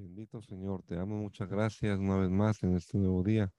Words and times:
Bendito 0.00 0.40
Señor, 0.40 0.82
te 0.84 0.98
amo. 0.98 1.16
Muchas 1.16 1.46
gracias 1.46 1.98
una 1.98 2.16
vez 2.16 2.30
más 2.30 2.62
en 2.62 2.74
este 2.74 2.96
nuevo 2.96 3.22
día 3.22 3.52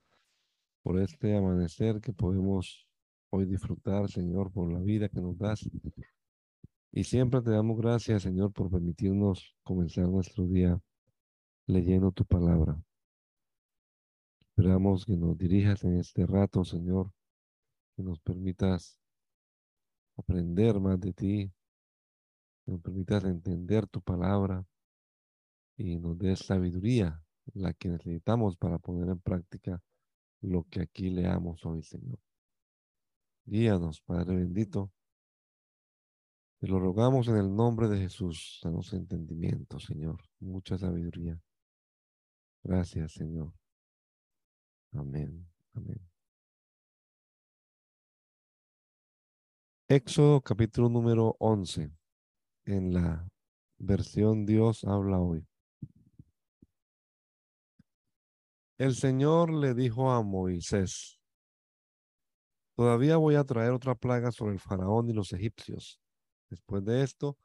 por 0.81 0.99
este 0.99 1.37
amanecer 1.37 2.01
que 2.01 2.13
podemos 2.13 2.87
hoy 3.29 3.45
disfrutar, 3.45 4.09
Señor, 4.09 4.51
por 4.51 4.73
la 4.73 4.79
vida 4.79 5.07
que 5.07 5.21
nos 5.21 5.37
das. 5.37 5.69
Y 6.91 7.03
siempre 7.03 7.43
te 7.43 7.51
damos 7.51 7.77
gracias, 7.77 8.23
Señor, 8.23 8.51
por 8.53 8.71
permitirnos 8.71 9.55
comenzar 9.61 10.07
nuestro 10.07 10.47
día 10.47 10.81
leyendo 11.67 12.11
tu 12.11 12.25
palabra. 12.25 12.81
Esperamos 14.39 15.05
que 15.05 15.15
nos 15.15 15.37
dirijas 15.37 15.83
en 15.83 15.99
este 15.99 16.25
rato, 16.25 16.65
Señor, 16.65 17.11
que 17.95 18.01
nos 18.01 18.19
permitas 18.19 18.99
aprender 20.17 20.79
más 20.79 20.99
de 20.99 21.13
ti, 21.13 21.51
que 22.65 22.71
nos 22.71 22.81
permitas 22.81 23.25
entender 23.25 23.85
tu 23.85 24.01
palabra 24.01 24.65
y 25.81 25.97
nos 25.97 26.17
des 26.17 26.39
sabiduría, 26.39 27.21
la 27.53 27.73
que 27.73 27.89
necesitamos 27.89 28.55
para 28.57 28.77
poner 28.77 29.09
en 29.09 29.19
práctica 29.19 29.81
lo 30.41 30.63
que 30.63 30.81
aquí 30.81 31.09
leamos 31.09 31.65
hoy, 31.65 31.81
Señor. 31.83 32.19
Guíanos, 33.45 34.01
Padre 34.01 34.35
bendito. 34.35 34.91
Te 36.59 36.67
lo 36.67 36.79
rogamos 36.79 37.27
en 37.27 37.37
el 37.37 37.55
nombre 37.55 37.87
de 37.87 37.97
Jesús. 37.97 38.59
Danos 38.63 38.93
entendimiento, 38.93 39.79
Señor. 39.79 40.21
Mucha 40.39 40.77
sabiduría. 40.77 41.39
Gracias, 42.63 43.13
Señor. 43.13 43.51
Amén. 44.93 45.47
Amén. 45.73 45.99
Éxodo 49.87 50.41
capítulo 50.41 50.87
número 50.89 51.35
11. 51.39 51.91
En 52.65 52.93
la 52.93 53.27
versión 53.79 54.45
Dios 54.45 54.83
habla 54.83 55.19
hoy. 55.19 55.50
El 58.81 58.95
Señor 58.95 59.53
le 59.53 59.75
dijo 59.75 60.09
a 60.09 60.23
Moisés, 60.23 61.19
todavía 62.75 63.15
voy 63.17 63.35
a 63.35 63.43
traer 63.43 63.73
otra 63.73 63.93
plaga 63.93 64.31
sobre 64.31 64.53
el 64.53 64.59
faraón 64.59 65.07
y 65.07 65.13
los 65.13 65.33
egipcios. 65.33 66.01
Después 66.49 66.83
de 66.83 67.03
esto, 67.03 67.37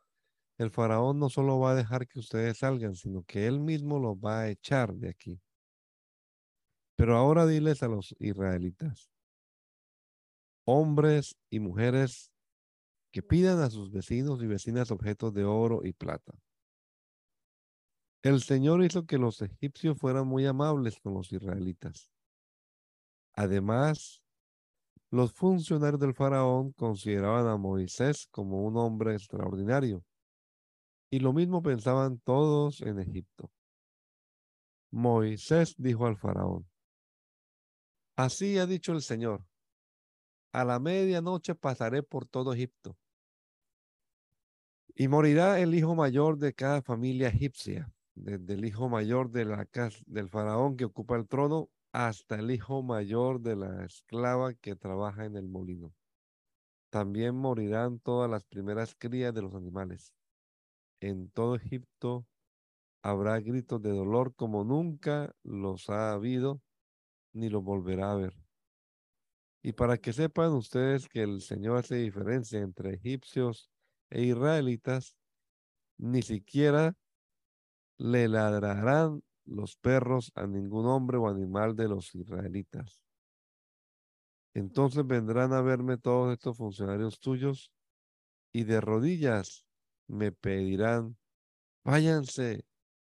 el 0.56 0.70
faraón 0.70 1.18
no 1.18 1.28
solo 1.28 1.58
va 1.58 1.72
a 1.72 1.74
dejar 1.74 2.08
que 2.08 2.20
ustedes 2.20 2.56
salgan, 2.56 2.94
sino 2.94 3.22
que 3.22 3.46
él 3.46 3.60
mismo 3.60 3.98
los 3.98 4.16
va 4.16 4.40
a 4.40 4.48
echar 4.48 4.94
de 4.94 5.10
aquí. 5.10 5.38
Pero 6.96 7.18
ahora 7.18 7.44
diles 7.44 7.82
a 7.82 7.88
los 7.88 8.14
israelitas, 8.18 9.10
hombres 10.64 11.36
y 11.50 11.60
mujeres 11.60 12.32
que 13.10 13.22
pidan 13.22 13.58
a 13.60 13.68
sus 13.68 13.90
vecinos 13.90 14.42
y 14.42 14.46
vecinas 14.46 14.90
objetos 14.90 15.34
de 15.34 15.44
oro 15.44 15.84
y 15.84 15.92
plata 15.92 16.32
el 18.26 18.42
Señor 18.42 18.82
hizo 18.82 19.06
que 19.06 19.18
los 19.18 19.40
egipcios 19.40 19.98
fueran 19.98 20.26
muy 20.26 20.46
amables 20.46 20.98
con 20.98 21.14
los 21.14 21.30
israelitas. 21.32 22.10
Además, 23.34 24.20
los 25.10 25.32
funcionarios 25.32 26.00
del 26.00 26.12
faraón 26.12 26.72
consideraban 26.72 27.46
a 27.46 27.56
Moisés 27.56 28.26
como 28.32 28.64
un 28.64 28.76
hombre 28.78 29.14
extraordinario. 29.14 30.02
Y 31.08 31.20
lo 31.20 31.32
mismo 31.32 31.62
pensaban 31.62 32.18
todos 32.18 32.80
en 32.80 32.98
Egipto. 32.98 33.48
Moisés 34.90 35.76
dijo 35.78 36.06
al 36.06 36.16
faraón, 36.16 36.68
Así 38.16 38.58
ha 38.58 38.66
dicho 38.66 38.92
el 38.92 39.02
Señor, 39.02 39.44
a 40.50 40.64
la 40.64 40.80
medianoche 40.80 41.54
pasaré 41.54 42.02
por 42.02 42.26
todo 42.26 42.54
Egipto. 42.54 42.96
Y 44.96 45.06
morirá 45.06 45.60
el 45.60 45.76
hijo 45.76 45.94
mayor 45.94 46.38
de 46.38 46.54
cada 46.54 46.82
familia 46.82 47.28
egipcia 47.28 47.92
desde 48.16 48.54
el 48.54 48.64
hijo 48.64 48.88
mayor 48.88 49.30
de 49.30 49.44
la 49.44 49.66
casa 49.66 49.98
del 50.06 50.28
faraón 50.28 50.76
que 50.76 50.86
ocupa 50.86 51.16
el 51.16 51.28
trono 51.28 51.68
hasta 51.92 52.36
el 52.36 52.50
hijo 52.50 52.82
mayor 52.82 53.40
de 53.40 53.56
la 53.56 53.84
esclava 53.84 54.54
que 54.54 54.74
trabaja 54.74 55.26
en 55.26 55.36
el 55.36 55.48
molino. 55.48 55.94
También 56.90 57.36
morirán 57.36 58.00
todas 58.00 58.30
las 58.30 58.44
primeras 58.44 58.94
crías 58.94 59.34
de 59.34 59.42
los 59.42 59.54
animales. 59.54 60.14
En 61.00 61.30
todo 61.30 61.56
Egipto 61.56 62.26
habrá 63.02 63.38
gritos 63.40 63.82
de 63.82 63.90
dolor 63.90 64.34
como 64.34 64.64
nunca 64.64 65.34
los 65.42 65.90
ha 65.90 66.12
habido, 66.12 66.60
ni 67.32 67.50
los 67.50 67.62
volverá 67.62 68.12
a 68.12 68.16
ver. 68.16 68.34
Y 69.62 69.72
para 69.72 69.98
que 69.98 70.12
sepan 70.12 70.52
ustedes 70.52 71.08
que 71.08 71.22
el 71.22 71.42
Señor 71.42 71.78
hace 71.78 71.96
diferencia 71.96 72.60
entre 72.60 72.94
egipcios 72.94 73.70
e 74.08 74.22
israelitas, 74.22 75.16
ni 75.98 76.22
siquiera 76.22 76.96
le 77.98 78.28
ladrarán 78.28 79.22
los 79.44 79.76
perros 79.76 80.32
a 80.34 80.46
ningún 80.46 80.86
hombre 80.86 81.16
o 81.16 81.28
animal 81.28 81.76
de 81.76 81.88
los 81.88 82.14
israelitas. 82.14 83.02
Entonces 84.54 85.06
vendrán 85.06 85.52
a 85.52 85.60
verme 85.60 85.98
todos 85.98 86.32
estos 86.32 86.56
funcionarios 86.56 87.20
tuyos 87.20 87.72
y 88.52 88.64
de 88.64 88.80
rodillas 88.80 89.66
me 90.08 90.32
pedirán, 90.32 91.16
váyanse 91.84 92.64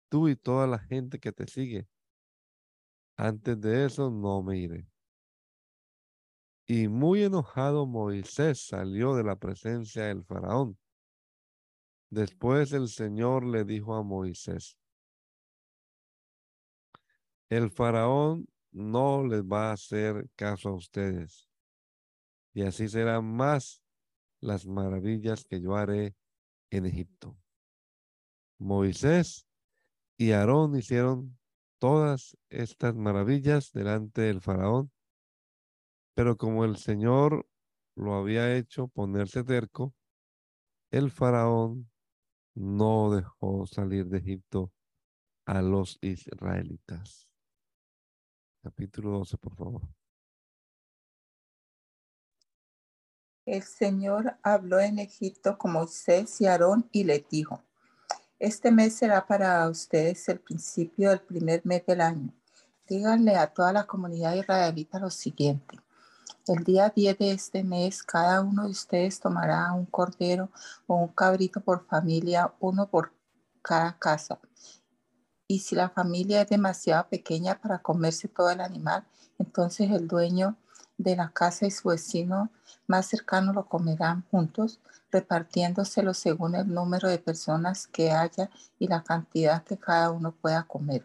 tú 0.09 0.29
y 0.29 0.37
toda 0.37 0.67
la 0.67 0.79
gente 0.79 1.19
que 1.19 1.33
te 1.33 1.47
sigue. 1.47 1.89
Antes 3.17 3.61
de 3.61 3.85
eso 3.85 4.11
no 4.11 4.43
me 4.43 4.59
iré. 4.59 4.87
Y 6.67 6.89
muy 6.89 7.25
enojado 7.25 7.85
Moisés 7.85 8.67
salió 8.69 9.15
de 9.15 9.25
la 9.25 9.37
presencia 9.37 10.05
del 10.05 10.25
faraón. 10.25 10.79
Después 12.11 12.73
el 12.73 12.89
Señor 12.89 13.45
le 13.45 13.65
dijo 13.65 13.95
a 13.95 14.03
Moisés, 14.03 14.80
el 17.51 17.71
faraón 17.71 18.49
no 18.73 19.27
les 19.27 19.43
va 19.43 19.71
a 19.71 19.73
hacer 19.73 20.31
caso 20.37 20.71
a 20.71 20.75
ustedes. 20.75 21.49
Y 22.55 22.63
así 22.63 22.89
serán 22.89 23.25
más 23.25 23.83
las 24.41 24.67
maravillas 24.67 25.45
que 25.45 25.61
yo 25.61 25.77
haré 25.77 26.15
en 26.71 26.87
Egipto. 26.87 27.37
Moisés 28.59 29.47
y 30.17 30.33
Aarón 30.33 30.77
hicieron 30.77 31.39
todas 31.79 32.37
estas 32.51 32.95
maravillas 32.95 33.73
delante 33.73 34.23
del 34.23 34.41
faraón, 34.41 34.93
pero 36.15 36.37
como 36.37 36.65
el 36.65 36.77
Señor 36.77 37.49
lo 37.97 38.15
había 38.15 38.57
hecho 38.57 38.89
ponerse 38.89 39.43
terco, 39.43 39.95
el 40.91 41.11
faraón 41.11 41.91
no 42.55 43.11
dejó 43.11 43.67
salir 43.67 44.07
de 44.07 44.19
Egipto 44.19 44.73
a 45.47 45.63
los 45.63 45.99
israelitas. 46.03 47.30
Capítulo 48.63 49.11
12, 49.19 49.39
por 49.39 49.57
favor. 49.57 49.83
El 53.47 53.63
Señor 53.63 54.37
habló 54.43 54.79
en 54.81 54.99
Egipto 54.99 55.57
con 55.57 55.73
Moisés 55.73 56.39
y 56.43 56.47
Aarón 56.47 56.87
y 56.93 57.05
les 57.05 57.27
dijo, 57.29 57.63
este 58.39 58.71
mes 58.71 58.97
será 58.97 59.27
para 59.27 59.67
ustedes 59.69 60.29
el 60.29 60.41
principio 60.41 61.09
del 61.09 61.21
primer 61.21 61.65
mes 61.65 61.87
del 61.87 62.03
año. 62.03 62.35
Díganle 62.87 63.37
a 63.37 63.47
toda 63.47 63.73
la 63.73 63.87
comunidad 63.87 64.35
israelita 64.35 64.99
lo 64.99 65.11
siguiente. 65.11 65.79
El 66.47 66.63
día 66.63 66.91
10 66.91 67.19
de 67.19 67.31
este 67.33 67.65
mes, 67.65 68.03
cada 68.03 68.43
uno 68.43 68.65
de 68.65 68.71
ustedes 68.71 69.21
tomará 69.21 69.73
un 69.73 69.87
cordero 69.87 70.51
o 70.87 70.97
un 70.97 71.09
cabrito 71.09 71.61
por 71.61 71.87
familia, 71.87 72.53
uno 72.61 72.89
por 72.89 73.13
cada 73.63 73.99
casa 73.99 74.39
y 75.51 75.59
si 75.59 75.75
la 75.75 75.91
familia 75.91 76.43
es 76.43 76.49
demasiado 76.49 77.09
pequeña 77.09 77.61
para 77.61 77.81
comerse 77.81 78.29
todo 78.29 78.51
el 78.51 78.61
animal, 78.61 79.05
entonces 79.37 79.91
el 79.91 80.07
dueño 80.07 80.57
de 80.97 81.17
la 81.17 81.33
casa 81.33 81.67
y 81.67 81.73
su 81.73 81.89
vecino 81.89 82.53
más 82.87 83.07
cercano 83.07 83.53
lo 83.53 83.67
comerán 83.67 84.25
juntos, 84.31 84.79
repartiéndoselo 85.11 86.15
según 86.15 86.55
el 86.55 86.73
número 86.73 87.09
de 87.09 87.19
personas 87.19 87.89
que 87.89 88.13
haya 88.13 88.49
y 88.79 88.87
la 88.87 89.03
cantidad 89.03 89.65
que 89.65 89.77
cada 89.77 90.13
uno 90.13 90.31
pueda 90.31 90.63
comer. 90.63 91.05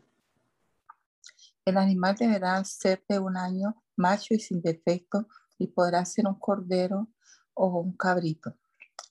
El 1.66 1.78
animal 1.78 2.16
deberá 2.16 2.64
ser 2.66 3.04
de 3.10 3.18
un 3.18 3.38
año, 3.38 3.82
macho 3.96 4.36
y 4.36 4.40
sin 4.40 4.62
defecto, 4.62 5.28
y 5.58 5.66
podrá 5.66 6.06
ser 6.06 6.28
un 6.28 6.36
cordero 6.36 7.08
o 7.56 7.80
un 7.80 7.94
cabrito. 7.94 8.54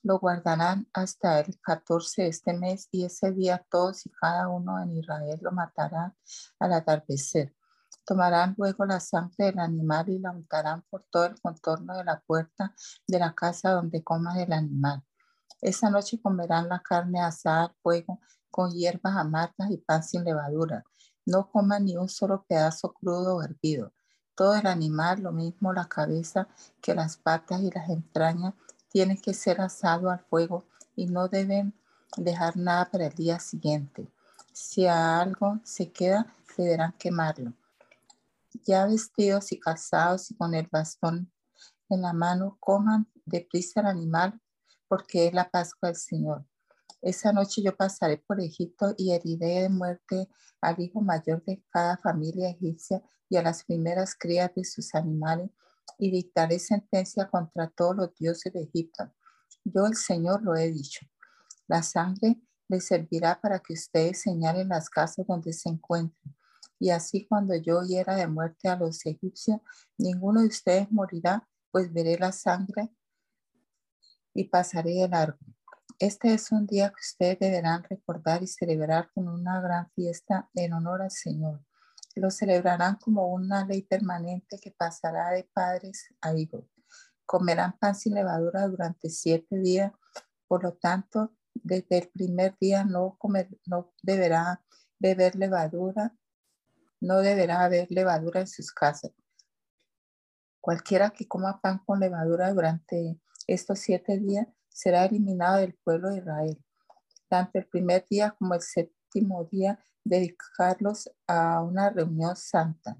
Lo 0.05 0.19
guardarán 0.19 0.87
hasta 0.93 1.39
el 1.39 1.59
14 1.59 2.21
de 2.21 2.27
este 2.27 2.53
mes 2.53 2.87
y 2.91 3.05
ese 3.05 3.31
día 3.31 3.65
todos 3.71 4.05
y 4.05 4.11
cada 4.11 4.47
uno 4.49 4.79
en 4.79 4.91
Israel 4.91 5.39
lo 5.41 5.51
matarán 5.51 6.15
al 6.59 6.73
atardecer. 6.73 7.55
Tomarán 8.05 8.53
luego 8.55 8.85
la 8.85 8.99
sangre 8.99 9.45
del 9.45 9.57
animal 9.57 10.07
y 10.09 10.19
la 10.19 10.29
untarán 10.29 10.83
por 10.91 11.07
todo 11.09 11.25
el 11.25 11.41
contorno 11.41 11.97
de 11.97 12.03
la 12.03 12.19
puerta 12.19 12.75
de 13.07 13.17
la 13.17 13.33
casa 13.33 13.71
donde 13.71 14.03
coman 14.03 14.37
el 14.37 14.53
animal. 14.53 15.03
Esa 15.59 15.89
noche 15.89 16.21
comerán 16.21 16.69
la 16.69 16.83
carne 16.83 17.19
asada 17.19 17.63
al 17.63 17.75
fuego 17.81 18.19
con 18.51 18.73
hierbas 18.73 19.17
amargas 19.17 19.71
y 19.71 19.77
pan 19.77 20.03
sin 20.03 20.23
levadura. 20.23 20.83
No 21.25 21.49
coman 21.49 21.83
ni 21.83 21.97
un 21.97 22.09
solo 22.09 22.45
pedazo 22.47 22.93
crudo 22.93 23.37
o 23.37 23.41
hervido. 23.41 23.91
Todo 24.35 24.53
el 24.53 24.67
animal, 24.67 25.23
lo 25.23 25.31
mismo 25.31 25.73
la 25.73 25.87
cabeza 25.87 26.47
que 26.79 26.93
las 26.93 27.17
patas 27.17 27.61
y 27.61 27.71
las 27.71 27.89
entrañas, 27.89 28.53
tiene 28.95 29.17
que 29.17 29.33
ser 29.33 29.59
asado 29.59 30.09
al 30.09 30.21
fuego 30.21 30.63
y 30.95 31.07
no 31.07 31.27
deben 31.27 31.73
dejar 32.15 32.55
nada 32.55 32.89
para 32.89 33.07
el 33.07 33.13
día 33.13 33.41
siguiente. 33.41 34.07
Si 34.53 34.87
algo 34.87 35.59
se 35.65 35.91
queda, 35.91 36.33
deberán 36.57 36.93
quemarlo. 36.93 37.51
Ya 38.63 38.85
vestidos 38.85 39.51
y 39.51 39.59
casados 39.59 40.31
y 40.31 40.35
con 40.37 40.55
el 40.55 40.69
bastón 40.71 41.29
en 41.89 42.03
la 42.03 42.13
mano, 42.13 42.55
coman 42.61 43.05
deprisa 43.25 43.81
el 43.81 43.87
animal, 43.87 44.39
porque 44.87 45.27
es 45.27 45.33
la 45.33 45.49
Pascua 45.49 45.89
del 45.89 45.97
Señor. 45.97 46.45
Esa 47.01 47.33
noche 47.33 47.61
yo 47.61 47.75
pasaré 47.75 48.19
por 48.19 48.39
Egipto 48.39 48.95
y 48.97 49.11
heriré 49.11 49.63
de 49.63 49.69
muerte 49.69 50.29
al 50.61 50.79
hijo 50.79 51.01
mayor 51.01 51.43
de 51.43 51.61
cada 51.69 51.97
familia 51.97 52.49
egipcia 52.49 53.03
y 53.27 53.35
a 53.35 53.41
las 53.41 53.65
primeras 53.65 54.15
crías 54.15 54.55
de 54.55 54.63
sus 54.63 54.95
animales 54.95 55.49
y 55.97 56.11
dictaré 56.11 56.59
sentencia 56.59 57.29
contra 57.29 57.69
todos 57.69 57.95
los 57.95 58.15
dioses 58.15 58.51
de 58.53 58.63
Egipto. 58.63 59.11
Yo 59.63 59.85
el 59.85 59.95
Señor 59.95 60.43
lo 60.43 60.55
he 60.55 60.71
dicho. 60.71 61.05
La 61.67 61.83
sangre 61.83 62.39
les 62.67 62.85
servirá 62.85 63.39
para 63.39 63.59
que 63.59 63.73
ustedes 63.73 64.21
señalen 64.21 64.69
las 64.69 64.89
casas 64.89 65.25
donde 65.27 65.53
se 65.53 65.69
encuentren. 65.69 66.35
Y 66.79 66.89
así 66.89 67.25
cuando 67.25 67.55
yo 67.55 67.81
hiera 67.83 68.15
de 68.15 68.27
muerte 68.27 68.67
a 68.67 68.75
los 68.75 69.05
egipcios, 69.05 69.59
ninguno 69.97 70.41
de 70.41 70.47
ustedes 70.47 70.91
morirá, 70.91 71.47
pues 71.71 71.91
veré 71.91 72.17
la 72.17 72.31
sangre 72.31 72.89
y 74.33 74.45
pasaré 74.45 74.91
de 74.91 75.07
largo. 75.07 75.39
Este 75.97 76.33
es 76.33 76.51
un 76.51 76.67
día 76.67 76.89
que 76.89 76.99
ustedes 76.99 77.39
deberán 77.39 77.83
recordar 77.83 78.43
y 78.43 78.47
celebrar 78.47 79.09
con 79.13 79.29
una 79.29 79.61
gran 79.61 79.89
fiesta 79.91 80.49
en 80.53 80.73
honor 80.73 81.01
al 81.01 81.11
Señor. 81.11 81.61
Lo 82.15 82.31
celebrarán 82.31 82.95
como 82.95 83.27
una 83.27 83.65
ley 83.65 83.83
permanente 83.83 84.59
que 84.59 84.71
pasará 84.71 85.31
de 85.31 85.43
padres 85.43 86.07
a 86.21 86.33
hijos. 86.33 86.65
Comerán 87.25 87.77
pan 87.77 87.93
sin 87.93 88.13
levadura 88.13 88.67
durante 88.67 89.09
siete 89.09 89.57
días. 89.57 89.91
Por 90.47 90.63
lo 90.63 90.73
tanto, 90.73 91.35
desde 91.53 91.97
el 91.97 92.09
primer 92.09 92.55
día 92.59 92.85
no, 92.85 93.17
comer, 93.17 93.49
no 93.65 93.93
deberá 94.01 94.63
beber 94.99 95.35
levadura, 95.35 96.15
no 97.01 97.19
deberá 97.19 97.63
haber 97.63 97.87
levadura 97.91 98.41
en 98.41 98.47
sus 98.47 98.71
casas. 98.71 99.11
Cualquiera 100.61 101.09
que 101.11 101.27
coma 101.27 101.59
pan 101.61 101.79
con 101.85 101.99
levadura 101.99 102.51
durante 102.51 103.19
estos 103.45 103.79
siete 103.79 104.17
días 104.17 104.47
será 104.69 105.05
eliminado 105.05 105.57
del 105.57 105.75
pueblo 105.75 106.09
de 106.09 106.17
Israel. 106.17 106.63
Tanto 107.27 107.59
el 107.59 107.67
primer 107.67 108.05
día 108.09 108.31
como 108.31 108.53
el 108.53 108.61
séptimo 109.15 109.45
día 109.45 109.79
dedicarlos 110.03 111.09
a 111.25 111.61
una 111.61 111.89
reunión 111.89 112.35
santa. 112.35 112.97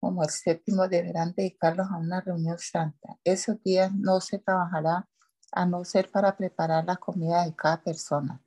Como 0.00 0.24
el 0.24 0.30
séptimo 0.30 0.88
deberán 0.88 1.32
dedicarlos 1.36 1.86
a 1.90 1.96
una 1.96 2.20
reunión 2.20 2.58
santa. 2.58 3.16
Esos 3.22 3.62
días 3.62 3.94
no 3.94 4.20
se 4.20 4.40
trabajará 4.40 5.08
a 5.52 5.64
no 5.64 5.84
ser 5.84 6.10
para 6.10 6.36
preparar 6.36 6.84
la 6.84 6.96
comida 6.96 7.44
de 7.44 7.54
cada 7.54 7.80
persona. 7.82 8.42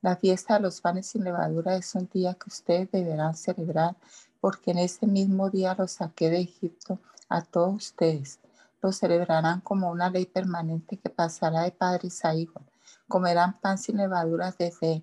La 0.00 0.16
fiesta 0.16 0.54
de 0.54 0.60
los 0.60 0.80
panes 0.80 1.08
sin 1.08 1.24
levadura 1.24 1.76
es 1.76 1.94
un 1.94 2.08
día 2.08 2.32
que 2.34 2.48
ustedes 2.48 2.90
deberán 2.90 3.34
celebrar 3.34 3.96
porque 4.40 4.70
en 4.70 4.78
ese 4.78 5.06
mismo 5.06 5.50
día 5.50 5.74
los 5.78 5.92
saqué 5.92 6.30
de 6.30 6.40
Egipto 6.40 6.98
a 7.28 7.42
todos 7.42 7.74
ustedes 7.74 8.40
lo 8.82 8.92
celebrarán 8.92 9.60
como 9.62 9.90
una 9.90 10.10
ley 10.10 10.26
permanente 10.26 10.98
que 10.98 11.10
pasará 11.10 11.62
de 11.62 11.72
padres 11.72 12.24
a 12.24 12.34
hijos. 12.34 12.62
Comerán 13.08 13.60
pan 13.60 13.78
sin 13.78 13.98
levaduras 13.98 14.58
desde 14.58 15.02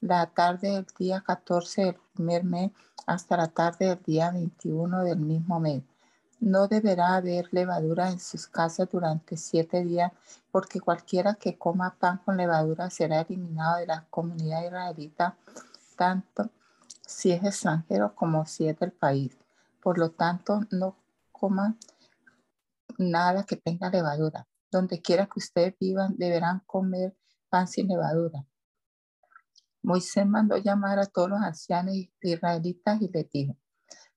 la 0.00 0.26
tarde 0.26 0.72
del 0.72 0.86
día 0.98 1.22
14 1.22 1.84
del 1.84 1.96
primer 2.14 2.44
mes 2.44 2.70
hasta 3.06 3.36
la 3.36 3.48
tarde 3.48 3.86
del 3.86 4.02
día 4.02 4.30
21 4.30 5.02
del 5.04 5.18
mismo 5.18 5.58
mes. 5.58 5.82
No 6.40 6.68
deberá 6.68 7.16
haber 7.16 7.48
levadura 7.52 8.10
en 8.10 8.20
sus 8.20 8.46
casas 8.46 8.88
durante 8.90 9.36
siete 9.36 9.82
días, 9.82 10.12
porque 10.52 10.80
cualquiera 10.80 11.34
que 11.34 11.58
coma 11.58 11.96
pan 11.98 12.18
con 12.24 12.36
levadura 12.36 12.90
será 12.90 13.22
eliminado 13.22 13.78
de 13.78 13.86
la 13.86 14.04
comunidad 14.08 14.64
israelita, 14.64 15.36
tanto 15.96 16.50
si 17.04 17.32
es 17.32 17.42
extranjero 17.42 18.14
como 18.14 18.46
si 18.46 18.68
es 18.68 18.78
del 18.78 18.92
país. 18.92 19.36
Por 19.82 19.98
lo 19.98 20.10
tanto, 20.10 20.60
no 20.70 20.96
coman 21.32 21.76
nada 22.98 23.44
que 23.44 23.56
tenga 23.56 23.90
levadura. 23.90 24.46
Donde 24.70 25.00
quiera 25.00 25.26
que 25.26 25.38
ustedes 25.38 25.74
vivan, 25.80 26.14
deberán 26.18 26.60
comer 26.66 27.16
pan 27.48 27.66
sin 27.68 27.88
levadura. 27.88 28.44
Moisés 29.82 30.26
mandó 30.26 30.56
llamar 30.56 30.98
a 30.98 31.06
todos 31.06 31.30
los 31.30 31.40
ancianos 31.40 31.94
israelitas 32.20 33.00
y 33.00 33.08
les 33.08 33.30
dijo, 33.30 33.56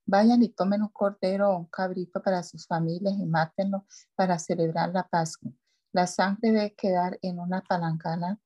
vayan 0.04 0.42
y 0.42 0.48
tomen 0.48 0.82
un 0.82 0.88
cordero 0.88 1.50
o 1.50 1.58
un 1.58 1.66
cabrito 1.66 2.22
para 2.22 2.42
sus 2.42 2.66
familias 2.66 3.14
y 3.18 3.24
mátenlo 3.26 3.86
para 4.14 4.38
celebrar 4.38 4.90
la 4.90 5.08
Pascua. 5.08 5.52
La 5.92 6.06
sangre 6.06 6.52
debe 6.52 6.74
quedar 6.74 7.18
en 7.22 7.38
una 7.38 7.62
palangana. 7.62 8.40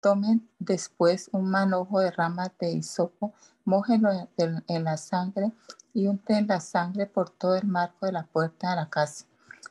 Tomen 0.00 0.50
después 0.58 1.30
un 1.32 1.50
manojo 1.50 1.98
de 2.00 2.10
ramas 2.10 2.50
de 2.58 2.72
hisopo, 2.72 3.34
mójenlo 3.64 4.10
en 4.36 4.84
la 4.84 4.96
sangre 4.98 5.52
y 5.94 6.06
unten 6.06 6.46
la 6.46 6.60
sangre 6.60 7.06
por 7.06 7.30
todo 7.30 7.56
el 7.56 7.66
marco 7.66 8.04
de 8.04 8.12
la 8.12 8.26
puerta 8.26 8.70
de 8.70 8.76
la 8.76 8.90
casa. 8.90 9.24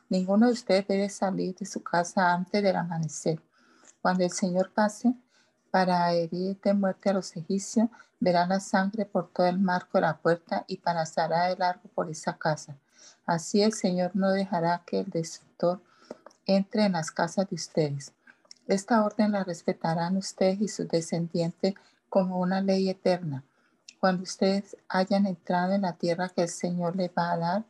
Ninguno 0.10 0.48
de 0.48 0.54
ustedes 0.54 0.88
debe 0.88 1.10
salir 1.10 1.56
de 1.56 1.66
su 1.66 1.84
casa 1.84 2.34
antes 2.34 2.64
del 2.64 2.76
amanecer. 2.76 3.42
Cuando 4.04 4.26
el 4.26 4.32
Señor 4.32 4.70
pase 4.74 5.16
para 5.72 6.12
herir 6.12 6.60
de 6.60 6.74
muerte 6.74 7.10
a 7.10 7.14
los 7.14 7.34
egipcios, 7.38 7.88
verá 8.20 8.46
la 8.46 8.60
sangre 8.60 9.06
por 9.06 9.30
todo 9.30 9.48
el 9.48 9.58
marco 9.58 9.98
de 9.98 10.02
la 10.02 10.18
puerta 10.18 10.66
y 10.68 10.76
pasará 10.76 11.48
de 11.48 11.56
largo 11.56 11.88
por 11.96 12.10
esa 12.10 12.38
casa. 12.38 12.76
Así 13.26 13.62
el 13.62 13.72
Señor 13.72 14.12
no 14.14 14.32
dejará 14.32 14.84
que 14.86 15.00
el 15.00 15.10
destructor 15.10 15.80
entre 16.46 16.84
en 16.84 16.92
las 16.92 17.12
casas 17.12 17.50
de 17.50 17.56
ustedes. 17.56 18.12
Esta 18.68 19.06
orden 19.06 19.32
la 19.32 19.46
respetarán 19.46 20.18
ustedes 20.18 20.60
y 20.60 20.68
sus 20.68 20.90
descendientes 20.90 21.74
como 22.10 22.40
una 22.40 22.60
ley 22.60 22.90
eterna. 22.90 23.46
Cuando 24.02 24.24
ustedes 24.24 24.76
hayan 24.90 25.28
entrado 25.28 25.76
en 25.76 25.84
la 25.84 25.94
tierra 25.94 26.28
que 26.28 26.42
el 26.42 26.50
Señor 26.50 26.98
les 26.98 27.10
va 27.10 27.32
a 27.32 27.38
dar, 27.38 27.64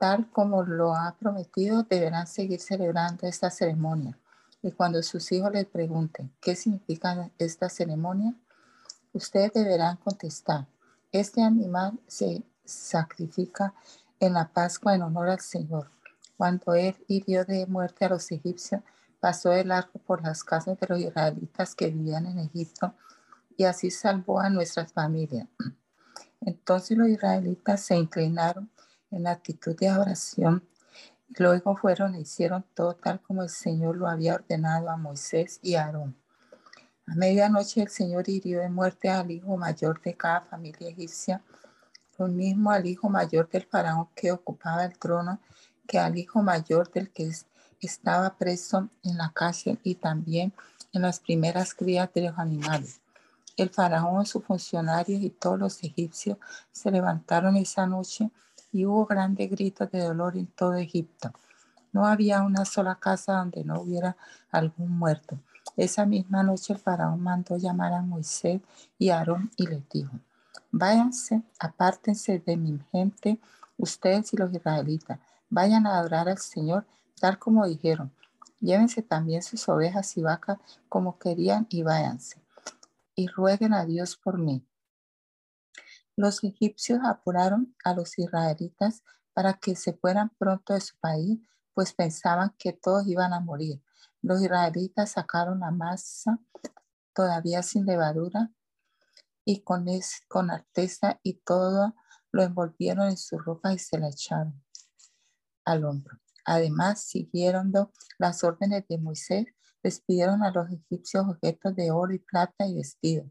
tal 0.00 0.28
como 0.32 0.64
lo 0.64 0.96
ha 0.96 1.14
prometido, 1.16 1.84
deberán 1.84 2.26
seguir 2.26 2.60
celebrando 2.60 3.28
esta 3.28 3.50
ceremonia. 3.50 4.18
Y 4.64 4.72
cuando 4.72 5.02
sus 5.02 5.30
hijos 5.30 5.52
les 5.52 5.66
pregunten 5.66 6.32
qué 6.40 6.56
significa 6.56 7.30
esta 7.36 7.68
ceremonia, 7.68 8.34
ustedes 9.12 9.52
deberán 9.52 9.98
contestar, 9.98 10.66
este 11.12 11.42
animal 11.42 12.00
se 12.06 12.42
sacrifica 12.64 13.74
en 14.18 14.32
la 14.32 14.48
Pascua 14.48 14.94
en 14.94 15.02
honor 15.02 15.28
al 15.28 15.40
Señor. 15.40 15.90
Cuando 16.38 16.72
él 16.72 16.96
hirió 17.08 17.44
de 17.44 17.66
muerte 17.66 18.06
a 18.06 18.08
los 18.08 18.32
egipcios, 18.32 18.80
pasó 19.20 19.52
el 19.52 19.70
arco 19.70 19.98
por 19.98 20.22
las 20.22 20.42
casas 20.42 20.80
de 20.80 20.86
los 20.86 20.98
israelitas 20.98 21.74
que 21.74 21.90
vivían 21.90 22.24
en 22.24 22.38
Egipto 22.38 22.94
y 23.58 23.64
así 23.64 23.90
salvó 23.90 24.40
a 24.40 24.48
nuestras 24.48 24.94
familias. 24.94 25.46
Entonces 26.40 26.96
los 26.96 27.08
israelitas 27.08 27.82
se 27.82 27.96
inclinaron 27.96 28.70
en 29.10 29.26
actitud 29.26 29.76
de 29.76 29.92
oración. 29.92 30.66
Luego 31.28 31.76
fueron 31.76 32.14
e 32.14 32.20
hicieron 32.20 32.64
todo 32.74 32.94
tal 32.94 33.20
como 33.20 33.42
el 33.42 33.48
Señor 33.48 33.96
lo 33.96 34.08
había 34.08 34.34
ordenado 34.34 34.88
a 34.90 34.96
Moisés 34.96 35.58
y 35.62 35.74
a 35.74 35.86
Aarón. 35.86 36.16
A 37.06 37.14
medianoche 37.14 37.82
el 37.82 37.88
Señor 37.88 38.28
hirió 38.28 38.60
de 38.60 38.68
muerte 38.68 39.10
al 39.10 39.30
hijo 39.30 39.56
mayor 39.56 40.00
de 40.00 40.14
cada 40.14 40.40
familia 40.42 40.88
egipcia, 40.88 41.42
lo 42.18 42.28
mismo 42.28 42.70
al 42.70 42.86
hijo 42.86 43.08
mayor 43.08 43.48
del 43.48 43.64
faraón 43.64 44.08
que 44.14 44.32
ocupaba 44.32 44.84
el 44.84 44.96
trono, 44.98 45.40
que 45.86 45.98
al 45.98 46.16
hijo 46.16 46.42
mayor 46.42 46.90
del 46.92 47.10
que 47.10 47.30
estaba 47.80 48.36
preso 48.36 48.88
en 49.02 49.18
la 49.18 49.32
cárcel 49.34 49.78
y 49.82 49.96
también 49.96 50.52
en 50.92 51.02
las 51.02 51.20
primeras 51.20 51.74
crías 51.74 52.10
de 52.14 52.22
los 52.22 52.38
animales. 52.38 53.00
El 53.56 53.70
faraón, 53.70 54.26
sus 54.26 54.44
funcionarios 54.44 55.20
y 55.20 55.30
todos 55.30 55.58
los 55.58 55.82
egipcios 55.82 56.38
se 56.72 56.90
levantaron 56.90 57.56
esa 57.56 57.86
noche 57.86 58.30
y 58.74 58.84
hubo 58.86 59.06
grandes 59.06 59.48
gritos 59.50 59.88
de 59.92 60.00
dolor 60.00 60.36
en 60.36 60.48
todo 60.48 60.74
Egipto. 60.74 61.32
No 61.92 62.06
había 62.06 62.42
una 62.42 62.64
sola 62.64 62.96
casa 62.96 63.34
donde 63.34 63.62
no 63.62 63.80
hubiera 63.80 64.16
algún 64.50 64.98
muerto. 64.98 65.38
Esa 65.76 66.04
misma 66.04 66.42
noche 66.42 66.72
el 66.72 66.80
faraón 66.80 67.20
mandó 67.20 67.56
llamar 67.56 67.92
a 67.92 68.02
Moisés 68.02 68.60
y 68.98 69.10
a 69.10 69.18
Aarón 69.18 69.52
y 69.56 69.68
les 69.68 69.88
dijo, 69.88 70.18
váyanse, 70.72 71.42
apártense 71.60 72.40
de 72.40 72.56
mi 72.56 72.80
gente, 72.90 73.38
ustedes 73.78 74.32
y 74.34 74.36
los 74.36 74.52
israelitas, 74.52 75.20
vayan 75.48 75.86
a 75.86 75.96
adorar 75.96 76.28
al 76.28 76.38
Señor 76.38 76.84
tal 77.20 77.38
como 77.38 77.66
dijeron. 77.66 78.10
Llévense 78.58 79.02
también 79.02 79.42
sus 79.42 79.68
ovejas 79.68 80.16
y 80.16 80.22
vacas 80.22 80.58
como 80.88 81.16
querían 81.18 81.68
y 81.70 81.84
váyanse. 81.84 82.40
Y 83.14 83.28
rueguen 83.28 83.72
a 83.72 83.84
Dios 83.84 84.16
por 84.16 84.36
mí 84.36 84.64
los 86.16 86.42
egipcios 86.44 87.00
apuraron 87.04 87.74
a 87.84 87.94
los 87.94 88.18
israelitas 88.18 89.02
para 89.32 89.54
que 89.54 89.74
se 89.74 89.94
fueran 89.94 90.30
pronto 90.38 90.74
de 90.74 90.80
su 90.80 90.96
país, 90.98 91.40
pues 91.74 91.92
pensaban 91.92 92.54
que 92.58 92.72
todos 92.72 93.06
iban 93.08 93.32
a 93.32 93.40
morir. 93.40 93.82
Los 94.22 94.40
israelitas 94.40 95.12
sacaron 95.12 95.60
la 95.60 95.70
masa 95.70 96.38
todavía 97.12 97.62
sin 97.62 97.84
levadura 97.84 98.50
y 99.44 99.62
con, 99.62 99.86
con 100.28 100.50
arteza 100.50 101.20
y 101.22 101.34
todo 101.34 101.94
lo 102.32 102.42
envolvieron 102.42 103.08
en 103.08 103.16
su 103.16 103.38
ropa 103.38 103.72
y 103.72 103.78
se 103.78 103.98
la 103.98 104.08
echaron 104.08 104.62
al 105.64 105.84
hombro. 105.84 106.18
Además, 106.44 107.00
siguiendo 107.00 107.92
las 108.18 108.44
órdenes 108.44 108.86
de 108.88 108.98
Moisés, 108.98 109.46
les 109.82 110.00
pidieron 110.00 110.42
a 110.42 110.50
los 110.50 110.70
egipcios 110.70 111.26
objetos 111.28 111.74
de 111.76 111.90
oro 111.90 112.12
y 112.12 112.18
plata 112.18 112.66
y 112.66 112.74
vestidos. 112.74 113.30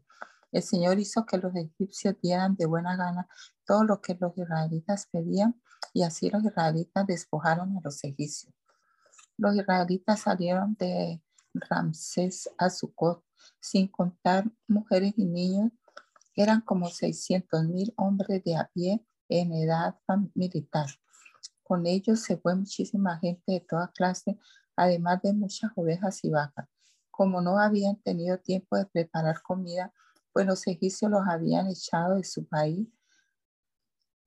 El 0.54 0.62
Señor 0.62 1.00
hizo 1.00 1.26
que 1.26 1.36
los 1.36 1.52
egipcios 1.56 2.14
dieran 2.22 2.54
de 2.54 2.66
buena 2.66 2.94
gana 2.94 3.26
todo 3.66 3.82
lo 3.82 4.00
que 4.00 4.16
los 4.20 4.38
israelitas 4.38 5.08
pedían 5.10 5.60
y 5.92 6.04
así 6.04 6.30
los 6.30 6.44
israelitas 6.44 7.08
despojaron 7.08 7.76
a 7.76 7.80
los 7.82 8.04
egipcios. 8.04 8.54
Los 9.36 9.56
israelitas 9.56 10.20
salieron 10.20 10.76
de 10.78 11.20
Ramsés 11.54 12.48
a 12.56 12.70
Sucot, 12.70 13.24
sin 13.58 13.88
contar 13.88 14.44
mujeres 14.68 15.14
y 15.16 15.24
niños, 15.24 15.72
eran 16.36 16.60
como 16.60 16.88
600 16.88 17.64
mil 17.64 17.92
hombres 17.96 18.44
de 18.44 18.54
a 18.54 18.70
pie 18.72 19.04
en 19.28 19.52
edad 19.54 19.96
militar. 20.34 20.86
Con 21.64 21.84
ellos 21.84 22.20
se 22.20 22.36
fue 22.36 22.54
muchísima 22.54 23.18
gente 23.18 23.42
de 23.50 23.60
toda 23.60 23.90
clase, 23.90 24.38
además 24.76 25.20
de 25.20 25.32
muchas 25.32 25.72
ovejas 25.74 26.24
y 26.24 26.30
vacas. 26.30 26.68
Como 27.10 27.40
no 27.40 27.58
habían 27.58 27.96
tenido 28.02 28.38
tiempo 28.38 28.76
de 28.76 28.86
preparar 28.86 29.42
comida, 29.42 29.92
pues 30.34 30.46
los 30.46 30.66
egipcios 30.66 31.12
los 31.12 31.22
habían 31.28 31.68
echado 31.68 32.16
de 32.16 32.24
su 32.24 32.44
país, 32.46 32.88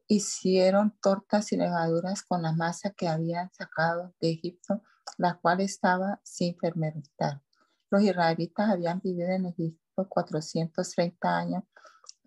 hicieron 0.07 0.97
tortas 1.01 1.51
y 1.51 1.57
levaduras 1.57 2.23
con 2.23 2.41
la 2.41 2.53
masa 2.53 2.91
que 2.91 3.09
habían 3.09 3.53
sacado 3.53 4.15
de 4.21 4.31
Egipto, 4.31 4.81
la 5.17 5.37
cual 5.37 5.59
estaba 5.59 6.21
sin 6.23 6.57
fermentar. 6.57 7.43
Los 7.91 8.01
israelitas 8.03 8.69
habían 8.69 9.01
vivido 9.01 9.29
en 9.31 9.47
Egipto 9.47 10.07
430 10.07 11.37
años 11.37 11.63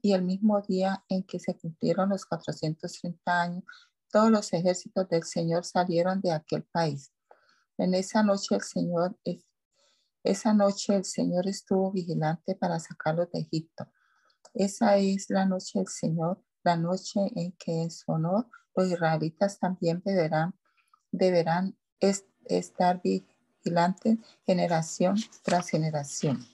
y 0.03 0.13
el 0.13 0.23
mismo 0.25 0.61
día 0.61 1.03
en 1.09 1.23
que 1.25 1.41
se 1.41 1.57
cumplieron 1.57 2.11
los 2.11 2.27
430 2.27 3.41
años, 3.41 3.65
todos 4.13 4.31
los 4.31 4.53
ejércitos 4.53 5.09
del 5.09 5.23
Señor 5.25 5.65
salieron 5.65 6.21
de 6.21 6.33
aquel 6.33 6.65
país. 6.65 7.13
En 7.79 7.95
esa 7.95 8.23
noche 8.23 8.57
el 8.57 8.63
Señor, 8.63 9.17
esa 10.23 10.53
noche 10.53 10.95
el 10.95 11.05
Señor 11.05 11.49
estuvo 11.49 11.91
vigilante 11.93 12.55
para 12.55 12.79
sacarlos 12.79 13.31
de 13.33 13.41
Egipto. 13.41 13.91
Esa 14.55 14.97
es 14.97 15.31
la 15.31 15.47
noche 15.47 15.79
del 15.79 15.89
Señor, 15.89 16.43
la 16.63 16.77
noche 16.77 17.21
en 17.37 17.53
que 17.53 17.83
en 17.83 17.91
su 17.91 18.11
honor 18.13 18.47
los 18.75 18.91
israelitas 18.91 19.59
también 19.59 20.03
deberán, 20.05 20.55
deberán 21.11 21.77
estar 22.45 23.01
vigilantes 23.03 24.19
generación 24.47 25.17
tras 25.43 25.69
generación. 25.69 26.45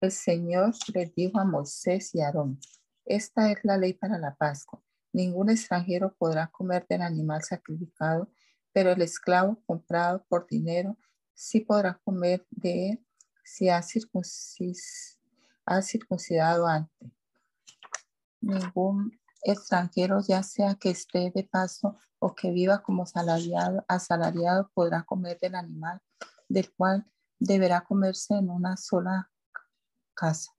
El 0.00 0.12
Señor 0.12 0.74
les 0.94 1.14
dijo 1.14 1.38
a 1.38 1.44
Moisés 1.44 2.14
y 2.14 2.20
a 2.20 2.26
Aarón, 2.26 2.60
esta 3.04 3.50
es 3.50 3.58
la 3.62 3.78
ley 3.78 3.94
para 3.94 4.18
la 4.18 4.34
Pascua. 4.34 4.82
Ningún 5.12 5.50
extranjero 5.50 6.14
podrá 6.18 6.48
comer 6.48 6.86
del 6.88 7.02
animal 7.02 7.42
sacrificado, 7.42 8.30
pero 8.72 8.90
el 8.90 9.00
esclavo 9.00 9.62
comprado 9.64 10.24
por 10.28 10.46
dinero 10.46 10.96
sí 11.36 11.60
podrá 11.60 12.00
comer 12.02 12.44
de 12.50 12.90
él 12.90 13.06
si 13.44 13.68
ha, 13.68 13.80
ha 15.66 15.82
circuncidado 15.82 16.66
antes. 16.66 17.12
Ningún 18.40 19.12
extranjero, 19.42 20.20
ya 20.26 20.42
sea 20.42 20.74
que 20.74 20.90
esté 20.90 21.30
de 21.32 21.44
paso 21.44 21.96
o 22.18 22.34
que 22.34 22.50
viva 22.50 22.82
como 22.82 23.04
asalariado, 23.04 24.70
podrá 24.74 25.04
comer 25.04 25.38
del 25.38 25.54
animal, 25.54 26.00
del 26.48 26.72
cual 26.74 27.06
deberá 27.38 27.82
comerse 27.82 28.34
en 28.34 28.50
una 28.50 28.76
sola 28.76 29.30
casa. 30.14 30.52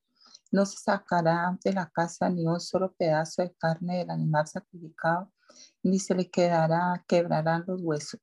No 0.51 0.65
se 0.65 0.77
sacará 0.77 1.57
de 1.63 1.73
la 1.73 1.89
casa 1.89 2.29
ni 2.29 2.45
un 2.45 2.61
solo 2.61 2.93
pedazo 2.93 3.41
de 3.41 3.53
carne 3.55 3.97
del 3.97 4.11
animal 4.11 4.47
sacrificado, 4.47 5.33
ni 5.83 5.99
se 5.99 6.15
le 6.15 6.29
quedará, 6.29 7.03
quebrarán 7.07 7.65
los 7.67 7.81
huesos. 7.81 8.21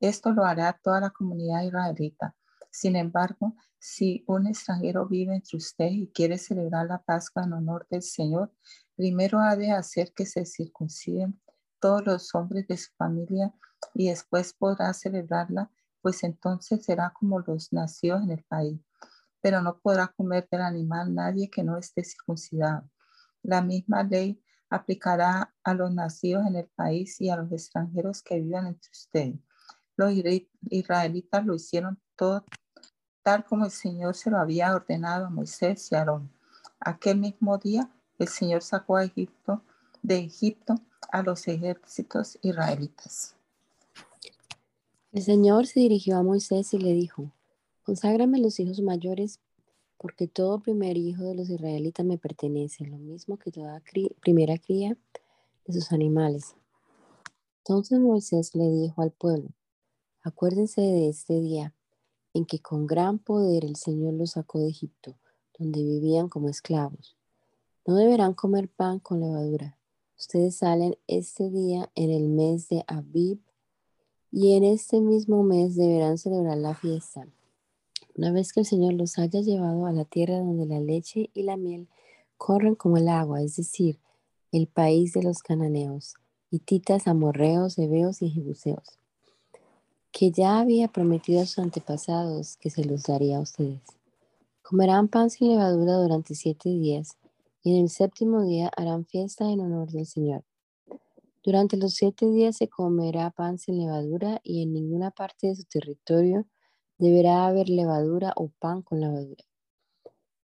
Esto 0.00 0.32
lo 0.32 0.44
hará 0.44 0.78
toda 0.82 1.00
la 1.00 1.10
comunidad 1.10 1.62
israelita. 1.62 2.34
Sin 2.70 2.96
embargo, 2.96 3.54
si 3.78 4.24
un 4.26 4.46
extranjero 4.46 5.06
vive 5.06 5.34
entre 5.34 5.58
ustedes 5.58 5.92
y 5.92 6.10
quiere 6.12 6.38
celebrar 6.38 6.86
la 6.86 7.02
Pascua 7.02 7.44
en 7.44 7.52
honor 7.52 7.86
del 7.90 8.02
Señor, 8.02 8.52
primero 8.96 9.40
ha 9.40 9.56
de 9.56 9.72
hacer 9.72 10.12
que 10.12 10.26
se 10.26 10.44
circunciden 10.46 11.40
todos 11.80 12.04
los 12.04 12.34
hombres 12.34 12.66
de 12.68 12.76
su 12.76 12.92
familia 12.96 13.52
y 13.94 14.08
después 14.08 14.52
podrá 14.52 14.92
celebrarla, 14.92 15.70
pues 16.00 16.22
entonces 16.24 16.84
será 16.84 17.12
como 17.18 17.40
los 17.40 17.72
nacidos 17.72 18.22
en 18.22 18.30
el 18.30 18.44
país 18.44 18.80
pero 19.40 19.62
no 19.62 19.78
podrá 19.80 20.08
comer 20.08 20.48
del 20.50 20.62
animal 20.62 21.14
nadie 21.14 21.50
que 21.50 21.62
no 21.62 21.78
esté 21.78 22.04
circuncidado. 22.04 22.88
La 23.42 23.62
misma 23.62 24.02
ley 24.02 24.42
aplicará 24.68 25.54
a 25.64 25.74
los 25.74 25.92
nacidos 25.92 26.46
en 26.46 26.56
el 26.56 26.68
país 26.68 27.20
y 27.20 27.30
a 27.30 27.36
los 27.36 27.50
extranjeros 27.50 28.22
que 28.22 28.38
vivan 28.38 28.66
entre 28.66 28.90
ustedes. 28.90 29.40
Los 30.00 30.14
israelitas 30.70 31.44
lo 31.44 31.54
hicieron 31.54 31.98
todo 32.16 32.42
tal 33.22 33.44
como 33.44 33.66
el 33.66 33.70
Señor 33.70 34.14
se 34.14 34.30
lo 34.30 34.38
había 34.38 34.74
ordenado 34.74 35.26
a 35.26 35.30
Moisés 35.30 35.92
y 35.92 35.94
Aarón. 35.94 36.30
Aquel 36.80 37.18
mismo 37.18 37.58
día 37.58 37.90
el 38.18 38.28
Señor 38.28 38.62
sacó 38.62 38.96
a 38.96 39.04
Egipto 39.04 39.62
de 40.00 40.16
Egipto 40.16 40.76
a 41.12 41.22
los 41.22 41.46
ejércitos 41.48 42.38
israelitas. 42.40 43.36
El 45.12 45.22
Señor 45.22 45.66
se 45.66 45.80
dirigió 45.80 46.16
a 46.16 46.22
Moisés 46.22 46.72
y 46.72 46.78
le 46.78 46.94
dijo, 46.94 47.30
Conságrame 47.82 48.38
los 48.38 48.58
hijos 48.58 48.80
mayores, 48.80 49.38
porque 49.98 50.28
todo 50.28 50.60
primer 50.60 50.96
hijo 50.96 51.24
de 51.24 51.34
los 51.34 51.50
israelitas 51.50 52.06
me 52.06 52.16
pertenece, 52.16 52.86
lo 52.86 52.96
mismo 52.96 53.36
que 53.36 53.50
toda 53.50 53.82
primera 54.20 54.56
cría 54.56 54.96
de 55.66 55.72
sus 55.74 55.92
animales. 55.92 56.54
Entonces 57.58 58.00
Moisés 58.00 58.54
le 58.54 58.70
dijo 58.70 59.02
al 59.02 59.10
pueblo, 59.10 59.50
acuérdense 60.22 60.80
de 60.80 61.08
este 61.08 61.40
día 61.40 61.74
en 62.34 62.44
que 62.44 62.60
con 62.60 62.86
gran 62.86 63.18
poder 63.18 63.64
el 63.64 63.76
Señor 63.76 64.14
los 64.14 64.32
sacó 64.32 64.60
de 64.60 64.68
Egipto, 64.68 65.16
donde 65.58 65.82
vivían 65.82 66.28
como 66.28 66.48
esclavos. 66.48 67.16
No 67.86 67.96
deberán 67.96 68.34
comer 68.34 68.68
pan 68.68 68.98
con 68.98 69.20
levadura. 69.20 69.78
Ustedes 70.18 70.56
salen 70.56 70.96
este 71.06 71.50
día 71.50 71.90
en 71.94 72.10
el 72.10 72.28
mes 72.28 72.68
de 72.68 72.84
Abib 72.86 73.40
y 74.30 74.52
en 74.54 74.64
este 74.64 75.00
mismo 75.00 75.42
mes 75.42 75.76
deberán 75.76 76.18
celebrar 76.18 76.58
la 76.58 76.74
fiesta 76.74 77.26
una 78.20 78.32
vez 78.32 78.52
que 78.52 78.60
el 78.60 78.66
Señor 78.66 78.92
los 78.92 79.18
haya 79.18 79.40
llevado 79.40 79.86
a 79.86 79.92
la 79.92 80.04
tierra 80.04 80.40
donde 80.40 80.66
la 80.66 80.78
leche 80.78 81.30
y 81.32 81.42
la 81.42 81.56
miel 81.56 81.88
corren 82.36 82.74
como 82.74 82.98
el 82.98 83.08
agua, 83.08 83.40
es 83.40 83.56
decir, 83.56 83.98
el 84.52 84.66
país 84.66 85.14
de 85.14 85.22
los 85.22 85.38
cananeos, 85.38 86.16
hititas, 86.50 87.06
amorreos, 87.06 87.78
hebeos 87.78 88.20
y 88.20 88.28
jebuseos, 88.28 88.98
que 90.12 90.30
ya 90.30 90.58
había 90.58 90.88
prometido 90.88 91.40
a 91.40 91.46
sus 91.46 91.58
antepasados 91.58 92.56
que 92.56 92.70
se 92.70 92.84
los 92.84 93.04
daría 93.04 93.38
a 93.38 93.40
ustedes. 93.40 93.80
Comerán 94.62 95.08
pan 95.08 95.30
sin 95.30 95.48
levadura 95.48 95.94
durante 95.94 96.34
siete 96.34 96.68
días, 96.68 97.16
y 97.62 97.76
en 97.76 97.82
el 97.82 97.90
séptimo 97.90 98.42
día 98.44 98.70
harán 98.76 99.04
fiesta 99.04 99.50
en 99.50 99.60
honor 99.60 99.90
del 99.90 100.06
Señor. 100.06 100.44
Durante 101.42 101.76
los 101.76 101.94
siete 101.94 102.30
días 102.30 102.56
se 102.56 102.68
comerá 102.68 103.30
pan 103.30 103.58
sin 103.58 103.78
levadura, 103.78 104.40
y 104.42 104.62
en 104.62 104.72
ninguna 104.72 105.10
parte 105.10 105.48
de 105.48 105.56
su 105.56 105.64
territorio 105.64 106.46
deberá 106.98 107.46
haber 107.46 107.68
levadura 107.68 108.32
o 108.36 108.48
pan 108.58 108.82
con 108.82 109.00
levadura. 109.00 109.44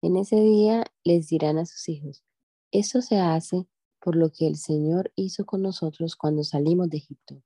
En 0.02 0.16
ese 0.16 0.38
día 0.38 0.86
les 1.04 1.28
dirán 1.28 1.58
a 1.58 1.66
sus 1.66 1.90
hijos, 1.90 2.24
esto 2.72 3.02
se 3.02 3.20
hace 3.20 3.68
por 4.00 4.16
lo 4.16 4.32
que 4.32 4.48
el 4.48 4.56
Señor 4.56 5.12
hizo 5.16 5.46
con 5.46 5.62
nosotros 5.62 6.16
cuando 6.16 6.44
salimos 6.44 6.90
de 6.90 6.98
Egipto. 6.98 7.42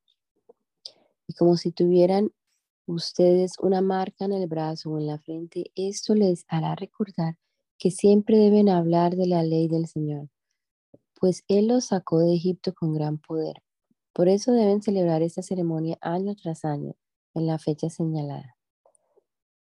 Y 1.27 1.33
como 1.33 1.57
si 1.57 1.71
tuvieran 1.71 2.31
ustedes 2.85 3.53
una 3.59 3.81
marca 3.81 4.25
en 4.25 4.33
el 4.33 4.47
brazo 4.47 4.91
o 4.91 4.99
en 4.99 5.07
la 5.07 5.19
frente, 5.19 5.71
esto 5.75 6.15
les 6.15 6.45
hará 6.47 6.75
recordar 6.75 7.37
que 7.77 7.91
siempre 7.91 8.37
deben 8.37 8.69
hablar 8.69 9.15
de 9.15 9.27
la 9.27 9.43
ley 9.43 9.67
del 9.67 9.87
Señor, 9.87 10.29
pues 11.19 11.43
Él 11.47 11.67
los 11.67 11.85
sacó 11.85 12.19
de 12.19 12.33
Egipto 12.33 12.73
con 12.73 12.93
gran 12.93 13.17
poder. 13.17 13.61
Por 14.13 14.29
eso 14.29 14.51
deben 14.51 14.81
celebrar 14.81 15.21
esta 15.21 15.41
ceremonia 15.41 15.97
año 16.01 16.35
tras 16.35 16.65
año, 16.65 16.95
en 17.33 17.47
la 17.47 17.57
fecha 17.57 17.89
señalada. 17.89 18.55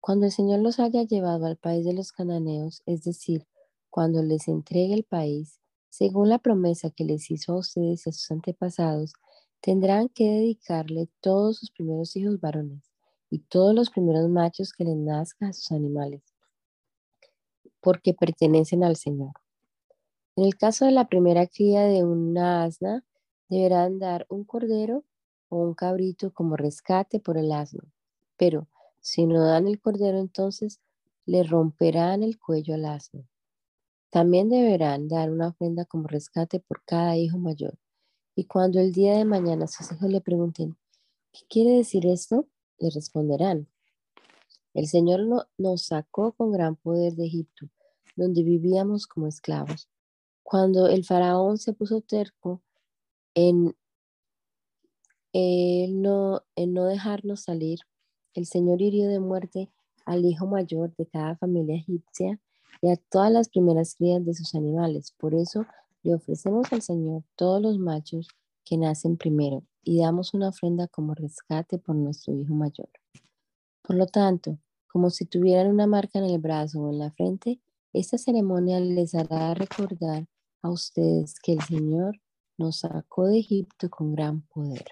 Cuando 0.01 0.27
el 0.27 0.33
Señor 0.33 0.61
los 0.61 0.79
haya 0.79 1.03
llevado 1.03 1.47
al 1.47 1.57
país 1.57 1.85
de 1.85 1.93
los 1.93 2.13
cananeos, 2.13 2.83
es 2.87 3.03
decir, 3.03 3.47
cuando 3.91 4.23
les 4.23 4.49
entregue 4.49 4.95
el 4.95 5.05
país, 5.05 5.61
según 5.91 6.29
la 6.29 6.39
promesa 6.39 6.91
que 6.91 7.05
les 7.05 7.31
hizo 7.31 7.53
a 7.53 7.59
ustedes 7.59 8.07
y 8.07 8.11
a 8.11 8.13
sus 8.13 8.31
antepasados, 8.31 9.13
tendrán 9.61 10.09
que 10.09 10.25
dedicarle 10.25 11.09
todos 11.21 11.59
sus 11.59 11.71
primeros 11.71 12.17
hijos 12.17 12.41
varones 12.41 12.91
y 13.31 13.41
todos 13.41 13.75
los 13.75 13.91
primeros 13.91 14.29
machos 14.29 14.73
que 14.73 14.85
les 14.85 14.97
nazcan 14.97 15.51
a 15.51 15.53
sus 15.53 15.73
animales, 15.73 16.23
porque 17.81 18.15
pertenecen 18.15 18.85
al 18.85 18.97
Señor. 18.97 19.33
En 20.37 20.45
el 20.45 20.57
caso 20.57 20.85
de 20.85 20.93
la 20.93 21.09
primera 21.09 21.47
cría 21.47 21.83
de 21.83 22.05
una 22.05 22.65
asna, 22.65 23.05
deberán 23.49 23.99
dar 23.99 24.27
un 24.29 24.45
cordero 24.45 25.05
o 25.49 25.59
un 25.59 25.75
cabrito 25.75 26.33
como 26.33 26.57
rescate 26.57 27.19
por 27.19 27.39
el 27.39 27.53
asno, 27.53 27.83
pero 28.37 28.69
si 29.01 29.27
no 29.27 29.45
dan 29.45 29.67
el 29.67 29.81
cordero, 29.81 30.19
entonces 30.19 30.81
le 31.27 31.43
romperán 31.43 32.23
el 32.23 32.39
cuello 32.39 32.75
al 32.75 32.85
asno. 32.85 33.27
También 34.11 34.49
deberán 34.49 35.09
dar 35.09 35.31
una 35.31 35.49
ofrenda 35.49 35.85
como 35.85 36.09
rescate 36.09 36.61
por 36.61 36.83
cada 36.85 37.17
hijo 37.17 37.39
mayor. 37.39 37.79
Y 38.39 38.45
cuando 38.45 38.79
el 38.79 38.93
día 38.93 39.17
de 39.17 39.25
mañana 39.25 39.67
sus 39.67 39.91
hijos 39.91 40.09
le 40.09 40.21
pregunten, 40.21 40.77
¿Qué 41.33 41.41
quiere 41.49 41.73
decir 41.73 42.07
esto? 42.07 42.47
Le 42.79 42.89
responderán. 42.89 43.67
El 44.75 44.87
Señor 44.87 45.49
nos 45.59 45.83
sacó 45.83 46.31
con 46.31 46.53
gran 46.53 46.77
poder 46.77 47.15
de 47.15 47.27
Egipto, 47.27 47.69
donde 48.15 48.45
vivíamos 48.45 49.09
como 49.09 49.27
esclavos. 49.27 49.89
Cuando 50.45 50.87
el 50.87 51.05
faraón 51.05 51.59
se 51.59 51.73
puso 51.73 52.01
terco 52.01 52.63
en, 53.35 53.75
no, 56.01 56.45
en 56.55 56.75
no 56.75 56.85
dejarnos 56.85 57.41
salir, 57.41 57.81
el 58.35 58.47
Señor 58.47 58.81
hirió 58.81 59.09
de 59.09 59.19
muerte 59.19 59.69
al 60.05 60.25
hijo 60.25 60.47
mayor 60.47 60.95
de 60.95 61.07
cada 61.07 61.37
familia 61.39 61.75
egipcia 61.75 62.39
y 62.83 62.89
a 62.93 62.97
todas 62.97 63.33
las 63.33 63.49
primeras 63.49 63.97
crías 63.97 64.25
de 64.25 64.35
sus 64.35 64.55
animales. 64.55 65.13
Por 65.19 65.35
eso 65.35 65.67
le 66.03 66.15
ofrecemos 66.15 66.73
al 66.73 66.83
Señor 66.83 67.25
todos 67.37 67.61
los 67.61 67.79
machos 67.79 68.29
que 68.65 68.77
nacen 68.77 69.17
primero 69.17 69.63
y 69.83 70.01
damos 70.01 70.35
una 70.35 70.49
ofrenda 70.49 70.89
como 70.89 71.15
rescate 71.15 71.79
por 71.79 71.97
nuestro 71.97 72.35
hijo 72.35 72.55
mayor. 72.55 72.91
Por 73.83 73.97
lo 73.97 74.07
tanto, 74.07 74.59
como 74.87 75.11
si 75.11 75.25
tuvieran 75.25 75.69
una 75.69 75.87
marca 75.87 76.19
en 76.19 76.27
el 76.27 76.39
brazo 76.39 76.81
o 76.81 76.91
en 76.91 76.99
la 76.99 77.11
frente, 77.11 77.61
esta 77.93 78.19
ceremonia 78.19 78.81
les 78.81 79.15
hará 79.15 79.55
recordar 79.55 80.27
a 80.63 80.71
ustedes 80.71 81.35
que 81.41 81.53
el 81.55 81.63
Señor 81.63 82.21
nos 82.59 82.81
sacó 82.81 83.27
de 83.27 83.39
Egipto 83.39 83.89
con 83.89 84.13
gran 84.13 84.43
poder. 84.43 84.85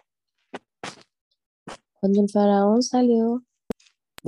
Cuando 2.01 2.21
el 2.23 2.31
faraón 2.31 2.83
salió, 2.83 3.45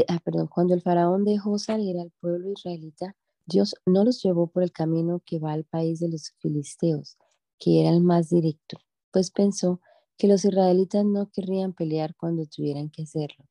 ah, 0.08 0.18
perdón, 0.24 0.48
cuando 0.48 0.74
el 0.74 0.82
faraón 0.82 1.24
dejó 1.24 1.58
salir 1.58 1.98
al 1.98 2.10
pueblo 2.20 2.50
israelita, 2.50 3.14
Dios 3.48 3.74
no 3.86 4.04
los 4.04 4.22
llevó 4.22 4.48
por 4.48 4.62
el 4.62 4.72
camino 4.72 5.22
que 5.24 5.38
va 5.38 5.52
al 5.52 5.64
país 5.64 6.00
de 6.00 6.10
los 6.10 6.34
filisteos, 6.38 7.16
que 7.58 7.80
era 7.80 7.88
el 7.88 8.02
más 8.02 8.28
directo, 8.28 8.76
pues 9.10 9.30
pensó 9.30 9.80
que 10.18 10.28
los 10.28 10.44
israelitas 10.44 11.02
no 11.06 11.30
querrían 11.30 11.72
pelear 11.72 12.14
cuando 12.14 12.44
tuvieran 12.44 12.90
que 12.90 13.04
hacerlo 13.04 13.46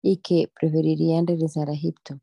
y 0.00 0.16
que 0.18 0.50
preferirían 0.58 1.26
regresar 1.26 1.68
a 1.68 1.74
Egipto. 1.74 2.22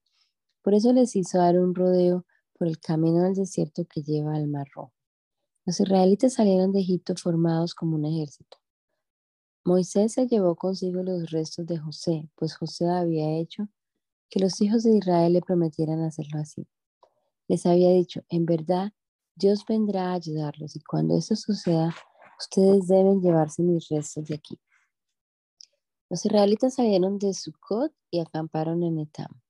Por 0.63 0.73
eso 0.73 0.93
les 0.93 1.15
hizo 1.15 1.37
dar 1.37 1.59
un 1.59 1.75
rodeo 1.75 2.25
por 2.57 2.67
el 2.67 2.79
camino 2.79 3.21
del 3.21 3.35
desierto 3.35 3.85
que 3.85 4.01
lleva 4.01 4.33
al 4.33 4.47
Mar 4.47 4.67
Rojo. 4.73 4.93
Los 5.63 5.79
israelitas 5.79 6.33
salieron 6.33 6.71
de 6.71 6.79
Egipto 6.79 7.13
formados 7.15 7.75
como 7.75 7.97
un 7.97 8.05
ejército. 8.05 8.57
Moisés 9.63 10.13
se 10.13 10.25
llevó 10.25 10.55
consigo 10.55 11.03
los 11.03 11.29
restos 11.29 11.67
de 11.67 11.77
José, 11.77 12.27
pues 12.33 12.55
José 12.55 12.89
había 12.89 13.37
hecho 13.37 13.69
que 14.27 14.39
los 14.39 14.59
hijos 14.59 14.81
de 14.81 14.97
Israel 14.97 15.33
le 15.33 15.41
prometieran 15.41 16.01
hacerlo 16.01 16.39
así. 16.39 16.65
Les 17.51 17.65
había 17.65 17.89
dicho, 17.89 18.21
en 18.29 18.45
verdad, 18.45 18.93
Dios 19.35 19.65
vendrá 19.67 20.11
a 20.11 20.13
ayudarlos 20.13 20.77
y 20.77 20.79
cuando 20.79 21.17
eso 21.17 21.35
suceda, 21.35 21.93
ustedes 22.39 22.87
deben 22.87 23.19
llevarse 23.19 23.61
mis 23.61 23.89
restos 23.89 24.27
de 24.27 24.35
aquí. 24.35 24.57
Los 26.09 26.25
israelitas 26.25 26.75
salieron 26.75 27.19
de 27.19 27.33
Sucot 27.33 27.91
y 28.09 28.21
acamparon 28.21 28.83
en 28.83 28.99
Etam, 28.99 29.41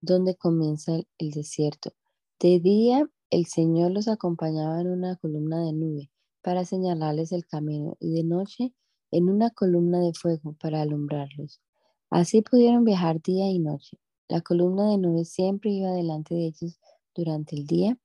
donde 0.00 0.36
comienza 0.36 0.92
el 1.18 1.30
desierto. 1.32 1.90
De 2.38 2.60
día 2.60 3.10
el 3.30 3.46
Señor 3.46 3.90
los 3.90 4.06
acompañaba 4.06 4.80
en 4.80 4.86
una 4.86 5.16
columna 5.16 5.60
de 5.64 5.72
nube 5.72 6.12
para 6.42 6.64
señalarles 6.64 7.32
el 7.32 7.46
camino 7.46 7.96
y 7.98 8.12
de 8.12 8.22
noche 8.22 8.72
en 9.10 9.28
una 9.28 9.50
columna 9.50 9.98
de 9.98 10.12
fuego 10.14 10.52
para 10.52 10.82
alumbrarlos. 10.82 11.60
Así 12.10 12.42
pudieron 12.42 12.84
viajar 12.84 13.20
día 13.20 13.50
y 13.50 13.58
noche. 13.58 13.98
La 14.28 14.40
columna 14.40 14.88
de 14.88 14.98
nube 14.98 15.24
siempre 15.24 15.72
iba 15.72 15.90
delante 15.90 16.36
de 16.36 16.46
ellos 16.46 16.78
durante 17.20 17.54
el 17.56 17.66
día, 17.66 17.98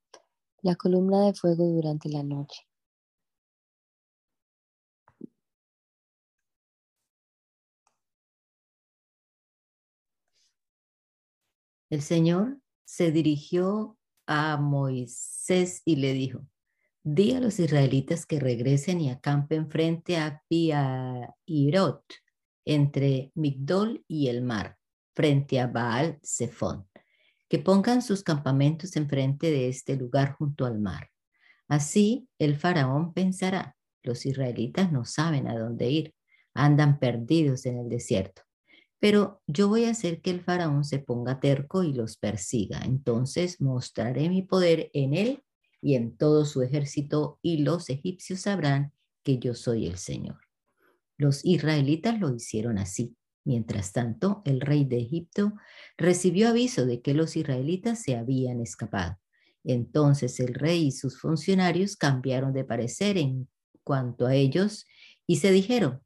la 0.61 0.75
columna 0.75 1.25
de 1.25 1.33
fuego 1.33 1.65
durante 1.65 2.09
la 2.09 2.23
noche. 2.23 2.67
El 11.89 12.01
Señor 12.01 12.59
se 12.83 13.11
dirigió 13.11 13.97
a 14.27 14.57
Moisés 14.57 15.81
y 15.85 15.95
le 15.95 16.13
dijo, 16.13 16.45
di 17.03 17.33
a 17.33 17.39
los 17.39 17.59
israelitas 17.59 18.25
que 18.25 18.39
regresen 18.39 18.99
y 18.99 19.11
acampen 19.11 19.69
frente 19.69 20.17
a 20.17 20.43
Piairot, 20.49 22.03
entre 22.65 23.31
Migdol 23.35 24.03
y 24.07 24.27
el 24.27 24.41
mar, 24.41 24.77
frente 25.13 25.59
a 25.59 25.67
Baal 25.67 26.19
Zephon, 26.23 26.89
que 27.49 27.59
pongan 27.59 28.01
sus 28.01 28.23
campamentos 28.23 28.95
enfrente 28.95 29.51
de 29.51 29.67
este 29.69 29.95
lugar 29.95 30.33
junto 30.33 30.65
al 30.65 30.79
mar. 30.79 31.09
Así 31.67 32.27
el 32.39 32.55
faraón 32.55 33.13
pensará, 33.13 33.75
los 34.03 34.25
israelitas 34.25 34.91
no 34.91 35.05
saben 35.05 35.47
a 35.47 35.57
dónde 35.57 35.89
ir, 35.89 36.15
andan 36.53 36.99
perdidos 36.99 37.65
en 37.65 37.79
el 37.79 37.89
desierto 37.89 38.45
pero 39.05 39.39
yo 39.45 39.67
voy 39.67 39.85
a 39.85 39.91
hacer 39.91 40.19
que 40.19 40.31
el 40.31 40.41
faraón 40.41 40.83
se 40.83 40.97
ponga 40.97 41.39
terco 41.39 41.83
y 41.83 41.93
los 41.93 42.17
persiga. 42.17 42.81
Entonces 42.85 43.61
mostraré 43.61 44.29
mi 44.29 44.41
poder 44.41 44.89
en 44.93 45.13
él 45.13 45.43
y 45.79 45.93
en 45.93 46.17
todo 46.17 46.43
su 46.43 46.63
ejército 46.63 47.37
y 47.43 47.57
los 47.57 47.91
egipcios 47.91 48.41
sabrán 48.41 48.93
que 49.23 49.37
yo 49.37 49.53
soy 49.53 49.85
el 49.85 49.99
Señor. 49.99 50.39
Los 51.17 51.45
israelitas 51.45 52.19
lo 52.19 52.33
hicieron 52.33 52.79
así. 52.79 53.15
Mientras 53.45 53.93
tanto, 53.93 54.41
el 54.43 54.59
rey 54.59 54.85
de 54.85 54.97
Egipto 54.97 55.53
recibió 55.97 56.49
aviso 56.49 56.85
de 56.85 57.01
que 57.01 57.13
los 57.13 57.37
israelitas 57.37 58.01
se 58.01 58.15
habían 58.15 58.59
escapado. 58.59 59.17
Entonces 59.63 60.39
el 60.39 60.53
rey 60.53 60.87
y 60.87 60.91
sus 60.91 61.19
funcionarios 61.19 61.95
cambiaron 61.95 62.53
de 62.53 62.65
parecer 62.65 63.17
en 63.17 63.47
cuanto 63.83 64.25
a 64.25 64.35
ellos 64.35 64.85
y 65.27 65.37
se 65.37 65.51
dijeron, 65.51 66.01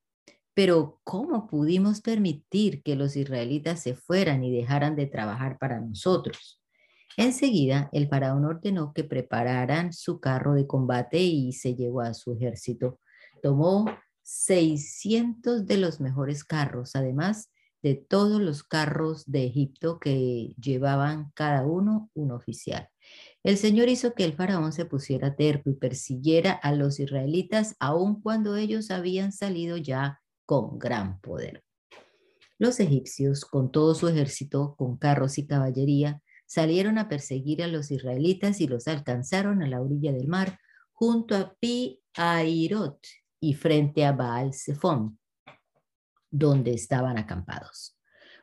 pero 0.54 1.00
¿cómo 1.06 1.48
pudimos 1.48 2.02
permitir 2.02 2.84
que 2.84 2.98
los 2.98 3.16
israelitas 3.16 3.82
se 3.82 3.96
fueran 3.96 4.44
y 4.44 4.52
dejaran 4.52 4.98
de 4.98 5.08
trabajar 5.08 5.58
para 5.58 5.80
nosotros? 5.80 6.62
Enseguida, 7.16 7.90
el 7.94 8.10
faraón 8.10 8.46
ordenó 8.46 8.94
que 8.94 9.06
prepararan 9.06 9.94
su 9.94 10.20
carro 10.20 10.54
de 10.56 10.68
combate 10.68 11.20
y 11.20 11.54
se 11.54 11.76
llevó 11.76 12.02
a 12.02 12.14
su 12.14 12.34
ejército. 12.34 13.00
Tomó 13.42 13.86
600 14.30 15.66
de 15.66 15.78
los 15.78 16.00
mejores 16.00 16.44
carros, 16.44 16.96
además 16.96 17.50
de 17.82 17.96
todos 17.96 18.40
los 18.40 18.64
carros 18.64 19.26
de 19.26 19.46
Egipto 19.46 20.00
que 20.00 20.54
llevaban 20.62 21.32
cada 21.34 21.66
uno 21.66 22.12
un 22.14 22.32
oficial. 22.32 22.90
El 23.44 23.58
Señor 23.58 23.90
hizo 23.90 24.14
que 24.14 24.26
el 24.26 24.34
faraón 24.34 24.72
se 24.72 24.86
pusiera 24.86 25.36
terco 25.36 25.72
y 25.72 25.74
persiguiera 25.74 26.52
a 26.52 26.74
los 26.74 27.00
israelitas, 27.00 27.76
aun 27.80 28.22
cuando 28.22 28.56
ellos 28.56 28.92
habían 28.92 29.32
salido 29.32 29.78
ya 29.78 30.22
con 30.46 30.78
gran 30.78 31.20
poder. 31.22 31.64
Los 32.60 32.80
egipcios, 32.80 33.46
con 33.46 33.72
todo 33.72 33.96
su 33.96 34.10
ejército, 34.10 34.76
con 34.78 34.98
carros 34.98 35.40
y 35.40 35.48
caballería, 35.48 36.22
salieron 36.46 37.00
a 37.00 37.10
perseguir 37.10 37.64
a 37.64 37.68
los 37.68 37.90
israelitas 37.90 38.62
y 38.62 38.68
los 38.68 38.88
alcanzaron 38.88 39.64
a 39.64 39.68
la 39.68 39.82
orilla 39.82 40.12
del 40.12 40.28
mar, 40.28 40.60
junto 40.94 41.36
a 41.36 41.56
Pi 41.60 42.04
Airot 42.14 43.00
y 43.40 43.54
frente 43.54 44.06
a 44.06 44.12
Baal 44.12 44.54
Zephon, 44.54 45.20
donde 46.30 46.72
estaban 46.72 47.18
acampados. 47.18 47.98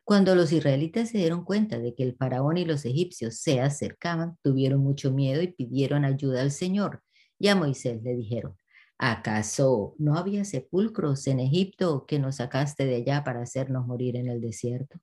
Cuando 0.05 0.35
los 0.35 0.53
israelitas 0.53 1.11
se 1.11 1.19
dieron 1.19 1.45
cuenta 1.45 1.79
de 1.79 1.95
que 1.95 2.05
el 2.05 2.17
faraón 2.17 2.59
y 2.59 2.65
los 2.65 2.85
egipcios 2.85 3.41
se 3.41 3.61
acercaban, 3.61 4.39
tuvieron 4.43 4.81
mucho 4.81 5.13
miedo 5.13 5.43
y 5.43 5.49
pidieron 5.49 6.05
ayuda 6.05 6.43
al 6.43 6.53
Señor. 6.53 7.03
Y 7.39 7.49
a 7.49 7.57
Moisés 7.57 8.03
le 8.03 8.15
dijeron, 8.15 8.57
¿Acaso 8.99 9.95
no 9.99 10.17
había 10.17 10.45
sepulcros 10.45 11.27
en 11.27 11.41
Egipto 11.41 12.07
que 12.07 12.19
nos 12.19 12.37
sacaste 12.37 12.87
de 12.87 12.97
allá 12.97 13.25
para 13.25 13.43
hacernos 13.43 13.87
morir 13.87 14.17
en 14.17 14.29
el 14.29 14.41
desierto? 14.41 14.99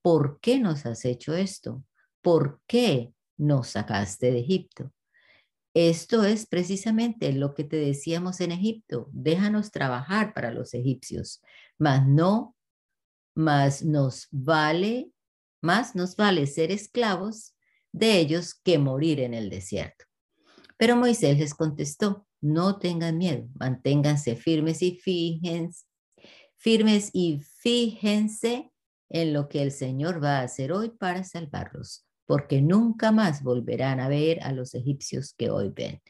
¿Por 0.00 0.40
qué 0.40 0.58
nos 0.58 0.86
has 0.86 1.04
hecho 1.04 1.34
esto? 1.34 1.84
¿Por 2.22 2.60
qué 2.66 3.12
nos 3.36 3.68
sacaste 3.68 4.30
de 4.30 4.40
Egipto? 4.40 4.92
Esto 5.80 6.24
es 6.24 6.44
precisamente 6.44 7.32
lo 7.32 7.54
que 7.54 7.62
te 7.62 7.76
decíamos 7.76 8.40
en 8.40 8.50
Egipto. 8.50 9.08
Déjanos 9.12 9.70
trabajar 9.70 10.34
para 10.34 10.50
los 10.50 10.74
egipcios, 10.74 11.40
mas 11.78 12.04
no, 12.04 12.56
más 13.36 13.84
nos 13.84 14.26
vale, 14.32 15.12
más 15.62 15.94
nos 15.94 16.16
vale 16.16 16.48
ser 16.48 16.72
esclavos 16.72 17.54
de 17.92 18.18
ellos 18.18 18.56
que 18.64 18.78
morir 18.78 19.20
en 19.20 19.34
el 19.34 19.50
desierto. 19.50 20.04
Pero 20.78 20.96
Moisés 20.96 21.38
les 21.38 21.54
contestó, 21.54 22.26
no 22.40 22.80
tengan 22.80 23.16
miedo, 23.16 23.46
manténganse 23.54 24.34
firmes 24.34 24.82
y 24.82 24.96
fíjense, 24.96 25.84
firmes 26.56 27.10
y 27.12 27.38
fíjense 27.60 28.72
en 29.10 29.32
lo 29.32 29.48
que 29.48 29.62
el 29.62 29.70
Señor 29.70 30.20
va 30.20 30.38
a 30.38 30.42
hacer 30.42 30.72
hoy 30.72 30.90
para 30.90 31.22
salvarlos, 31.22 32.07
porque 32.28 32.62
nunca 32.62 33.10
más 33.10 33.42
volverán 33.42 33.98
a 33.98 34.08
ver 34.08 34.40
a 34.44 34.52
los 34.52 34.76
egipcios 34.76 35.34
que 35.34 35.50
hoy 35.50 35.72
ven. 35.74 36.00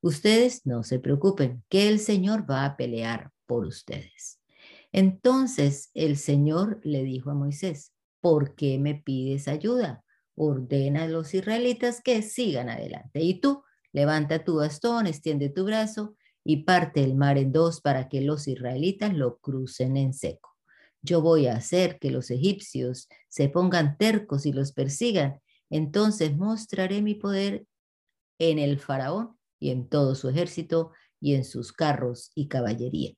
Ustedes 0.00 0.66
no 0.66 0.82
se 0.82 0.98
preocupen, 0.98 1.62
que 1.68 1.86
el 1.86 2.00
Señor 2.00 2.50
va 2.50 2.64
a 2.64 2.76
pelear 2.76 3.30
por 3.46 3.66
ustedes. 3.66 4.40
Entonces 4.90 5.90
el 5.94 6.16
Señor 6.16 6.80
le 6.82 7.04
dijo 7.04 7.30
a 7.30 7.34
Moisés, 7.34 7.92
¿por 8.20 8.56
qué 8.56 8.80
me 8.80 8.96
pides 8.96 9.46
ayuda? 9.46 10.02
Ordena 10.34 11.04
a 11.04 11.08
los 11.08 11.34
israelitas 11.34 12.00
que 12.00 12.22
sigan 12.22 12.68
adelante. 12.68 13.20
Y 13.20 13.40
tú, 13.40 13.62
Levanta 13.92 14.44
tu 14.44 14.56
bastón, 14.56 15.06
extiende 15.06 15.48
tu 15.48 15.64
brazo 15.64 16.16
y 16.44 16.64
parte 16.64 17.02
el 17.02 17.14
mar 17.14 17.38
en 17.38 17.52
dos 17.52 17.80
para 17.80 18.08
que 18.08 18.20
los 18.20 18.46
israelitas 18.46 19.14
lo 19.14 19.38
crucen 19.38 19.96
en 19.96 20.12
seco. 20.12 20.56
yo 21.00 21.22
voy 21.22 21.46
a 21.46 21.54
hacer 21.54 21.98
que 22.00 22.10
los 22.10 22.30
egipcios 22.30 23.08
se 23.28 23.48
pongan 23.48 23.96
tercos 23.98 24.46
y 24.46 24.52
los 24.52 24.72
persigan. 24.72 25.40
Entonces 25.70 26.36
mostraré 26.36 27.02
mi 27.02 27.14
poder 27.14 27.66
en 28.38 28.58
el 28.58 28.78
faraón 28.78 29.36
y 29.60 29.70
en 29.70 29.88
todo 29.88 30.14
su 30.14 30.28
ejército 30.28 30.92
y 31.20 31.34
en 31.34 31.44
sus 31.44 31.72
carros 31.72 32.30
y 32.34 32.48
caballería. 32.48 33.12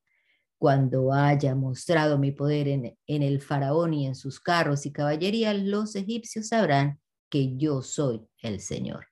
Cuando 0.58 1.12
haya 1.12 1.54
mostrado 1.54 2.18
mi 2.18 2.32
poder 2.32 2.68
en, 2.68 2.96
el 3.06 3.40
faraón 3.40 3.94
y 3.94 4.06
en 4.06 4.14
sus 4.14 4.40
carros 4.40 4.84
y 4.84 4.92
caballería, 4.92 5.54
los 5.54 5.96
egipcios 5.96 6.48
sabrán 6.48 7.00
que 7.30 7.56
yo 7.56 7.80
soy 7.82 8.26
el 8.42 8.60
Señor. 8.60 9.06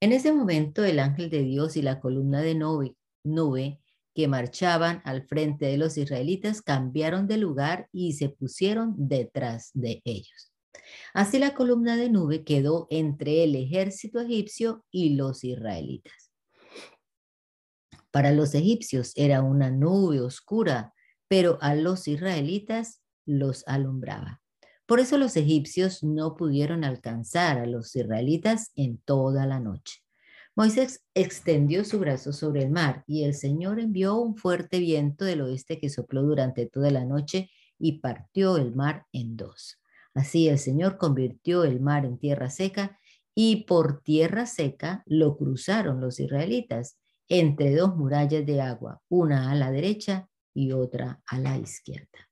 En 0.00 0.12
ese 0.12 0.32
momento 0.32 0.84
el 0.84 1.00
ángel 1.00 1.28
de 1.30 1.42
Dios 1.42 1.76
y 1.76 1.82
la 1.82 2.00
columna 2.00 2.40
de 2.40 2.54
nube 2.54 3.80
que 4.14 4.28
marchaban 4.28 5.02
al 5.04 5.26
frente 5.26 5.66
de 5.66 5.76
los 5.76 5.98
israelitas 5.98 6.62
cambiaron 6.62 7.26
de 7.26 7.36
lugar 7.36 7.88
y 7.92 8.12
se 8.12 8.28
pusieron 8.28 8.94
detrás 8.96 9.70
de 9.74 10.00
ellos. 10.04 10.53
Así 11.12 11.38
la 11.38 11.54
columna 11.54 11.96
de 11.96 12.10
nube 12.10 12.44
quedó 12.44 12.86
entre 12.90 13.44
el 13.44 13.54
ejército 13.56 14.20
egipcio 14.20 14.84
y 14.90 15.16
los 15.16 15.44
israelitas. 15.44 16.32
Para 18.10 18.30
los 18.32 18.54
egipcios 18.54 19.12
era 19.16 19.42
una 19.42 19.70
nube 19.70 20.20
oscura, 20.20 20.94
pero 21.28 21.58
a 21.60 21.74
los 21.74 22.06
israelitas 22.06 23.00
los 23.26 23.66
alumbraba. 23.66 24.40
Por 24.86 25.00
eso 25.00 25.18
los 25.18 25.36
egipcios 25.36 26.02
no 26.04 26.36
pudieron 26.36 26.84
alcanzar 26.84 27.58
a 27.58 27.66
los 27.66 27.96
israelitas 27.96 28.70
en 28.76 28.98
toda 28.98 29.46
la 29.46 29.58
noche. 29.58 30.00
Moisés 30.56 31.04
extendió 31.14 31.84
su 31.84 31.98
brazo 31.98 32.32
sobre 32.32 32.62
el 32.62 32.70
mar 32.70 33.02
y 33.08 33.24
el 33.24 33.34
Señor 33.34 33.80
envió 33.80 34.14
un 34.16 34.36
fuerte 34.36 34.78
viento 34.78 35.24
del 35.24 35.40
oeste 35.40 35.80
que 35.80 35.90
sopló 35.90 36.22
durante 36.22 36.66
toda 36.66 36.92
la 36.92 37.04
noche 37.04 37.50
y 37.78 37.98
partió 37.98 38.56
el 38.58 38.74
mar 38.74 39.06
en 39.12 39.36
dos. 39.36 39.80
Así 40.14 40.48
el 40.48 40.58
Señor 40.58 40.96
convirtió 40.96 41.64
el 41.64 41.80
mar 41.80 42.04
en 42.06 42.18
tierra 42.18 42.48
seca 42.48 42.98
y 43.34 43.64
por 43.64 44.00
tierra 44.02 44.46
seca 44.46 45.02
lo 45.06 45.36
cruzaron 45.36 46.00
los 46.00 46.20
israelitas 46.20 46.98
entre 47.28 47.74
dos 47.74 47.96
murallas 47.96 48.46
de 48.46 48.60
agua, 48.60 49.02
una 49.08 49.50
a 49.50 49.54
la 49.54 49.72
derecha 49.72 50.28
y 50.54 50.72
otra 50.72 51.20
a 51.26 51.38
la 51.38 51.58
izquierda. 51.58 52.30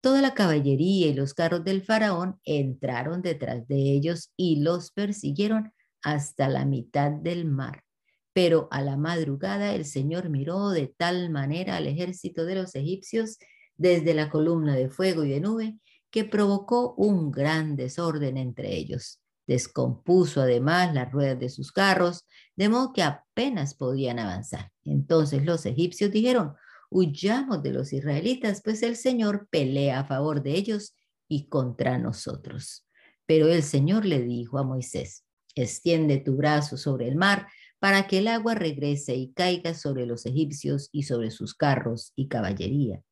Toda 0.00 0.22
la 0.22 0.34
caballería 0.34 1.08
y 1.08 1.14
los 1.14 1.34
carros 1.34 1.64
del 1.64 1.82
faraón 1.82 2.40
entraron 2.44 3.22
detrás 3.22 3.66
de 3.68 3.76
ellos 3.76 4.32
y 4.36 4.60
los 4.60 4.90
persiguieron 4.90 5.72
hasta 6.02 6.48
la 6.48 6.64
mitad 6.64 7.10
del 7.10 7.44
mar. 7.44 7.84
Pero 8.32 8.68
a 8.70 8.80
la 8.82 8.96
madrugada 8.96 9.74
el 9.74 9.84
Señor 9.84 10.30
miró 10.30 10.70
de 10.70 10.92
tal 10.96 11.30
manera 11.30 11.76
al 11.76 11.86
ejército 11.86 12.44
de 12.44 12.54
los 12.54 12.74
egipcios 12.74 13.38
desde 13.76 14.14
la 14.14 14.30
columna 14.30 14.76
de 14.76 14.88
fuego 14.88 15.24
y 15.24 15.30
de 15.30 15.40
nube 15.40 15.78
que 16.10 16.24
provocó 16.24 16.94
un 16.94 17.30
gran 17.30 17.76
desorden 17.76 18.36
entre 18.36 18.74
ellos. 18.74 19.20
Descompuso 19.46 20.42
además 20.42 20.94
las 20.94 21.10
ruedas 21.10 21.38
de 21.38 21.48
sus 21.48 21.72
carros, 21.72 22.26
de 22.56 22.68
modo 22.68 22.92
que 22.92 23.02
apenas 23.02 23.74
podían 23.74 24.18
avanzar. 24.18 24.70
Entonces 24.84 25.44
los 25.44 25.64
egipcios 25.66 26.10
dijeron, 26.10 26.54
huyamos 26.90 27.62
de 27.62 27.72
los 27.72 27.92
israelitas, 27.92 28.62
pues 28.62 28.82
el 28.82 28.96
Señor 28.96 29.48
pelea 29.50 30.00
a 30.00 30.04
favor 30.04 30.42
de 30.42 30.52
ellos 30.52 30.94
y 31.28 31.48
contra 31.48 31.98
nosotros. 31.98 32.86
Pero 33.26 33.48
el 33.48 33.62
Señor 33.62 34.04
le 34.06 34.22
dijo 34.22 34.58
a 34.58 34.64
Moisés, 34.64 35.24
Extiende 35.54 36.18
tu 36.18 36.36
brazo 36.36 36.76
sobre 36.76 37.08
el 37.08 37.16
mar 37.16 37.48
para 37.80 38.06
que 38.06 38.18
el 38.18 38.28
agua 38.28 38.54
regrese 38.54 39.16
y 39.16 39.32
caiga 39.32 39.74
sobre 39.74 40.06
los 40.06 40.24
egipcios 40.24 40.88
y 40.92 41.02
sobre 41.02 41.32
sus 41.32 41.54
carros 41.54 42.12
y 42.14 42.28
caballería. 42.28 43.02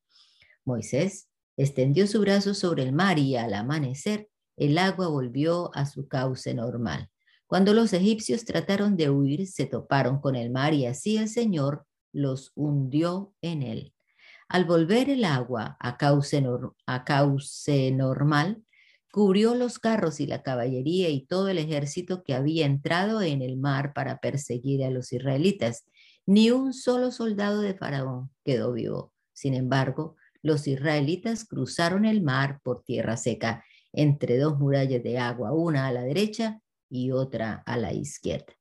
Moisés 0.64 1.28
extendió 1.56 2.06
su 2.06 2.20
brazo 2.20 2.54
sobre 2.54 2.82
el 2.82 2.92
mar 2.92 3.18
y 3.18 3.36
al 3.36 3.54
amanecer 3.54 4.28
el 4.56 4.78
agua 4.78 5.08
volvió 5.08 5.70
a 5.74 5.86
su 5.86 6.08
cauce 6.08 6.54
normal. 6.54 7.10
Cuando 7.46 7.74
los 7.74 7.92
egipcios 7.92 8.44
trataron 8.44 8.96
de 8.96 9.10
huir, 9.10 9.46
se 9.46 9.66
toparon 9.66 10.20
con 10.20 10.34
el 10.34 10.50
mar 10.50 10.74
y 10.74 10.86
así 10.86 11.16
el 11.16 11.28
Señor 11.28 11.86
los 12.12 12.52
hundió 12.54 13.34
en 13.42 13.62
él. 13.62 13.94
Al 14.48 14.64
volver 14.64 15.10
el 15.10 15.24
agua 15.24 15.76
a 15.80 15.96
cauce, 15.96 16.44
a 16.86 17.04
cauce 17.04 17.90
normal, 17.92 18.62
cubrió 19.12 19.54
los 19.54 19.78
carros 19.78 20.20
y 20.20 20.26
la 20.26 20.42
caballería 20.42 21.08
y 21.08 21.26
todo 21.26 21.48
el 21.48 21.58
ejército 21.58 22.22
que 22.22 22.34
había 22.34 22.66
entrado 22.66 23.22
en 23.22 23.42
el 23.42 23.56
mar 23.56 23.92
para 23.92 24.18
perseguir 24.18 24.84
a 24.84 24.90
los 24.90 25.12
israelitas. 25.12 25.84
Ni 26.26 26.50
un 26.50 26.72
solo 26.72 27.10
soldado 27.10 27.60
de 27.60 27.74
Faraón 27.74 28.30
quedó 28.44 28.72
vivo. 28.72 29.12
Sin 29.32 29.54
embargo, 29.54 30.16
los 30.46 30.66
israelitas 30.66 31.44
cruzaron 31.44 32.04
el 32.04 32.22
mar 32.22 32.60
por 32.62 32.82
tierra 32.84 33.16
seca, 33.16 33.64
entre 33.92 34.38
dos 34.38 34.58
murallas 34.58 35.02
de 35.02 35.18
agua, 35.18 35.52
una 35.52 35.86
a 35.86 35.92
la 35.92 36.02
derecha 36.02 36.60
y 36.88 37.10
otra 37.10 37.62
a 37.66 37.76
la 37.76 37.92
izquierda. 37.92 38.54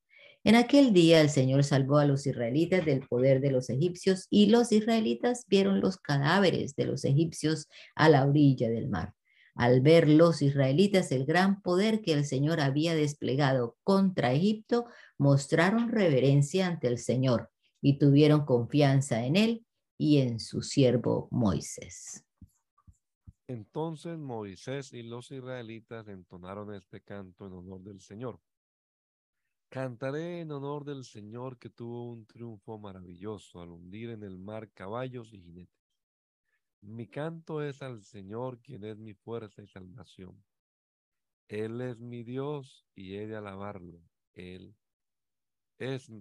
En 0.43 0.55
aquel 0.55 0.93
día 0.93 1.21
el 1.21 1.29
Señor 1.29 1.63
salvó 1.63 1.97
a 1.97 2.05
los 2.05 2.27
israelitas 2.27 2.85
del 2.85 3.01
poder 3.07 3.41
de 3.41 3.51
los 3.51 3.69
egipcios 3.69 4.27
y 4.29 4.47
los 4.47 4.71
israelitas 4.71 5.45
vieron 5.47 5.81
los 5.81 5.97
cadáveres 5.97 6.75
de 6.75 6.85
los 6.85 7.03
egipcios 7.05 7.67
a 7.95 8.09
la 8.09 8.25
orilla 8.25 8.69
del 8.69 8.87
mar. 8.87 9.13
Al 9.55 9.81
ver 9.81 10.07
los 10.07 10.41
israelitas 10.41 11.11
el 11.11 11.25
gran 11.25 11.61
poder 11.61 12.01
que 12.01 12.13
el 12.13 12.25
Señor 12.25 12.59
había 12.59 12.93
desplegado 12.93 13.77
contra 13.83 14.33
Egipto, 14.33 14.85
mostraron 15.17 15.89
reverencia 15.89 16.67
ante 16.67 16.87
el 16.87 16.99
Señor 16.99 17.49
y 17.81 17.97
tuvieron 17.97 18.45
confianza 18.45 19.25
en 19.25 19.35
él 19.35 19.65
y 19.97 20.17
en 20.17 20.39
su 20.39 20.61
siervo 20.61 21.27
Moisés. 21.31 22.25
Entonces 23.47 24.17
Moisés 24.17 24.91
y 24.93 25.03
los 25.03 25.31
israelitas 25.31 26.07
entonaron 26.07 26.73
este 26.73 27.01
canto 27.01 27.45
en 27.45 27.53
honor 27.53 27.81
del 27.81 28.01
Señor. 28.01 28.39
Cantaré 29.69 30.41
en 30.41 30.51
honor 30.51 30.83
del 30.83 31.03
Señor 31.03 31.57
que 31.59 31.69
tuvo 31.69 32.09
un 32.11 32.25
triunfo 32.25 32.79
maravilloso 32.79 33.61
al 33.61 33.69
hundir 33.69 34.09
en 34.09 34.23
el 34.23 34.37
mar 34.37 34.71
caballos 34.71 35.33
y 35.33 35.41
jinetes. 35.41 35.75
Mi 36.81 37.07
canto 37.07 37.61
es 37.61 37.81
al 37.81 38.03
Señor, 38.03 38.59
quien 38.59 38.83
es 38.83 38.97
mi 38.97 39.13
fuerza 39.13 39.61
y 39.61 39.67
salvación. 39.67 40.43
Él 41.47 41.81
es 41.81 41.99
mi 41.99 42.23
Dios 42.23 42.85
y 42.95 43.15
he 43.15 43.27
de 43.27 43.35
alabarlo. 43.35 44.01
Él 44.33 44.75
es, 45.77 46.11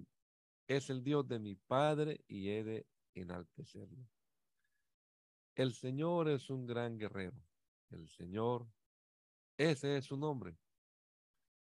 es 0.66 0.90
el 0.90 1.02
Dios 1.02 1.26
de 1.28 1.38
mi 1.38 1.54
Padre 1.54 2.24
y 2.28 2.48
he 2.50 2.64
de 2.64 2.86
enaltecerlo. 3.14 4.06
El 5.54 5.74
Señor 5.74 6.28
es 6.28 6.50
un 6.50 6.66
gran 6.66 6.98
guerrero. 6.98 7.36
El 7.90 8.08
Señor, 8.08 8.66
ese 9.56 9.96
es 9.96 10.06
su 10.06 10.16
nombre. 10.16 10.56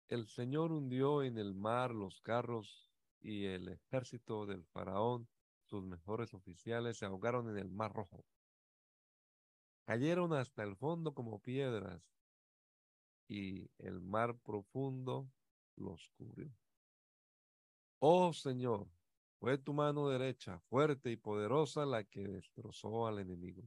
El 0.09 0.27
Señor 0.27 0.73
hundió 0.73 1.23
en 1.23 1.39
el 1.39 1.55
mar 1.55 1.93
los 1.93 2.21
carros 2.21 2.91
y 3.21 3.47
el 3.47 3.69
ejército 3.69 4.47
del 4.47 4.65
faraón, 4.65 5.29
sus 5.67 5.85
mejores 5.85 6.35
oficiales, 6.35 6.99
se 6.99 7.07
ahogaron 7.07 7.49
en 7.51 7.59
el 7.59 7.71
mar 7.71 7.93
rojo 7.93 8.25
cayeron 9.91 10.33
hasta 10.33 10.63
el 10.63 10.77
fondo 10.77 11.15
como 11.15 11.41
piedras 11.41 12.01
y 13.27 13.69
el 13.79 14.01
mar 14.01 14.39
profundo 14.39 15.29
los 15.75 16.09
cubrió. 16.17 16.49
Oh 17.99 18.33
Señor, 18.33 18.87
fue 19.41 19.57
tu 19.57 19.73
mano 19.73 20.11
derecha, 20.11 20.61
fuerte 20.69 21.11
y 21.11 21.17
poderosa, 21.17 21.87
la 21.87 22.05
que 22.05 22.29
destrozó 22.29 23.07
al 23.07 23.21
enemigo. 23.21 23.63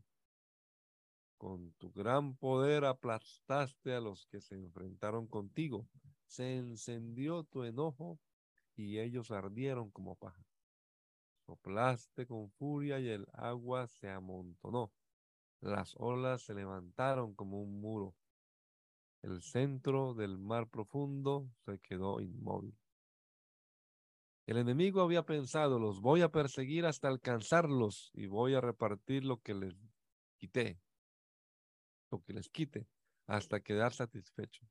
Con 1.40 1.74
tu 1.74 1.92
gran 1.92 2.36
poder 2.36 2.86
aplastaste 2.86 3.96
a 3.96 4.00
los 4.00 4.28
que 4.28 4.40
se 4.40 4.54
enfrentaron 4.54 5.26
contigo. 5.28 5.88
Se 6.28 6.58
encendió 6.58 7.44
tu 7.44 7.64
enojo 7.64 8.20
y 8.76 9.00
ellos 9.00 9.32
ardieron 9.32 9.90
como 9.90 10.16
paja. 10.16 10.46
Soplaste 11.48 12.28
con 12.28 12.52
furia 12.52 13.00
y 13.00 13.10
el 13.10 13.26
agua 13.34 13.88
se 13.88 14.10
amontonó. 14.10 14.94
Las 15.60 15.96
olas 15.98 16.44
se 16.44 16.54
levantaron 16.54 17.34
como 17.34 17.60
un 17.60 17.82
muro. 17.82 18.14
El 19.24 19.42
centro 19.42 20.14
del 20.14 20.38
mar 20.38 20.68
profundo 20.68 21.50
se 21.66 21.80
quedó 21.80 22.22
inmóvil. 22.22 22.78
El 24.46 24.58
enemigo 24.58 25.02
había 25.02 25.24
pensado, 25.24 25.80
los 25.80 26.02
voy 26.02 26.22
a 26.22 26.30
perseguir 26.30 26.86
hasta 26.86 27.08
alcanzarlos 27.08 28.12
y 28.14 28.28
voy 28.28 28.56
a 28.56 28.62
repartir 28.62 29.24
lo 29.24 29.42
que 29.42 29.54
les 29.54 29.76
quité, 30.38 30.80
lo 32.12 32.22
que 32.22 32.34
les 32.34 32.50
quite, 32.50 32.88
hasta 33.28 33.62
quedar 33.62 33.94
satisfecho. 33.94 34.68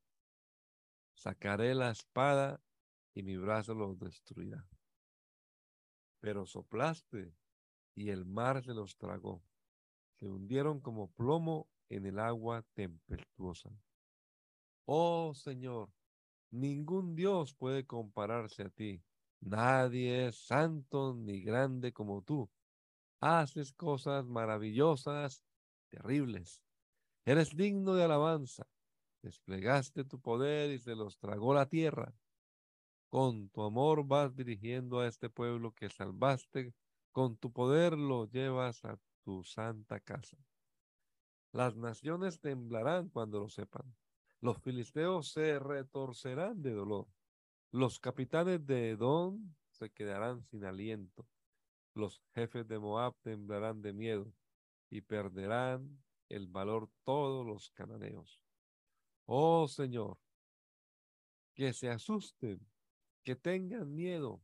Sacaré 1.15 1.73
la 1.73 1.89
espada 1.89 2.61
y 3.13 3.23
mi 3.23 3.37
brazo 3.37 3.73
los 3.73 3.97
destruirá. 3.97 4.67
Pero 6.19 6.45
soplaste 6.45 7.33
y 7.95 8.09
el 8.09 8.25
mar 8.25 8.63
se 8.63 8.73
los 8.73 8.95
tragó 8.97 9.43
se 10.23 10.29
hundieron 10.29 10.79
como 10.79 11.11
plomo 11.11 11.67
en 11.89 12.05
el 12.05 12.17
agua 12.17 12.63
tempestuosa. 12.75 13.69
Oh 14.85 15.33
Señor, 15.33 15.89
ningún 16.49 17.13
Dios 17.13 17.53
puede 17.53 17.85
compararse 17.85 18.63
a 18.63 18.69
ti. 18.69 19.03
Nadie 19.45 20.27
es 20.27 20.37
santo 20.37 21.13
ni 21.13 21.41
grande 21.41 21.91
como 21.91 22.21
tú. 22.21 22.49
Haces 23.19 23.73
cosas 23.73 24.25
maravillosas 24.25 25.43
terribles. 25.89 26.61
Eres 27.25 27.55
digno 27.55 27.93
de 27.93 28.05
alabanza. 28.05 28.65
Desplegaste 29.21 30.05
tu 30.05 30.19
poder 30.19 30.71
y 30.71 30.79
se 30.79 30.95
los 30.95 31.17
tragó 31.17 31.53
la 31.53 31.67
tierra. 31.67 32.13
Con 33.09 33.49
tu 33.49 33.63
amor 33.63 34.05
vas 34.07 34.33
dirigiendo 34.35 34.99
a 34.99 35.07
este 35.07 35.29
pueblo 35.29 35.73
que 35.73 35.89
salvaste. 35.89 36.73
Con 37.11 37.35
tu 37.37 37.51
poder 37.51 37.97
lo 37.97 38.25
llevas 38.25 38.83
a 38.85 38.97
tu 39.23 39.43
santa 39.43 39.99
casa. 39.99 40.37
Las 41.51 41.75
naciones 41.75 42.39
temblarán 42.39 43.09
cuando 43.09 43.39
lo 43.39 43.49
sepan. 43.49 43.93
Los 44.39 44.57
filisteos 44.61 45.31
se 45.31 45.59
retorcerán 45.59 46.61
de 46.61 46.71
dolor. 46.71 47.07
Los 47.75 47.99
capitanes 47.99 48.63
de 48.67 48.91
Edom 48.91 49.51
se 49.71 49.89
quedarán 49.89 50.43
sin 50.43 50.63
aliento. 50.63 51.27
Los 51.95 52.21
jefes 52.35 52.67
de 52.67 52.77
Moab 52.77 53.15
temblarán 53.23 53.81
de 53.81 53.93
miedo 53.93 54.31
y 54.91 55.01
perderán 55.01 55.99
el 56.29 56.45
valor 56.45 56.91
todos 57.03 57.43
los 57.43 57.71
cananeos. 57.71 58.39
Oh 59.25 59.67
Señor, 59.67 60.19
que 61.55 61.73
se 61.73 61.89
asusten, 61.89 62.59
que 63.23 63.35
tengan 63.35 63.91
miedo, 63.95 64.39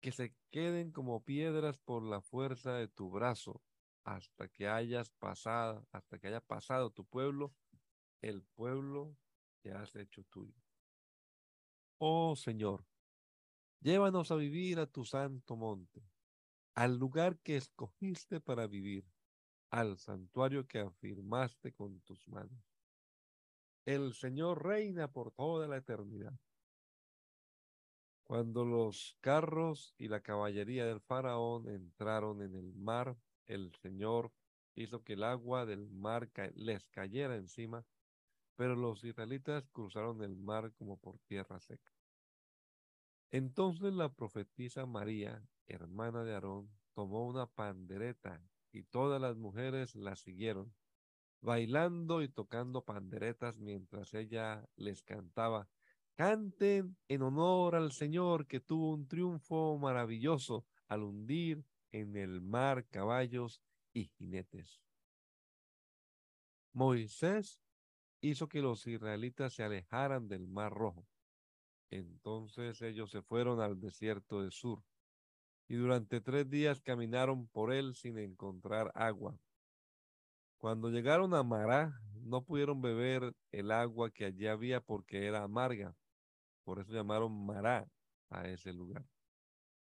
que 0.00 0.10
se 0.10 0.34
queden 0.50 0.90
como 0.90 1.22
piedras 1.22 1.78
por 1.78 2.02
la 2.02 2.20
fuerza 2.20 2.74
de 2.74 2.88
tu 2.88 3.10
brazo, 3.10 3.62
hasta 4.02 4.48
que 4.48 4.66
hayas 4.66 5.08
pasado, 5.08 5.86
hasta 5.92 6.18
que 6.18 6.26
haya 6.26 6.40
pasado 6.40 6.90
tu 6.90 7.04
pueblo, 7.04 7.54
el 8.22 8.42
pueblo 8.42 9.16
que 9.60 9.70
has 9.70 9.94
hecho 9.94 10.24
tuyo. 10.24 10.60
Oh 12.04 12.34
Señor, 12.34 12.84
llévanos 13.80 14.32
a 14.32 14.34
vivir 14.34 14.80
a 14.80 14.88
tu 14.88 15.04
santo 15.04 15.54
monte, 15.54 16.02
al 16.74 16.98
lugar 16.98 17.38
que 17.38 17.56
escogiste 17.56 18.40
para 18.40 18.66
vivir, 18.66 19.06
al 19.70 19.98
santuario 19.98 20.66
que 20.66 20.80
afirmaste 20.80 21.72
con 21.72 22.00
tus 22.00 22.26
manos. 22.26 22.60
El 23.84 24.14
Señor 24.14 24.64
reina 24.64 25.12
por 25.12 25.30
toda 25.30 25.68
la 25.68 25.76
eternidad. 25.76 26.36
Cuando 28.24 28.64
los 28.64 29.16
carros 29.20 29.94
y 29.96 30.08
la 30.08 30.22
caballería 30.22 30.84
del 30.84 31.00
faraón 31.02 31.68
entraron 31.68 32.42
en 32.42 32.56
el 32.56 32.74
mar, 32.74 33.16
el 33.46 33.72
Señor 33.76 34.32
hizo 34.74 35.04
que 35.04 35.12
el 35.12 35.22
agua 35.22 35.66
del 35.66 35.88
mar 35.88 36.32
les 36.56 36.88
cayera 36.88 37.36
encima, 37.36 37.86
pero 38.56 38.76
los 38.76 39.02
israelitas 39.04 39.68
cruzaron 39.72 40.22
el 40.22 40.36
mar 40.36 40.72
como 40.74 40.96
por 40.98 41.18
tierra 41.20 41.60
seca. 41.60 41.92
Entonces 43.30 43.94
la 43.94 44.12
profetisa 44.12 44.84
María, 44.84 45.42
hermana 45.66 46.22
de 46.22 46.34
Aarón, 46.34 46.70
tomó 46.94 47.26
una 47.26 47.46
pandereta 47.46 48.42
y 48.72 48.82
todas 48.82 49.20
las 49.20 49.36
mujeres 49.36 49.94
la 49.94 50.16
siguieron, 50.16 50.74
bailando 51.40 52.22
y 52.22 52.28
tocando 52.28 52.84
panderetas 52.84 53.58
mientras 53.58 54.12
ella 54.12 54.68
les 54.76 55.02
cantaba, 55.02 55.68
canten 56.14 56.96
en 57.08 57.22
honor 57.22 57.74
al 57.74 57.92
Señor 57.92 58.46
que 58.46 58.60
tuvo 58.60 58.92
un 58.92 59.08
triunfo 59.08 59.78
maravilloso 59.78 60.66
al 60.88 61.02
hundir 61.02 61.64
en 61.90 62.16
el 62.16 62.42
mar 62.42 62.86
caballos 62.88 63.62
y 63.94 64.04
jinetes. 64.04 64.82
Moisés 66.74 67.61
hizo 68.22 68.48
que 68.48 68.62
los 68.62 68.86
israelitas 68.86 69.52
se 69.52 69.64
alejaran 69.64 70.28
del 70.28 70.46
mar 70.46 70.72
rojo. 70.72 71.06
Entonces 71.90 72.80
ellos 72.80 73.10
se 73.10 73.20
fueron 73.20 73.60
al 73.60 73.78
desierto 73.78 74.40
de 74.42 74.50
Sur 74.50 74.82
y 75.68 75.74
durante 75.74 76.20
tres 76.20 76.48
días 76.48 76.80
caminaron 76.80 77.48
por 77.48 77.72
él 77.72 77.94
sin 77.94 78.18
encontrar 78.18 78.90
agua. 78.94 79.38
Cuando 80.56 80.90
llegaron 80.90 81.34
a 81.34 81.42
Mará, 81.42 82.00
no 82.14 82.44
pudieron 82.44 82.80
beber 82.80 83.34
el 83.50 83.70
agua 83.72 84.10
que 84.10 84.24
allí 84.24 84.46
había 84.46 84.80
porque 84.80 85.26
era 85.26 85.42
amarga. 85.42 85.96
Por 86.64 86.78
eso 86.78 86.92
llamaron 86.92 87.44
Mará 87.44 87.90
a 88.30 88.48
ese 88.48 88.72
lugar. 88.72 89.04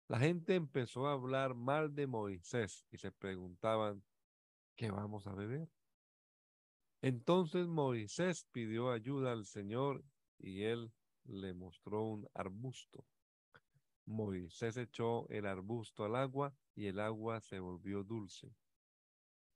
La 0.07 0.18
gente 0.18 0.55
empezó 0.55 1.09
a 1.09 1.12
hablar 1.12 1.55
mal 1.55 1.94
de 1.94 2.07
Moisés 2.07 2.87
y 2.90 2.98
se 2.98 3.11
preguntaban, 3.11 4.03
¿qué 4.77 4.90
vamos 4.90 5.27
a 5.27 5.35
beber? 5.35 5.68
Entonces 7.00 7.66
Moisés 7.68 8.46
pidió 8.50 8.90
ayuda 8.90 9.32
al 9.32 9.44
Señor 9.44 10.04
y 10.38 10.62
él 10.62 10.92
le 11.24 11.54
mostró 11.54 12.04
un 12.04 12.28
arbusto. 12.34 13.04
Moisés 14.06 14.76
echó 14.76 15.28
el 15.28 15.46
arbusto 15.46 16.04
al 16.04 16.16
agua 16.16 16.54
y 16.74 16.87
el 16.87 16.98
agua 16.98 17.40
se 17.40 17.61
volvió 17.61 18.02
dulce. 18.02 18.54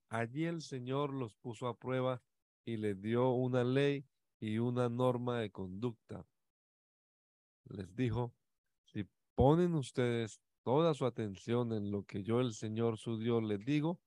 Allí 0.09 0.45
el 0.45 0.61
Señor 0.61 1.15
los 1.15 1.35
puso 1.35 1.67
a 1.69 1.79
prueba 1.79 2.23
y 2.65 2.77
les 2.77 3.01
dio 3.01 3.31
una 3.31 3.65
ley 3.65 4.05
y 4.39 4.59
una 4.59 4.89
norma 4.89 5.41
de 5.41 5.51
conducta. 5.51 6.27
Les 7.65 7.95
dijo, 7.97 8.35
si 8.85 9.09
ponen 9.35 9.75
ustedes 9.75 10.41
toda 10.63 10.95
su 10.95 11.07
atención 11.07 11.73
en 11.73 11.91
lo 11.91 12.05
que 12.05 12.23
yo 12.23 12.41
el 12.41 12.53
Señor 12.53 12.99
su 12.99 13.19
Dios 13.19 13.43
les 13.43 13.65
digo, 13.65 14.01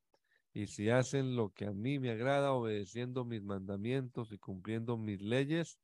y 0.56 0.68
si 0.68 0.90
hacen 0.90 1.36
lo 1.36 1.50
que 1.54 1.66
a 1.66 1.74
mí 1.74 2.00
me 2.00 2.12
agrada, 2.12 2.54
obedeciendo 2.54 3.26
mis 3.26 3.44
mandamientos 3.44 4.32
y 4.32 4.38
cumpliendo 4.38 4.98
mis 4.98 5.22
leyes, 5.22 5.78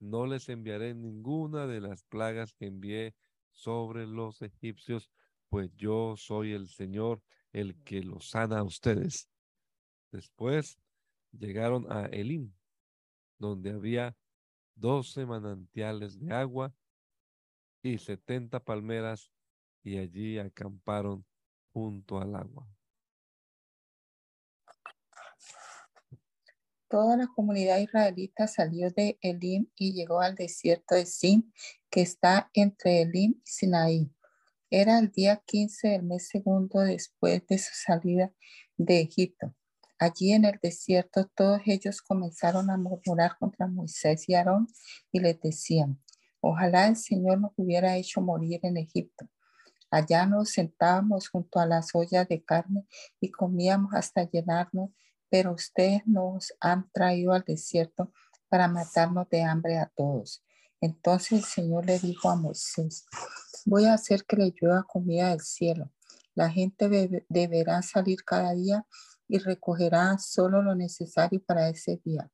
no 0.00 0.24
les 0.24 0.48
enviaré 0.48 0.94
ninguna 0.94 1.66
de 1.66 1.82
las 1.82 2.02
plagas 2.04 2.54
que 2.54 2.64
envié 2.64 3.14
sobre 3.52 4.06
los 4.06 4.40
egipcios, 4.40 5.10
pues 5.50 5.70
yo 5.76 6.14
soy 6.16 6.52
el 6.52 6.66
Señor 6.68 7.20
el 7.52 7.76
que 7.84 8.02
los 8.02 8.30
sana 8.30 8.60
a 8.60 8.62
ustedes. 8.62 9.28
Después 10.10 10.78
llegaron 11.32 11.84
a 11.92 12.06
Elim, 12.06 12.54
donde 13.38 13.72
había 13.72 14.16
doce 14.76 15.26
manantiales 15.26 16.18
de 16.18 16.32
agua 16.32 16.74
y 17.82 17.98
setenta 17.98 18.60
palmeras, 18.60 19.30
y 19.82 19.98
allí 19.98 20.38
acamparon 20.38 21.26
junto 21.74 22.18
al 22.18 22.34
agua. 22.34 22.66
Toda 26.88 27.16
la 27.16 27.26
comunidad 27.26 27.78
israelita 27.78 28.46
salió 28.46 28.90
de 28.90 29.18
Elim 29.20 29.66
y 29.74 29.92
llegó 29.92 30.20
al 30.20 30.36
desierto 30.36 30.94
de 30.94 31.04
Sin, 31.04 31.52
que 31.90 32.02
está 32.02 32.48
entre 32.54 33.02
Elim 33.02 33.32
y 33.32 33.42
Sinaí. 33.44 34.12
Era 34.70 35.00
el 35.00 35.10
día 35.10 35.42
15 35.44 35.88
del 35.88 36.04
mes 36.04 36.28
segundo 36.28 36.80
después 36.80 37.44
de 37.48 37.58
su 37.58 37.72
salida 37.74 38.32
de 38.76 39.00
Egipto. 39.00 39.52
Allí 39.98 40.32
en 40.32 40.44
el 40.44 40.60
desierto 40.62 41.28
todos 41.34 41.60
ellos 41.66 42.02
comenzaron 42.02 42.70
a 42.70 42.76
murmurar 42.76 43.36
contra 43.38 43.66
Moisés 43.66 44.28
y 44.28 44.34
Aarón 44.34 44.68
y 45.10 45.18
les 45.18 45.40
decían, 45.40 46.00
ojalá 46.40 46.86
el 46.86 46.96
Señor 46.96 47.40
nos 47.40 47.52
hubiera 47.56 47.96
hecho 47.96 48.20
morir 48.20 48.60
en 48.62 48.76
Egipto. 48.76 49.28
Allá 49.90 50.26
nos 50.26 50.50
sentábamos 50.50 51.28
junto 51.28 51.58
a 51.58 51.66
las 51.66 51.94
ollas 51.94 52.28
de 52.28 52.44
carne 52.44 52.86
y 53.20 53.30
comíamos 53.30 53.92
hasta 53.94 54.28
llenarnos 54.28 54.90
pero 55.28 55.52
ustedes 55.52 56.02
nos 56.06 56.52
han 56.60 56.90
traído 56.92 57.32
al 57.32 57.44
desierto 57.44 58.12
para 58.48 58.68
matarnos 58.68 59.28
de 59.28 59.42
hambre 59.42 59.78
a 59.78 59.90
todos. 59.94 60.44
Entonces 60.80 61.32
el 61.32 61.44
Señor 61.44 61.86
le 61.86 61.98
dijo 61.98 62.30
a 62.30 62.36
Moisés, 62.36 63.06
voy 63.64 63.86
a 63.86 63.94
hacer 63.94 64.24
que 64.24 64.36
le 64.36 64.54
llueva 64.60 64.84
comida 64.84 65.30
del 65.30 65.40
cielo. 65.40 65.90
La 66.34 66.50
gente 66.50 66.88
deberá 67.28 67.82
salir 67.82 68.22
cada 68.24 68.52
día 68.54 68.86
y 69.26 69.38
recogerá 69.38 70.18
solo 70.18 70.62
lo 70.62 70.74
necesario 70.74 71.42
para 71.44 71.68
ese 71.68 72.00
día. 72.04 72.30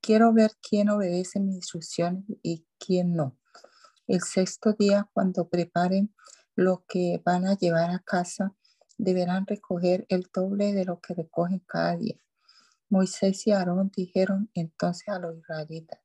Quiero 0.00 0.32
ver 0.32 0.52
quién 0.60 0.88
obedece 0.90 1.40
mis 1.40 1.56
instrucciones 1.56 2.24
y 2.42 2.66
quién 2.78 3.14
no. 3.14 3.38
El 4.06 4.20
sexto 4.20 4.72
día, 4.72 5.08
cuando 5.12 5.48
preparen 5.48 6.14
lo 6.56 6.84
que 6.86 7.22
van 7.24 7.46
a 7.46 7.56
llevar 7.56 7.90
a 7.90 8.00
casa, 8.00 8.54
deberán 8.98 9.46
recoger 9.46 10.06
el 10.08 10.28
doble 10.32 10.72
de 10.72 10.84
lo 10.84 11.00
que 11.00 11.14
recogen 11.14 11.60
cada 11.60 11.96
día. 11.96 12.18
Moisés 12.88 13.46
y 13.46 13.52
Aarón 13.52 13.90
dijeron 13.94 14.50
entonces 14.54 15.08
a 15.08 15.18
los 15.18 15.36
israelitas, 15.36 16.00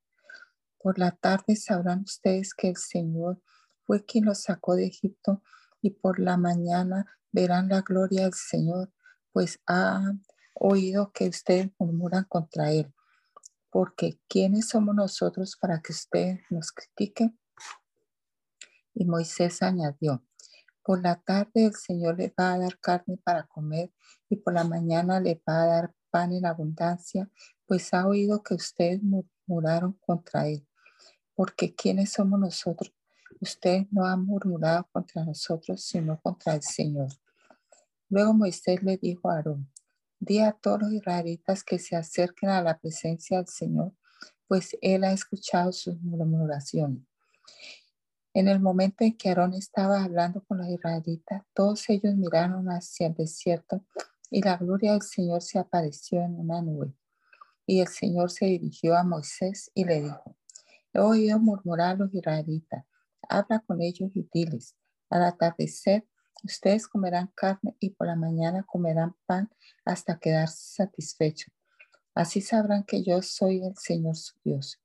por 0.78 0.98
la 0.98 1.12
tarde 1.12 1.56
sabrán 1.56 2.02
ustedes 2.02 2.54
que 2.54 2.70
el 2.70 2.78
Señor 2.78 3.42
fue 3.86 4.06
quien 4.06 4.26
los 4.26 4.44
sacó 4.44 4.76
de 4.76 4.86
Egipto 4.86 5.42
y 5.82 5.92
por 5.92 6.20
la 6.20 6.38
mañana 6.38 7.06
verán 7.32 7.70
la 7.70 7.82
gloria 7.82 8.24
del 8.24 8.34
Señor, 8.34 8.92
pues 9.32 9.60
han 9.66 10.24
oído 10.54 11.12
que 11.12 11.28
ustedes 11.28 11.70
murmuran 11.78 12.26
contra 12.26 12.72
él. 12.72 12.94
Porque 13.70 14.20
¿quiénes 14.28 14.70
somos 14.70 14.96
nosotros 14.96 15.58
para 15.60 15.82
que 15.82 15.92
ustedes 15.92 16.42
nos 16.50 16.72
critiquen? 16.72 17.40
Y 18.94 19.06
Moisés 19.06 19.62
añadió, 19.62 20.24
por 20.84 21.02
la 21.02 21.22
tarde 21.22 21.66
el 21.66 21.76
Señor 21.76 22.18
les 22.18 22.32
va 22.32 22.54
a 22.54 22.58
dar 22.58 22.80
carne 22.80 23.18
para 23.24 23.44
comer 23.48 23.92
y 24.30 24.38
por 24.38 24.54
la 24.54 24.64
mañana 24.64 25.20
les 25.20 25.38
va 25.38 25.64
a 25.64 25.66
dar 25.66 25.96
pan 26.10 26.34
en 26.34 26.46
abundancia, 26.46 27.30
pues 27.66 27.94
ha 27.94 28.08
oído 28.08 28.42
que 28.44 28.56
ustedes 28.56 29.02
murmuraron 29.04 29.94
contra 29.94 30.48
él. 30.48 30.66
Porque 31.36 31.74
¿quiénes 31.74 32.12
somos 32.12 32.40
nosotros? 32.40 32.94
Ustedes 33.40 33.88
no 33.92 34.06
han 34.06 34.26
murmurado 34.26 34.88
contra 34.92 35.24
nosotros, 35.24 35.84
sino 35.84 36.20
contra 36.20 36.56
el 36.56 36.62
Señor. 36.62 37.10
Luego 38.10 38.34
Moisés 38.34 38.82
le 38.84 38.98
dijo 38.98 39.30
a 39.30 39.36
Aarón, 39.36 39.72
Di 40.20 40.40
a 40.40 40.52
todos 40.52 40.82
los 40.82 40.92
israelitas 40.92 41.64
que 41.64 41.80
se 41.80 41.96
acerquen 41.96 42.50
a 42.50 42.62
la 42.62 42.78
presencia 42.78 43.38
del 43.38 43.48
Señor, 43.48 43.94
pues 44.48 44.76
Él 44.82 45.06
ha 45.06 45.14
escuchado 45.14 45.72
sus 45.72 46.02
murmuraciones. 46.02 47.04
En 48.34 48.48
el 48.48 48.60
momento 48.60 49.04
en 49.04 49.18
que 49.18 49.30
Aarón 49.30 49.54
estaba 49.54 50.04
hablando 50.04 50.44
con 50.44 50.58
los 50.58 50.68
israelitas, 50.68 51.44
todos 51.54 51.90
ellos 51.90 52.16
miraron 52.16 52.68
hacia 52.68 53.08
el 53.08 53.14
desierto 53.14 53.86
y 54.30 54.42
la 54.42 54.58
gloria 54.58 54.94
del 54.94 55.02
Señor 55.02 55.42
se 55.42 55.60
apareció 55.60 56.22
en 56.22 56.40
una 56.40 56.62
nube. 56.62 56.94
Y 57.66 57.82
el 57.82 57.88
Señor 57.88 58.32
se 58.32 58.46
dirigió 58.46 58.96
a 58.96 59.04
Moisés 59.04 59.72
y 59.74 59.86
le 59.86 60.02
dijo, 60.02 60.36
he 60.94 61.00
oído 61.00 61.40
murmurar 61.40 61.96
a 61.96 61.96
los 61.96 62.14
israelitas, 62.14 62.86
habla 63.28 63.60
con 63.60 63.82
ellos 63.82 64.12
y 64.16 64.28
diles, 64.34 64.76
al 65.10 65.24
atardecer 65.24 66.08
ustedes 66.44 66.88
comerán 66.88 67.32
carne 67.36 67.76
y 67.80 67.90
por 67.92 68.08
la 68.08 68.16
mañana 68.16 68.64
comerán 68.64 69.16
pan 69.26 69.50
hasta 69.86 70.20
quedarse 70.20 70.84
satisfechos. 70.84 71.54
Así 72.16 72.42
sabrán 72.42 72.84
que 72.84 73.04
yo 73.04 73.22
soy 73.22 73.64
el 73.64 73.76
Señor 73.78 74.16
su 74.16 74.36
Dios. 74.44 74.80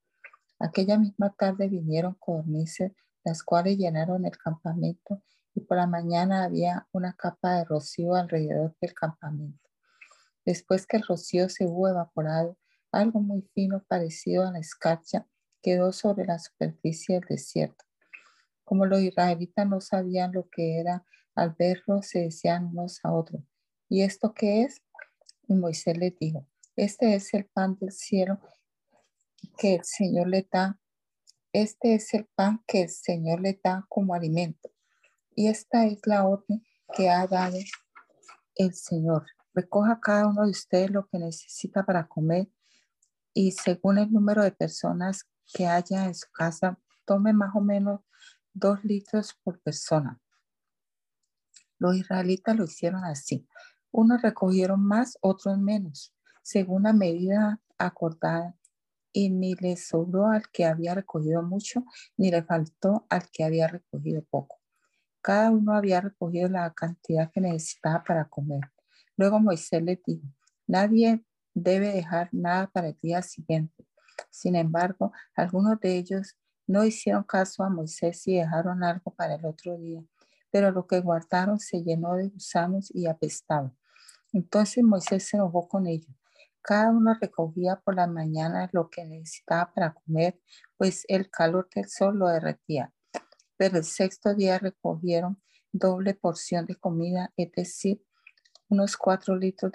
Aquella 0.59 0.99
misma 0.99 1.35
tarde 1.37 1.69
vinieron 1.69 2.15
codornices 2.15 2.93
las 3.25 3.43
cuales 3.43 3.79
llenaron 3.79 4.27
el 4.27 4.37
campamento 4.37 5.23
y 5.55 5.61
por 5.61 5.77
la 5.77 5.87
mañana 5.87 6.45
había 6.45 6.87
una 6.93 7.15
capa 7.15 7.59
de 7.59 7.65
rocío 7.65 8.15
alrededor 8.15 8.77
del 8.81 8.95
campamento. 8.95 9.69
Después 10.45 10.87
que 10.87 10.99
el 10.99 11.05
rocío 11.05 11.49
se 11.49 11.67
hubo 11.67 11.89
evaporado, 11.89 12.59
algo 12.93 13.21
muy 13.21 13.43
fino 13.55 13.83
parecido 13.89 14.47
a 14.47 14.53
la 14.53 14.59
escarcha 14.59 15.27
quedó 15.63 15.93
sobre 15.93 16.27
la 16.27 16.39
superficie 16.39 17.17
del 17.17 17.29
desierto. 17.29 17.85
Como 18.65 18.87
los 18.87 19.01
israelitas 19.01 19.67
no 19.67 19.81
sabían 19.81 20.33
lo 20.33 20.49
que 20.49 20.79
era, 20.81 21.05
al 21.35 21.55
verlo 21.59 22.03
se 22.03 22.21
decían 22.21 22.67
unos 22.67 23.01
a 23.05 23.13
otros, 23.13 23.43
¿y 23.89 24.03
esto 24.03 24.35
qué 24.35 24.63
es? 24.63 24.83
Y 25.49 25.55
Moisés 25.55 25.97
les 25.97 26.17
dijo, 26.19 26.47
este 26.77 27.15
es 27.15 27.33
el 27.35 27.47
pan 27.47 27.77
del 27.81 27.93
cielo 27.93 28.41
que 29.59 29.77
el 29.77 29.85
Señor 29.85 30.29
le 30.29 30.47
da 30.51 30.79
este 31.55 31.95
es 31.95 32.13
el 32.15 32.27
pan 32.35 32.65
que 32.67 32.83
el 32.83 32.89
Señor 32.89 33.41
le 33.41 33.61
da 33.63 33.87
como 33.89 34.13
alimento. 34.13 34.74
Y 35.35 35.49
esta 35.49 35.87
es 35.87 36.01
la 36.07 36.25
orden 36.25 36.63
que 36.97 37.11
ha 37.11 37.27
dado 37.27 37.57
el 38.55 38.75
Señor. 38.75 39.27
Recoja 39.53 40.01
cada 40.01 40.29
uno 40.29 40.45
de 40.45 40.51
ustedes 40.51 40.91
lo 40.91 41.07
que 41.07 41.19
necesita 41.19 41.85
para 41.85 42.07
comer 42.07 42.49
y 43.33 43.53
según 43.53 43.99
el 43.99 44.13
número 44.13 44.43
de 44.45 44.53
personas 44.53 45.29
que 45.53 45.67
haya 45.67 46.07
en 46.07 46.15
su 46.15 46.31
casa, 46.31 46.79
tome 47.05 47.33
más 47.33 47.55
o 47.55 47.61
menos 47.61 48.01
dos 48.53 48.83
litros 48.85 49.35
por 49.43 49.61
persona. 49.61 50.21
Los 51.79 51.97
israelitas 51.97 52.57
lo 52.57 52.65
hicieron 52.65 53.05
así. 53.05 53.47
Unos 53.91 54.23
recogieron 54.23 54.85
más, 54.85 55.19
otros 55.21 55.59
menos, 55.59 56.15
según 56.43 56.85
la 56.85 56.93
medida 56.93 57.61
acordada 57.77 58.57
y 59.13 59.31
ni 59.31 59.55
le 59.55 59.77
sobró 59.77 60.29
al 60.29 60.49
que 60.51 60.65
había 60.65 60.95
recogido 60.95 61.43
mucho, 61.43 61.85
ni 62.17 62.31
le 62.31 62.43
faltó 62.43 63.07
al 63.11 63.29
que 63.31 63.45
había 63.45 63.69
recogido 63.69 64.23
poco. 64.25 64.64
Cada 65.25 65.51
uno 65.51 65.73
había 65.73 66.03
recogido 66.03 66.51
la 66.51 66.71
cantidad 66.75 67.31
que 67.33 67.41
necesitaba 67.41 68.05
para 68.05 68.29
comer. 68.29 68.61
Luego 69.17 69.41
Moisés 69.41 69.83
le 69.83 69.99
dijo, 70.07 70.27
nadie 70.67 71.25
debe 71.55 71.89
dejar 71.95 72.29
nada 72.33 72.67
para 72.67 72.89
el 72.89 72.99
día 73.01 73.23
siguiente. 73.23 73.87
Sin 74.29 74.55
embargo, 74.55 75.13
algunos 75.35 75.81
de 75.81 75.97
ellos 75.97 76.37
no 76.67 76.85
hicieron 76.85 77.25
caso 77.25 77.63
a 77.63 77.71
Moisés 77.71 78.27
y 78.27 78.37
dejaron 78.37 78.85
algo 78.85 79.15
para 79.15 79.37
el 79.37 79.47
otro 79.47 79.79
día, 79.79 80.03
pero 80.51 80.71
lo 80.71 80.87
que 80.87 81.01
guardaron 81.01 81.59
se 81.59 81.83
llenó 81.83 82.17
de 82.17 82.29
gusanos 82.29 82.95
y 82.95 83.07
apestaba. 83.07 83.73
Entonces 84.35 84.85
Moisés 84.85 85.27
se 85.27 85.39
enojó 85.39 85.67
con 85.69 85.87
ellos 85.87 86.15
cada 86.65 86.91
uno 86.91 87.15
recogía 87.21 87.77
por 87.77 87.95
la 87.95 88.07
mañana 88.07 88.71
lo 88.73 88.89
que 88.89 89.05
necesitaba 89.05 89.71
para 89.75 89.93
comer, 89.93 90.41
pues 90.79 91.05
el 91.09 91.31
calor 91.31 91.69
del 91.75 91.87
sol 91.91 92.19
lo 92.19 92.29
derretía. 92.29 92.91
Pero 93.57 93.79
el 93.79 93.85
sexto 93.85 94.35
día 94.35 94.59
recogieron 94.59 95.41
doble 95.73 96.15
porción 96.15 96.67
de 96.67 96.77
comida, 96.77 97.33
es 97.37 97.53
decir, 97.53 98.03
unos 98.69 98.97
cuatro 98.97 99.37
litros 99.37 99.73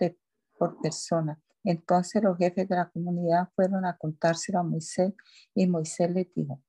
por 0.58 0.82
persona. 0.82 1.40
Entonces 1.64 2.24
los 2.24 2.38
jefes 2.38 2.68
de 2.68 2.76
la 2.76 2.90
comunidad 2.90 3.50
fueron 3.56 3.86
a 3.86 3.98
contárselo 3.98 4.60
a 4.60 4.64
Moisés 4.64 5.14
y 5.54 5.68
Moisés 5.68 6.10
les 6.12 6.34
dijo, 6.34 6.62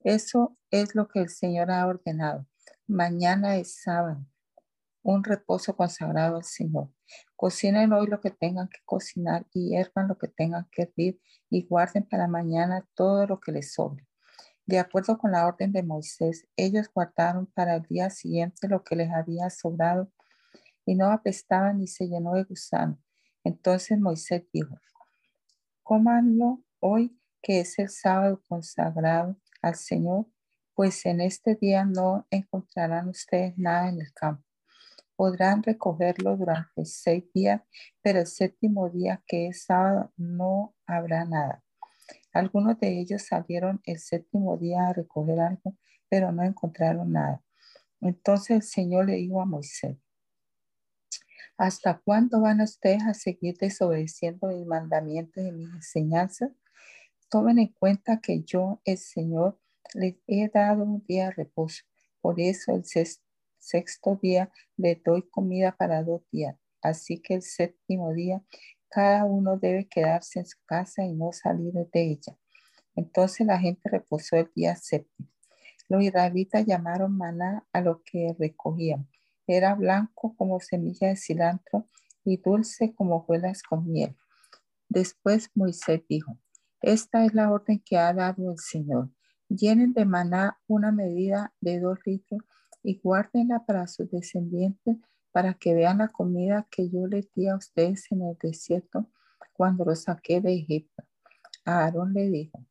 eso 0.00 0.56
es 0.70 0.94
lo 0.94 1.08
que 1.08 1.20
el 1.20 1.28
Señor 1.28 1.70
ha 1.70 1.86
ordenado. 1.86 2.46
Mañana 2.86 3.56
es 3.56 3.82
sábado, 3.82 4.26
un 5.02 5.24
reposo 5.24 5.76
consagrado 5.76 6.36
al 6.36 6.44
Señor. 6.44 6.90
Cocinen 7.36 7.92
hoy 7.92 8.06
lo 8.06 8.20
que 8.20 8.30
tengan 8.30 8.68
que 8.68 8.80
cocinar 8.84 9.46
y 9.52 9.70
hiervan 9.70 10.08
lo 10.08 10.18
que 10.18 10.28
tengan 10.28 10.68
que 10.72 10.82
hervir 10.82 11.20
y 11.50 11.66
guarden 11.66 12.06
para 12.08 12.28
mañana 12.28 12.86
todo 12.94 13.26
lo 13.26 13.40
que 13.40 13.52
les 13.52 13.72
sobre. 13.72 14.06
De 14.66 14.78
acuerdo 14.78 15.18
con 15.18 15.32
la 15.32 15.46
orden 15.46 15.72
de 15.72 15.82
Moisés, 15.82 16.46
ellos 16.56 16.90
guardaron 16.92 17.46
para 17.46 17.76
el 17.76 17.82
día 17.82 18.10
siguiente 18.10 18.68
lo 18.68 18.82
que 18.82 18.96
les 18.96 19.10
había 19.10 19.50
sobrado 19.50 20.10
y 20.86 20.94
no 20.94 21.10
apestaban 21.10 21.78
ni 21.78 21.86
se 21.86 22.08
llenó 22.08 22.32
de 22.32 22.44
gusano. 22.44 22.98
Entonces 23.42 23.98
Moisés 23.98 24.44
dijo, 24.52 24.76
cómanlo 25.82 26.62
hoy 26.80 27.18
que 27.42 27.60
es 27.60 27.78
el 27.78 27.90
sábado 27.90 28.42
consagrado 28.48 29.36
al 29.60 29.74
Señor, 29.74 30.26
pues 30.74 31.04
en 31.04 31.20
este 31.20 31.56
día 31.56 31.84
no 31.84 32.26
encontrarán 32.30 33.08
ustedes 33.08 33.56
nada 33.58 33.90
en 33.90 34.00
el 34.00 34.12
campo 34.14 34.44
podrán 35.16 35.62
recogerlo 35.62 36.36
durante 36.36 36.84
seis 36.84 37.24
días, 37.32 37.62
pero 38.02 38.20
el 38.20 38.26
séptimo 38.26 38.90
día, 38.90 39.22
que 39.26 39.48
es 39.48 39.64
sábado, 39.64 40.12
no 40.16 40.74
habrá 40.86 41.24
nada. 41.24 41.63
Algunos 42.34 42.78
de 42.80 43.00
ellos 43.00 43.22
salieron 43.22 43.80
el 43.84 43.98
séptimo 43.98 44.58
día 44.58 44.88
a 44.88 44.92
recoger 44.92 45.38
algo, 45.38 45.76
pero 46.08 46.32
no 46.32 46.42
encontraron 46.42 47.12
nada. 47.12 47.42
Entonces 48.00 48.50
el 48.50 48.62
Señor 48.62 49.06
le 49.06 49.14
dijo 49.14 49.40
a 49.40 49.46
Moisés, 49.46 49.96
¿hasta 51.56 52.00
cuándo 52.04 52.40
van 52.40 52.60
ustedes 52.60 53.04
a 53.04 53.14
seguir 53.14 53.56
desobedeciendo 53.56 54.48
mis 54.48 54.66
mandamientos 54.66 55.44
y 55.44 55.52
mis 55.52 55.72
enseñanzas? 55.72 56.50
Tomen 57.30 57.60
en 57.60 57.68
cuenta 57.68 58.20
que 58.20 58.42
yo, 58.42 58.80
el 58.84 58.98
Señor, 58.98 59.60
les 59.94 60.16
he 60.26 60.48
dado 60.48 60.82
un 60.82 61.04
día 61.06 61.26
de 61.26 61.30
reposo. 61.32 61.84
Por 62.20 62.40
eso 62.40 62.74
el 62.74 62.84
sexto 63.58 64.18
día 64.20 64.50
le 64.76 65.00
doy 65.04 65.22
comida 65.30 65.76
para 65.76 66.02
dos 66.02 66.22
días. 66.32 66.56
Así 66.82 67.20
que 67.20 67.34
el 67.34 67.42
séptimo 67.42 68.12
día 68.12 68.42
cada 68.94 69.24
uno 69.24 69.58
debe 69.58 69.88
quedarse 69.88 70.38
en 70.38 70.46
su 70.46 70.58
casa 70.66 71.04
y 71.04 71.12
no 71.14 71.32
salir 71.32 71.72
de 71.72 72.00
ella. 72.12 72.38
Entonces 72.94 73.44
la 73.44 73.58
gente 73.58 73.90
reposó 73.90 74.36
el 74.36 74.52
día 74.54 74.76
séptimo. 74.76 75.28
Los 75.88 76.04
israelitas 76.04 76.64
llamaron 76.64 77.16
maná 77.16 77.66
a 77.72 77.80
lo 77.80 78.04
que 78.04 78.36
recogían. 78.38 79.08
Era 79.48 79.74
blanco 79.74 80.36
como 80.36 80.60
semilla 80.60 81.08
de 81.08 81.16
cilantro 81.16 81.88
y 82.24 82.36
dulce 82.36 82.94
como 82.94 83.16
hojuelas 83.16 83.64
con 83.64 83.90
miel. 83.90 84.16
Después 84.88 85.50
Moisés 85.56 86.02
dijo, 86.08 86.38
esta 86.80 87.24
es 87.24 87.34
la 87.34 87.50
orden 87.50 87.82
que 87.84 87.98
ha 87.98 88.12
dado 88.12 88.52
el 88.52 88.58
Señor. 88.58 89.10
Llenen 89.48 89.92
de 89.92 90.04
maná 90.04 90.60
una 90.68 90.92
medida 90.92 91.52
de 91.60 91.80
dos 91.80 91.98
litros 92.06 92.42
y 92.84 93.00
guárdenla 93.00 93.64
para 93.66 93.88
sus 93.88 94.08
descendientes 94.08 94.98
para 95.34 95.54
que 95.54 95.74
vean 95.74 95.98
la 95.98 96.10
comida 96.10 96.68
que 96.70 96.88
yo 96.88 97.08
les 97.08 97.28
di 97.34 97.48
a 97.48 97.56
ustedes 97.56 98.06
en 98.12 98.22
el 98.22 98.38
desierto 98.40 99.10
cuando 99.52 99.84
los 99.84 100.04
saqué 100.04 100.40
de 100.40 100.54
Egipto. 100.54 101.02
A 101.64 101.80
Aarón 101.80 102.12
le 102.12 102.30
dijo, 102.30 102.64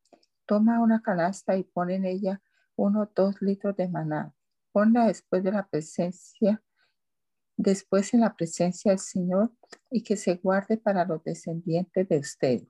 toma 0.45 0.82
una 0.82 1.02
canasta 1.02 1.58
y 1.58 1.63
pon 1.63 1.89
en 1.89 2.06
ella 2.06 2.41
unos 2.78 3.10
dos 3.13 3.41
litros 3.41 3.76
de 3.76 3.89
maná. 3.89 4.34
Ponla 4.71 5.08
después 5.08 5.43
de 5.43 5.52
la 5.52 5.67
presencia, 5.67 6.63
después 7.58 8.13
en 8.13 8.21
la 8.21 8.34
presencia 8.34 8.91
del 8.91 8.99
Señor 8.99 9.52
y 9.92 10.02
que 10.02 10.15
se 10.15 10.35
guarde 10.35 10.77
para 10.77 11.04
los 11.04 11.21
descendientes 11.21 12.08
de 12.08 12.17
ustedes. 12.17 12.67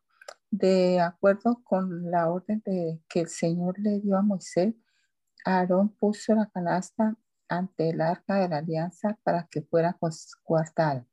De 0.50 1.02
acuerdo 1.02 1.62
con 1.64 2.10
la 2.10 2.32
orden 2.32 2.64
de, 2.66 3.00
que 3.08 3.20
el 3.22 3.28
Señor 3.28 3.78
le 3.78 4.00
dio 4.00 4.18
a 4.18 4.24
Moisés, 4.24 4.74
Aarón 5.46 5.90
puso 5.90 6.34
la 6.34 6.50
canasta 6.50 7.16
ante 7.48 7.90
el 7.90 8.02
arca 8.02 8.36
de 8.36 8.50
la 8.50 8.58
alianza 8.58 9.18
para 9.24 9.48
que 9.48 9.62
fuera 9.62 9.98
guardada. 10.44 11.08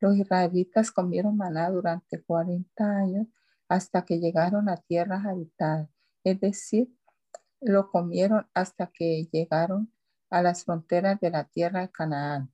Los 0.00 0.16
israelitas 0.16 0.90
comieron 0.90 1.36
maná 1.36 1.70
durante 1.70 2.22
40 2.22 2.84
años 2.84 3.26
hasta 3.68 4.04
que 4.04 4.18
llegaron 4.18 4.68
a 4.68 4.76
tierras 4.76 5.24
habitadas, 5.24 5.88
es 6.24 6.40
decir, 6.40 6.92
lo 7.60 7.90
comieron 7.90 8.46
hasta 8.54 8.88
que 8.88 9.28
llegaron 9.30 9.92
a 10.30 10.42
las 10.42 10.64
fronteras 10.64 11.20
de 11.20 11.30
la 11.30 11.44
tierra 11.44 11.82
de 11.82 11.90
Canaán. 11.90 12.52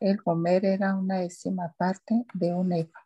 El 0.00 0.22
comer 0.22 0.64
era 0.64 0.94
una 0.94 1.18
décima 1.18 1.74
parte 1.76 2.24
de 2.34 2.54
un 2.54 2.72
efa. 2.72 3.00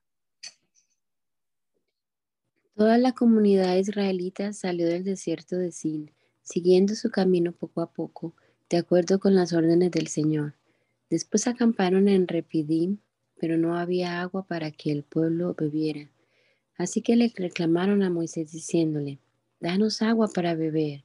Toda 2.75 2.99
la 2.99 3.13
comunidad 3.13 3.77
israelita 3.77 4.53
salió 4.53 4.87
del 4.87 5.05
desierto 5.05 5.57
de 5.57 5.73
Sin, 5.73 6.13
siguiendo 6.43 6.95
su 6.95 7.11
camino 7.11 7.53
poco 7.53 7.81
a 7.81 7.93
poco 7.93 8.35
de 8.73 8.79
acuerdo 8.79 9.21
con 9.21 9.35
las 9.35 9.53
órdenes 9.53 9.91
del 9.91 10.09
Señor. 10.09 10.55
Después 11.11 11.47
acamparon 11.47 12.09
en 12.09 12.27
Repidim, 12.27 12.97
pero 13.39 13.59
no 13.59 13.77
había 13.77 14.23
agua 14.23 14.47
para 14.47 14.71
que 14.71 14.91
el 14.91 15.03
pueblo 15.03 15.55
bebiera. 15.55 16.09
Así 16.79 17.03
que 17.03 17.15
le 17.15 17.31
reclamaron 17.37 18.03
a 18.03 18.09
Moisés 18.09 18.51
diciéndole, 18.51 19.19
danos 19.61 20.01
agua 20.01 20.31
para 20.35 20.55
beber. 20.55 21.03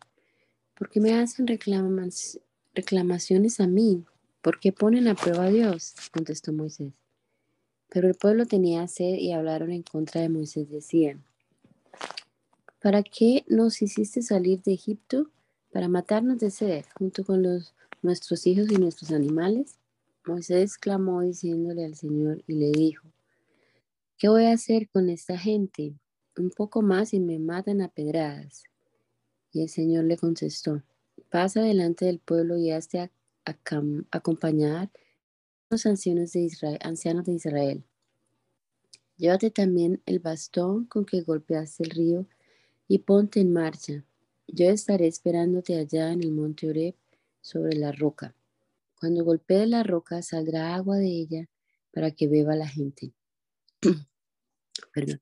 ¿Por 0.76 0.90
qué 0.90 1.02
me 1.02 1.16
hacen 1.16 1.46
reclamaciones 1.46 3.60
a 3.60 3.68
mí? 3.68 4.06
¿Por 4.42 4.62
qué 4.62 4.72
ponen 4.72 5.10
a 5.10 5.16
prueba 5.16 5.44
a 5.44 5.50
Dios? 5.50 5.94
contestó 6.14 6.54
Moisés. 6.54 6.94
Pero 7.90 8.08
el 8.08 8.16
pueblo 8.16 8.46
tenía 8.46 8.88
sed 8.88 9.16
y 9.16 9.34
hablaron 9.34 9.74
en 9.74 9.84
contra 9.84 10.22
de 10.22 10.30
Moisés. 10.30 10.70
Decían, 10.70 11.26
¿para 12.82 13.04
qué 13.04 13.44
nos 13.50 13.82
hiciste 13.82 14.22
salir 14.22 14.62
de 14.62 14.72
Egipto? 14.72 15.30
¿Para 15.72 15.90
matarnos 15.90 16.40
de 16.40 16.50
sed 16.50 16.86
junto 16.98 17.24
con 17.24 17.44
los, 17.44 17.74
nuestros 18.02 18.48
hijos 18.48 18.72
y 18.72 18.76
nuestros 18.76 19.12
animales? 19.12 19.78
Moisés 20.26 20.78
clamó 20.78 21.22
diciéndole 21.22 21.86
al 21.86 21.96
Señor 21.96 22.44
y 22.48 22.54
le 22.54 22.72
dijo, 22.72 23.08
¿qué 24.18 24.30
voy 24.30 24.46
a 24.46 24.54
hacer 24.54 24.90
con 24.90 25.10
esta 25.10 25.38
gente? 25.38 25.94
Un 26.38 26.50
poco 26.52 26.82
más 26.82 27.14
y 27.14 27.20
me 27.20 27.40
matan 27.40 27.82
a 27.82 27.90
pedradas. 27.90 28.64
Y 29.52 29.62
el 29.62 29.70
Señor 29.70 30.06
le 30.06 30.18
contestó, 30.18 30.84
pasa 31.30 31.62
delante 31.62 32.06
del 32.06 32.20
pueblo 32.20 32.58
y 32.58 32.72
hazte 32.72 33.00
a, 33.00 33.12
acompañar 34.12 34.92
los 35.70 35.86
ancianos 35.86 36.34
de, 36.34 36.42
Israel, 36.42 36.80
ancianos 36.82 37.26
de 37.26 37.34
Israel. 37.34 37.84
Llévate 39.18 39.50
también 39.50 40.02
el 40.06 40.20
bastón 40.20 40.86
con 40.86 41.06
que 41.06 41.22
golpeaste 41.22 41.84
el 41.84 41.90
río 41.90 42.26
y 42.88 43.00
ponte 43.00 43.40
en 43.40 43.52
marcha. 43.52 44.04
Yo 44.48 44.70
estaré 44.70 45.08
esperándote 45.08 45.78
allá 45.78 46.12
en 46.12 46.24
el 46.24 46.32
monte 46.32 46.70
Oreb 46.70 46.96
sobre 47.42 47.76
la 47.76 47.92
roca. 47.92 48.36
Cuando 49.00 49.24
golpee 49.24 49.68
la 49.68 49.84
roca 49.84 50.22
saldrá 50.22 50.74
agua 50.74 50.98
de 50.98 51.08
ella 51.08 51.50
para 51.92 52.12
que 52.12 52.28
beba 52.28 52.56
la 52.56 52.68
gente. 52.68 53.14
Perdón. 54.94 55.22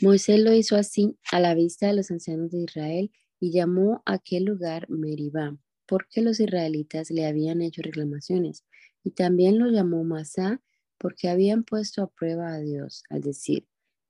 Moisés 0.00 0.40
lo 0.40 0.52
hizo 0.52 0.76
así 0.76 1.16
a 1.30 1.40
la 1.40 1.54
vista 1.54 1.86
de 1.86 1.94
los 1.94 2.10
ancianos 2.10 2.50
de 2.50 2.58
Israel 2.58 3.10
y 3.40 3.50
llamó 3.50 4.02
a 4.04 4.14
aquel 4.14 4.44
lugar 4.44 4.90
Meribá, 4.90 5.56
porque 5.86 6.20
los 6.20 6.40
israelitas 6.40 7.10
le 7.10 7.26
habían 7.26 7.62
hecho 7.62 7.82
reclamaciones. 7.82 8.64
Y 9.04 9.12
también 9.12 9.58
lo 9.58 9.66
llamó 9.68 10.04
Masá, 10.04 10.60
porque 10.98 11.28
habían 11.28 11.64
puesto 11.64 12.02
a 12.02 12.10
prueba 12.10 12.52
a 12.52 12.58
Dios, 12.58 13.04
al 13.08 13.20
decir, 13.20 13.66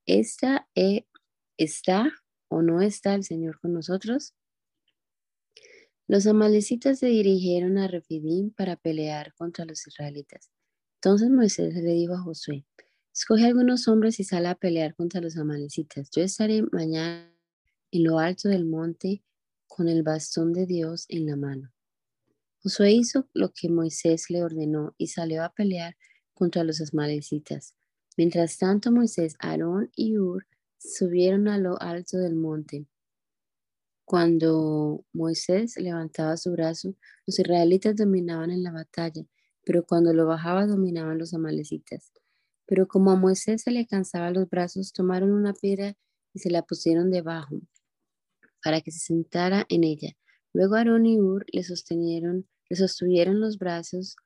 ¿Esta, 0.07 0.69
¿está 1.57 2.13
o 2.49 2.63
no 2.63 2.81
está 2.81 3.15
el 3.15 3.25
Señor 3.25 3.61
con 3.61 3.73
nosotros? 3.73 4.35
Los 6.09 6.27
amalecitas 6.27 7.01
se 7.01 7.07
dirigieron 7.07 7.79
a 7.79 7.89
Refidim 7.89 8.51
para 8.51 8.77
pelear 8.77 9.35
contra 9.35 9.65
los 9.65 9.87
israelitas. 9.87 10.51
Entonces 10.97 11.31
Moisés 11.31 11.75
le 11.75 11.93
dijo 11.93 12.15
a 12.15 12.21
Josué, 12.21 12.65
escoge 13.13 13.47
algunos 13.47 13.89
hombres 13.89 14.21
y 14.21 14.25
sale 14.25 14.49
a 14.49 14.55
pelear 14.55 14.95
contra 14.95 15.21
los 15.21 15.37
amalecitas. 15.37 16.09
Yo 16.11 16.23
estaré 16.23 16.63
mañana 16.71 17.33
en 17.91 18.05
lo 18.05 18.19
alto 18.19 18.49
del 18.49 18.65
monte 18.65 19.25
con 19.67 19.89
el 19.89 20.03
bastón 20.03 20.53
de 20.53 20.67
Dios 20.67 21.07
en 21.09 21.27
la 21.27 21.37
mano. 21.37 21.73
Josué 22.59 22.93
hizo 22.93 23.29
lo 23.33 23.53
que 23.53 23.69
Moisés 23.69 24.31
le 24.31 24.43
ordenó 24.43 24.95
y 24.99 25.09
salió 25.09 25.45
a 25.45 25.53
pelear 25.53 25.97
contra 26.35 26.65
los 26.65 26.81
amalecitas. 26.81 27.75
Mientras 28.17 28.59
tanto 28.59 28.93
Moisés, 28.93 29.37
Aarón 29.39 29.91
y 29.95 30.19
Ur 30.19 30.47
subieron 30.79 31.49
a 31.49 31.59
lo 31.59 31.81
alto 31.81 32.19
del 32.19 32.35
monte. 32.35 32.87
Cuando 34.05 35.05
Moisés 35.13 35.77
levantaba 35.77 36.37
su 36.37 36.53
brazo, 36.53 36.95
los 37.27 37.39
israelitas 37.39 37.97
dominaban 37.97 38.51
en 38.51 38.63
la 38.63 38.71
batalla, 38.71 39.25
pero 39.65 39.85
cuando 39.85 40.13
lo 40.13 40.27
bajaba 40.27 40.67
dominaban 40.67 41.19
los 41.19 41.35
amalecitas. 41.35 42.13
Pero 42.67 42.87
como 42.87 43.11
a 43.11 43.17
Moisés 43.17 43.63
se 43.63 43.73
le 43.73 43.87
cansaban 43.87 44.35
los 44.35 44.49
brazos, 44.49 44.93
tomaron 44.93 45.33
una 45.33 45.55
piedra 45.55 45.97
y 46.33 46.39
se 46.39 46.51
la 46.51 46.63
pusieron 46.63 47.11
debajo 47.11 47.61
para 48.63 48.81
que 48.81 48.91
se 48.91 49.01
sentara 49.01 49.67
en 49.69 49.85
ella. 49.85 50.17
Luego 50.53 50.75
Aarón 50.75 51.07
y 51.07 51.21
Ur 51.21 51.45
le 51.53 51.63
le 52.69 52.77
sostuvieron 52.77 53.41
los 53.41 53.59
brazos, 53.59 54.17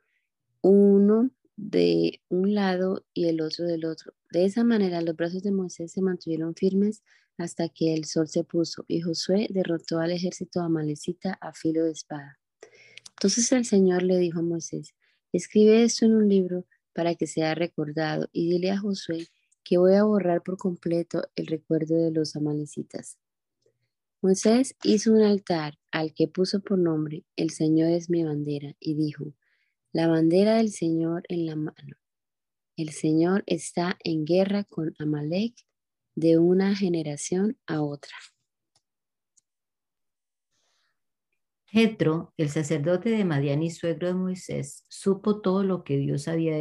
uno 0.63 1.31
de 1.61 2.23
un 2.31 2.55
lado 2.55 3.05
y 3.13 3.27
el 3.29 3.43
otro 3.43 3.67
del 3.67 3.85
otro. 3.85 4.15
De 4.31 4.47
esa 4.47 4.65
manera 4.65 5.03
los 5.03 5.15
brazos 5.15 5.43
de 5.43 5.53
Moisés 5.53 5.93
se 5.93 6.01
mantuvieron 6.01 6.55
firmes 6.55 7.03
hasta 7.37 7.69
que 7.69 7.93
el 7.93 8.07
sol 8.07 8.29
se 8.29 8.45
puso 8.45 8.85
y 8.89 9.03
Josué 9.03 9.47
derrotó 9.51 9.99
al 9.99 10.11
ejército 10.11 10.61
amalecita 10.61 11.35
a 11.35 11.53
filo 11.53 11.85
de 11.85 11.93
espada. 11.93 12.39
Entonces 13.11 13.53
el 13.53 13.67
Señor 13.67 14.03
le 14.03 14.17
dijo 14.19 14.39
a 14.39 14.43
Moisés, 14.43 14.95
escribe 15.33 15.83
esto 15.83 16.07
en 16.07 16.15
un 16.15 16.29
libro 16.29 16.65
para 16.95 17.15
que 17.15 17.27
sea 17.27 17.55
recordado 17.55 18.29
y 18.33 18.49
dile 18.49 18.71
a 18.71 18.79
Josué 18.79 19.29
que 19.63 19.77
voy 19.77 19.95
a 19.95 20.05
borrar 20.05 20.43
por 20.43 20.57
completo 20.57 21.23
el 21.37 21.47
recuerdo 21.47 21.95
de 21.95 22.11
los 22.11 22.37
amalecitas. 22.37 23.19
Moisés 24.23 24.77
hizo 24.83 25.13
un 25.13 25.23
altar 25.23 25.79
al 25.91 26.15
que 26.15 26.27
puso 26.27 26.61
por 26.61 26.79
nombre, 26.79 27.25
el 27.37 27.51
Señor 27.51 27.91
es 27.91 28.09
mi 28.09 28.25
bandera, 28.25 28.75
y 28.79 28.95
dijo, 28.95 29.35
la 29.93 30.07
bandera 30.07 30.57
del 30.57 30.71
Señor 30.71 31.25
en 31.29 31.47
la 31.47 31.57
mano. 31.57 31.97
El 32.77 32.91
Señor 32.91 33.43
está 33.47 33.99
en 34.05 34.25
guerra 34.25 34.65
con 34.65 34.95
Amalek 34.99 35.55
de 36.15 36.39
una 36.39 36.75
generación 36.75 37.59
a 37.67 37.83
otra. 37.83 38.15
Jetro, 41.67 42.35
el 42.37 42.49
sacerdote 42.49 43.11
de 43.11 43.25
Madián 43.25 43.63
y 43.63 43.71
suegro 43.71 44.09
de 44.09 44.15
Moisés, 44.15 44.85
supo 44.89 45.41
todo 45.41 45.63
lo 45.63 45.85
que 45.85 45.99
Dios 45.99 46.27
había 46.27 46.57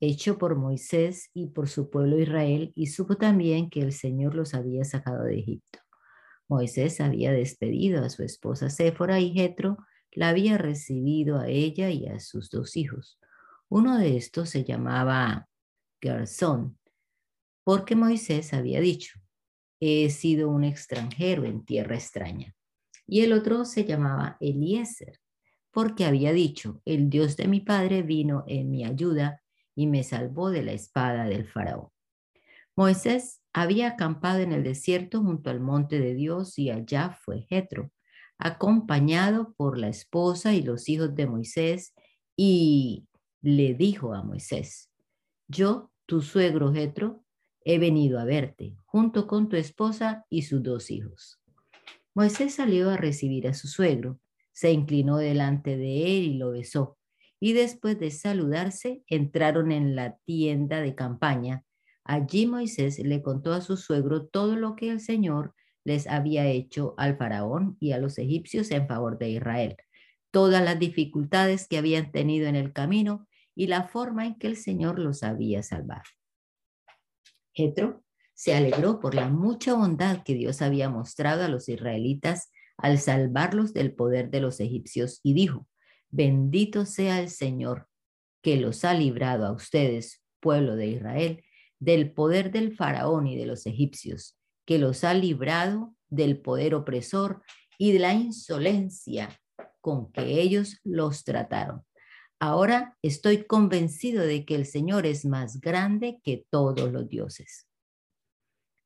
hecho 0.00 0.38
por 0.38 0.56
Moisés 0.56 1.30
y 1.34 1.48
por 1.48 1.68
su 1.68 1.90
pueblo 1.90 2.18
Israel, 2.20 2.72
y 2.76 2.86
supo 2.86 3.16
también 3.16 3.68
que 3.68 3.80
el 3.80 3.92
Señor 3.92 4.34
los 4.34 4.54
había 4.54 4.84
sacado 4.84 5.24
de 5.24 5.38
Egipto. 5.38 5.80
Moisés 6.48 7.00
había 7.00 7.32
despedido 7.32 8.04
a 8.04 8.10
su 8.10 8.22
esposa 8.22 8.68
Séfora 8.68 9.18
y 9.18 9.32
Jetro 9.32 9.78
la 10.12 10.28
había 10.28 10.58
recibido 10.58 11.38
a 11.38 11.48
ella 11.48 11.90
y 11.90 12.06
a 12.06 12.20
sus 12.20 12.50
dos 12.50 12.76
hijos. 12.76 13.18
Uno 13.68 13.98
de 13.98 14.16
estos 14.16 14.50
se 14.50 14.64
llamaba 14.64 15.48
Gersón 16.00 16.78
porque 17.64 17.94
Moisés 17.94 18.52
había 18.54 18.80
dicho, 18.80 19.20
he 19.80 20.10
sido 20.10 20.48
un 20.48 20.64
extranjero 20.64 21.44
en 21.44 21.64
tierra 21.64 21.94
extraña. 21.94 22.54
Y 23.06 23.20
el 23.20 23.32
otro 23.32 23.64
se 23.64 23.84
llamaba 23.84 24.36
Eliezer, 24.40 25.20
porque 25.70 26.04
había 26.04 26.32
dicho, 26.32 26.80
el 26.84 27.08
Dios 27.08 27.36
de 27.36 27.48
mi 27.48 27.60
padre 27.60 28.02
vino 28.02 28.44
en 28.46 28.70
mi 28.70 28.84
ayuda 28.84 29.42
y 29.74 29.86
me 29.86 30.02
salvó 30.02 30.50
de 30.50 30.62
la 30.62 30.72
espada 30.72 31.24
del 31.24 31.46
faraón. 31.46 31.88
Moisés 32.74 33.40
había 33.52 33.88
acampado 33.88 34.40
en 34.40 34.52
el 34.52 34.62
desierto 34.64 35.22
junto 35.22 35.50
al 35.50 35.60
monte 35.60 36.00
de 36.00 36.14
Dios 36.14 36.58
y 36.58 36.70
allá 36.70 37.10
fue 37.10 37.42
Jetro, 37.48 37.92
acompañado 38.42 39.54
por 39.56 39.78
la 39.78 39.88
esposa 39.88 40.52
y 40.52 40.62
los 40.62 40.88
hijos 40.88 41.14
de 41.14 41.26
Moisés, 41.26 41.94
y 42.36 43.06
le 43.40 43.74
dijo 43.74 44.14
a 44.14 44.24
Moisés, 44.24 44.90
yo, 45.46 45.92
tu 46.06 46.22
suegro 46.22 46.72
Jetro, 46.72 47.22
he 47.64 47.78
venido 47.78 48.18
a 48.18 48.24
verte, 48.24 48.76
junto 48.84 49.28
con 49.28 49.48
tu 49.48 49.56
esposa 49.56 50.26
y 50.28 50.42
sus 50.42 50.60
dos 50.62 50.90
hijos. 50.90 51.40
Moisés 52.14 52.54
salió 52.54 52.90
a 52.90 52.96
recibir 52.96 53.46
a 53.46 53.54
su 53.54 53.68
suegro, 53.68 54.18
se 54.52 54.72
inclinó 54.72 55.18
delante 55.18 55.76
de 55.76 56.18
él 56.18 56.24
y 56.24 56.34
lo 56.34 56.50
besó, 56.50 56.98
y 57.38 57.52
después 57.52 57.98
de 58.00 58.10
saludarse 58.10 59.04
entraron 59.06 59.70
en 59.70 59.94
la 59.94 60.16
tienda 60.24 60.80
de 60.80 60.96
campaña. 60.96 61.64
Allí 62.02 62.46
Moisés 62.46 62.98
le 62.98 63.22
contó 63.22 63.52
a 63.52 63.60
su 63.60 63.76
suegro 63.76 64.26
todo 64.26 64.56
lo 64.56 64.74
que 64.74 64.90
el 64.90 64.98
Señor 64.98 65.54
les 65.84 66.06
había 66.06 66.46
hecho 66.46 66.94
al 66.96 67.16
faraón 67.16 67.76
y 67.80 67.92
a 67.92 67.98
los 67.98 68.18
egipcios 68.18 68.70
en 68.70 68.86
favor 68.86 69.18
de 69.18 69.30
Israel, 69.30 69.76
todas 70.30 70.62
las 70.62 70.78
dificultades 70.78 71.66
que 71.66 71.78
habían 71.78 72.12
tenido 72.12 72.46
en 72.46 72.56
el 72.56 72.72
camino 72.72 73.26
y 73.54 73.66
la 73.66 73.84
forma 73.88 74.26
en 74.26 74.36
que 74.36 74.46
el 74.46 74.56
Señor 74.56 74.98
los 74.98 75.22
había 75.22 75.62
salvado. 75.62 76.02
Jetro 77.52 78.02
se 78.34 78.54
alegró 78.54 78.98
por 78.98 79.14
la 79.14 79.28
mucha 79.28 79.74
bondad 79.74 80.22
que 80.22 80.34
Dios 80.34 80.62
había 80.62 80.88
mostrado 80.88 81.44
a 81.44 81.48
los 81.48 81.68
israelitas 81.68 82.50
al 82.78 82.98
salvarlos 82.98 83.74
del 83.74 83.94
poder 83.94 84.30
de 84.30 84.40
los 84.40 84.58
egipcios 84.60 85.20
y 85.22 85.34
dijo, 85.34 85.68
bendito 86.08 86.86
sea 86.86 87.20
el 87.20 87.28
Señor 87.28 87.88
que 88.42 88.56
los 88.56 88.84
ha 88.84 88.94
librado 88.94 89.46
a 89.46 89.52
ustedes, 89.52 90.24
pueblo 90.40 90.76
de 90.76 90.88
Israel, 90.88 91.44
del 91.78 92.12
poder 92.12 92.50
del 92.50 92.74
faraón 92.74 93.26
y 93.26 93.36
de 93.36 93.46
los 93.46 93.66
egipcios, 93.66 94.36
que 94.64 94.78
los 94.78 95.04
ha 95.04 95.14
librado 95.14 95.94
del 96.08 96.40
poder 96.40 96.74
opresor 96.74 97.42
y 97.78 97.92
de 97.92 97.98
la 97.98 98.14
insolencia 98.14 99.28
con 99.80 100.12
que 100.12 100.40
ellos 100.40 100.80
los 100.84 101.24
trataron. 101.24 101.84
Ahora 102.38 102.96
estoy 103.02 103.44
convencido 103.44 104.24
de 104.24 104.44
que 104.44 104.54
el 104.54 104.66
Señor 104.66 105.06
es 105.06 105.24
más 105.24 105.60
grande 105.60 106.20
que 106.22 106.46
todos 106.50 106.92
los 106.92 107.08
dioses. 107.08 107.68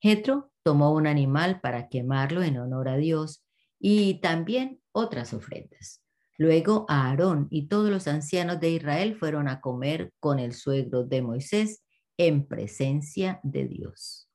Jetro 0.00 0.52
tomó 0.62 0.92
un 0.92 1.06
animal 1.06 1.60
para 1.60 1.88
quemarlo 1.88 2.42
en 2.42 2.58
honor 2.58 2.88
a 2.88 2.96
Dios 2.96 3.44
y 3.78 4.20
también 4.20 4.80
otras 4.92 5.32
ofrendas. 5.32 6.02
Luego 6.38 6.84
Aarón 6.88 7.48
y 7.50 7.68
todos 7.68 7.90
los 7.90 8.06
ancianos 8.08 8.60
de 8.60 8.70
Israel 8.70 9.16
fueron 9.16 9.48
a 9.48 9.60
comer 9.60 10.12
con 10.20 10.38
el 10.38 10.52
suegro 10.52 11.04
de 11.04 11.22
Moisés 11.22 11.82
en 12.18 12.46
presencia 12.46 13.40
de 13.42 13.66
Dios. 13.68 14.25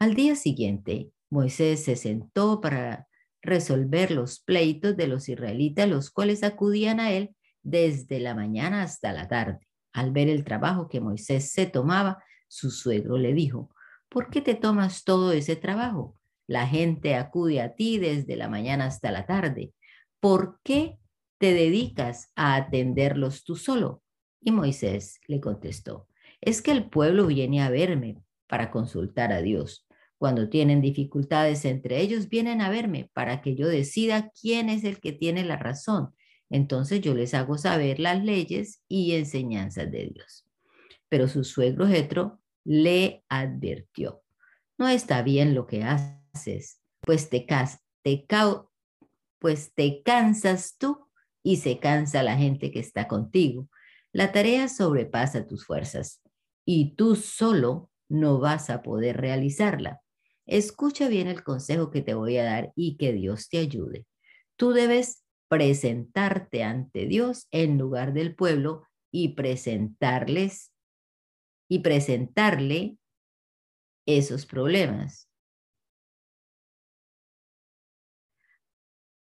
Al 0.00 0.14
día 0.14 0.36
siguiente, 0.36 1.10
Moisés 1.28 1.82
se 1.82 1.96
sentó 1.96 2.60
para 2.60 3.08
resolver 3.42 4.12
los 4.12 4.38
pleitos 4.38 4.96
de 4.96 5.08
los 5.08 5.28
israelitas, 5.28 5.88
los 5.88 6.10
cuales 6.10 6.44
acudían 6.44 7.00
a 7.00 7.10
él 7.10 7.34
desde 7.64 8.20
la 8.20 8.36
mañana 8.36 8.82
hasta 8.82 9.12
la 9.12 9.26
tarde. 9.26 9.58
Al 9.92 10.12
ver 10.12 10.28
el 10.28 10.44
trabajo 10.44 10.88
que 10.88 11.00
Moisés 11.00 11.50
se 11.50 11.66
tomaba, 11.66 12.22
su 12.46 12.70
suegro 12.70 13.18
le 13.18 13.34
dijo, 13.34 13.74
¿por 14.08 14.30
qué 14.30 14.40
te 14.40 14.54
tomas 14.54 15.02
todo 15.02 15.32
ese 15.32 15.56
trabajo? 15.56 16.14
La 16.46 16.68
gente 16.68 17.16
acude 17.16 17.60
a 17.60 17.74
ti 17.74 17.98
desde 17.98 18.36
la 18.36 18.48
mañana 18.48 18.86
hasta 18.86 19.10
la 19.10 19.26
tarde. 19.26 19.72
¿Por 20.20 20.60
qué 20.62 20.96
te 21.38 21.52
dedicas 21.52 22.30
a 22.36 22.54
atenderlos 22.54 23.42
tú 23.42 23.56
solo? 23.56 24.04
Y 24.40 24.52
Moisés 24.52 25.20
le 25.26 25.40
contestó, 25.40 26.06
es 26.40 26.62
que 26.62 26.70
el 26.70 26.88
pueblo 26.88 27.26
viene 27.26 27.62
a 27.62 27.70
verme 27.70 28.22
para 28.46 28.70
consultar 28.70 29.32
a 29.32 29.42
Dios. 29.42 29.87
Cuando 30.18 30.48
tienen 30.48 30.80
dificultades 30.80 31.64
entre 31.64 32.00
ellos, 32.00 32.28
vienen 32.28 32.60
a 32.60 32.70
verme 32.70 33.10
para 33.14 33.40
que 33.40 33.54
yo 33.54 33.68
decida 33.68 34.30
quién 34.40 34.68
es 34.68 34.82
el 34.84 35.00
que 35.00 35.12
tiene 35.12 35.44
la 35.44 35.56
razón. 35.56 36.14
Entonces 36.50 37.00
yo 37.00 37.14
les 37.14 37.34
hago 37.34 37.56
saber 37.56 38.00
las 38.00 38.24
leyes 38.24 38.82
y 38.88 39.14
enseñanzas 39.14 39.90
de 39.90 40.10
Dios. 40.12 40.44
Pero 41.08 41.28
su 41.28 41.44
suegro 41.44 41.86
Jetro 41.86 42.40
le 42.64 43.24
advirtió, 43.28 44.22
no 44.76 44.88
está 44.88 45.22
bien 45.22 45.54
lo 45.54 45.66
que 45.66 45.84
haces, 45.84 46.80
pues 47.00 47.30
te, 47.30 47.46
pues 49.38 49.72
te 49.74 50.02
cansas 50.02 50.76
tú 50.78 51.08
y 51.42 51.56
se 51.56 51.78
cansa 51.78 52.22
la 52.22 52.36
gente 52.36 52.70
que 52.70 52.80
está 52.80 53.08
contigo. 53.08 53.68
La 54.12 54.32
tarea 54.32 54.68
sobrepasa 54.68 55.46
tus 55.46 55.64
fuerzas 55.64 56.22
y 56.64 56.94
tú 56.96 57.16
solo 57.16 57.90
no 58.08 58.40
vas 58.40 58.68
a 58.68 58.82
poder 58.82 59.16
realizarla. 59.18 60.00
Escucha 60.48 61.08
bien 61.08 61.28
el 61.28 61.44
consejo 61.44 61.92
que 61.92 62.02
te 62.02 62.14
voy 62.14 62.38
a 62.38 62.44
dar 62.44 62.72
y 62.74 62.96
que 62.96 63.12
Dios 63.12 63.48
te 63.48 63.58
ayude. 63.58 64.06
Tú 64.56 64.72
debes 64.72 65.24
presentarte 65.48 66.64
ante 66.64 67.06
Dios 67.06 67.46
en 67.52 67.78
lugar 67.78 68.12
del 68.12 68.34
pueblo 68.34 68.82
y 69.12 69.34
presentarles 69.34 70.72
y 71.68 71.78
presentarle 71.78 72.98
esos 74.06 74.44
problemas. 74.44 75.28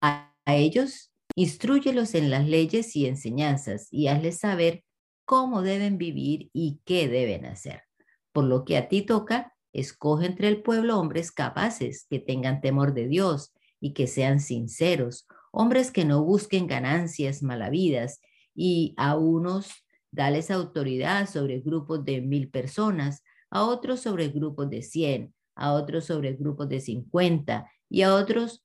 A, 0.01 0.35
a 0.45 0.55
ellos 0.57 1.13
Instruyelos 1.35 2.13
en 2.13 2.29
las 2.29 2.47
leyes 2.47 2.95
y 2.95 3.07
enseñanzas 3.07 3.87
y 3.89 4.07
hazles 4.07 4.37
saber 4.37 4.83
cómo 5.25 5.63
deben 5.63 5.97
vivir 5.97 6.49
y 6.53 6.79
qué 6.85 7.07
deben 7.07 7.45
hacer. 7.45 7.83
Por 8.31 8.43
lo 8.45 8.65
que 8.65 8.77
a 8.77 8.87
ti 8.87 9.01
toca, 9.01 9.52
escoge 9.73 10.27
entre 10.27 10.47
el 10.47 10.61
pueblo 10.61 10.99
hombres 10.99 11.31
capaces, 11.31 12.05
que 12.09 12.19
tengan 12.19 12.61
temor 12.61 12.93
de 12.93 13.07
Dios 13.07 13.53
y 13.81 13.93
que 13.93 14.07
sean 14.07 14.39
sinceros, 14.39 15.27
hombres 15.51 15.91
que 15.91 16.05
no 16.05 16.23
busquen 16.23 16.67
ganancias 16.67 17.43
malavidas 17.43 18.21
y 18.55 18.93
a 18.97 19.17
unos 19.17 19.71
dales 20.11 20.51
autoridad 20.51 21.27
sobre 21.27 21.59
grupos 21.59 22.05
de 22.05 22.21
mil 22.21 22.49
personas, 22.49 23.23
a 23.49 23.65
otros 23.65 23.99
sobre 23.99 24.29
grupos 24.29 24.69
de 24.69 24.83
cien, 24.83 25.33
a 25.55 25.73
otros 25.73 26.05
sobre 26.05 26.33
grupos 26.33 26.69
de 26.69 26.79
cincuenta 26.79 27.69
y 27.89 28.03
a 28.03 28.15
otros 28.15 28.63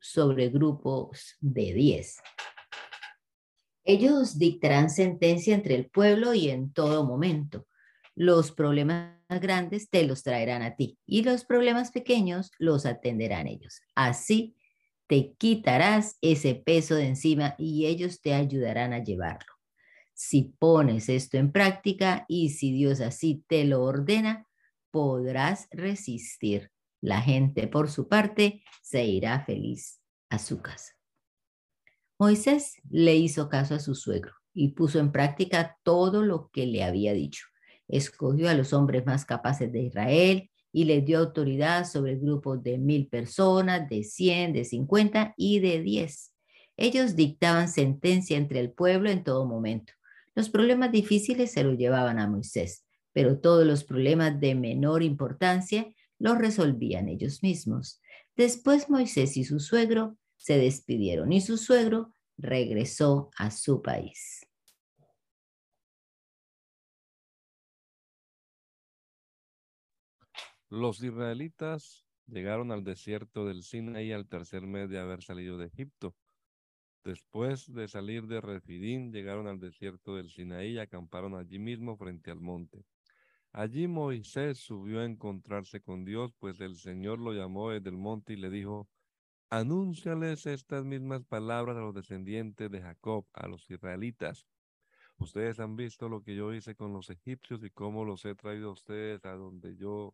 sobre 0.00 0.48
grupos 0.48 1.36
de 1.40 1.72
10. 1.72 2.16
Ellos 3.84 4.38
dictarán 4.38 4.90
sentencia 4.90 5.54
entre 5.54 5.74
el 5.74 5.88
pueblo 5.88 6.34
y 6.34 6.50
en 6.50 6.72
todo 6.72 7.04
momento. 7.04 7.66
Los 8.14 8.50
problemas 8.52 9.15
grandes 9.28 9.90
te 9.90 10.04
los 10.04 10.22
traerán 10.22 10.62
a 10.62 10.76
ti 10.76 10.98
y 11.06 11.22
los 11.22 11.44
problemas 11.44 11.90
pequeños 11.90 12.50
los 12.58 12.86
atenderán 12.86 13.46
ellos. 13.46 13.80
Así 13.94 14.56
te 15.06 15.34
quitarás 15.34 16.18
ese 16.20 16.54
peso 16.54 16.94
de 16.94 17.06
encima 17.06 17.54
y 17.58 17.86
ellos 17.86 18.20
te 18.20 18.34
ayudarán 18.34 18.92
a 18.92 19.02
llevarlo. 19.02 19.52
Si 20.14 20.54
pones 20.58 21.08
esto 21.08 21.36
en 21.36 21.52
práctica 21.52 22.24
y 22.28 22.50
si 22.50 22.72
Dios 22.72 23.00
así 23.00 23.44
te 23.48 23.64
lo 23.64 23.82
ordena, 23.82 24.46
podrás 24.90 25.68
resistir 25.70 26.70
la 27.00 27.20
gente, 27.20 27.68
por 27.68 27.90
su 27.90 28.08
parte, 28.08 28.64
se 28.82 29.04
irá 29.04 29.44
feliz 29.44 30.00
a 30.30 30.38
su 30.38 30.62
casa. 30.62 30.94
Moisés 32.18 32.80
le 32.88 33.14
hizo 33.14 33.48
caso 33.48 33.74
a 33.74 33.78
su 33.78 33.94
suegro 33.94 34.32
y 34.54 34.68
puso 34.68 34.98
en 34.98 35.12
práctica 35.12 35.76
todo 35.82 36.22
lo 36.22 36.48
que 36.50 36.66
le 36.66 36.82
había 36.82 37.12
dicho. 37.12 37.46
Escogió 37.88 38.48
a 38.48 38.54
los 38.54 38.72
hombres 38.72 39.06
más 39.06 39.24
capaces 39.24 39.72
de 39.72 39.82
Israel 39.82 40.50
y 40.72 40.84
les 40.84 41.04
dio 41.04 41.18
autoridad 41.18 41.86
sobre 41.86 42.16
grupos 42.16 42.62
de 42.62 42.78
mil 42.78 43.08
personas, 43.08 43.88
de 43.88 44.04
cien, 44.04 44.52
de 44.52 44.64
cincuenta 44.64 45.34
y 45.36 45.60
de 45.60 45.80
diez. 45.80 46.32
Ellos 46.76 47.16
dictaban 47.16 47.68
sentencia 47.68 48.36
entre 48.36 48.60
el 48.60 48.70
pueblo 48.70 49.08
en 49.08 49.24
todo 49.24 49.46
momento. 49.46 49.94
Los 50.34 50.50
problemas 50.50 50.92
difíciles 50.92 51.52
se 51.52 51.64
los 51.64 51.78
llevaban 51.78 52.18
a 52.18 52.28
Moisés, 52.28 52.84
pero 53.12 53.38
todos 53.38 53.66
los 53.66 53.84
problemas 53.84 54.38
de 54.38 54.54
menor 54.54 55.02
importancia 55.02 55.90
lo 56.18 56.34
resolvían 56.34 57.08
ellos 57.08 57.42
mismos. 57.42 58.00
Después 58.36 58.90
Moisés 58.90 59.38
y 59.38 59.44
su 59.44 59.60
suegro 59.60 60.18
se 60.36 60.58
despidieron 60.58 61.32
y 61.32 61.40
su 61.40 61.56
suegro 61.56 62.12
regresó 62.36 63.30
a 63.38 63.50
su 63.50 63.80
país. 63.80 64.46
Los 70.68 71.00
israelitas 71.00 72.04
llegaron 72.26 72.72
al 72.72 72.82
desierto 72.82 73.46
del 73.46 73.62
Sinaí 73.62 74.10
al 74.10 74.26
tercer 74.26 74.62
mes 74.62 74.90
de 74.90 74.98
haber 74.98 75.22
salido 75.22 75.58
de 75.58 75.66
Egipto. 75.66 76.16
Después 77.04 77.72
de 77.72 77.86
salir 77.86 78.26
de 78.26 78.40
Refidín, 78.40 79.12
llegaron 79.12 79.46
al 79.46 79.60
desierto 79.60 80.16
del 80.16 80.28
Sinaí 80.28 80.72
y 80.72 80.78
acamparon 80.78 81.36
allí 81.36 81.60
mismo 81.60 81.96
frente 81.96 82.32
al 82.32 82.40
monte. 82.40 82.84
Allí 83.52 83.86
Moisés 83.86 84.58
subió 84.58 85.02
a 85.02 85.04
encontrarse 85.04 85.80
con 85.80 86.04
Dios, 86.04 86.34
pues 86.40 86.60
el 86.60 86.74
Señor 86.74 87.20
lo 87.20 87.32
llamó 87.32 87.70
desde 87.70 87.90
el 87.90 87.96
monte 87.96 88.32
y 88.32 88.36
le 88.36 88.50
dijo, 88.50 88.88
anúnciales 89.50 90.46
estas 90.46 90.84
mismas 90.84 91.22
palabras 91.22 91.76
a 91.76 91.80
los 91.80 91.94
descendientes 91.94 92.68
de 92.72 92.82
Jacob, 92.82 93.24
a 93.34 93.46
los 93.46 93.70
israelitas. 93.70 94.48
Ustedes 95.16 95.60
han 95.60 95.76
visto 95.76 96.08
lo 96.08 96.24
que 96.24 96.34
yo 96.34 96.52
hice 96.52 96.74
con 96.74 96.92
los 96.92 97.08
egipcios 97.08 97.62
y 97.62 97.70
cómo 97.70 98.04
los 98.04 98.24
he 98.24 98.34
traído 98.34 98.70
a 98.70 98.72
ustedes 98.72 99.24
a 99.24 99.36
donde 99.36 99.76
yo 99.76 100.12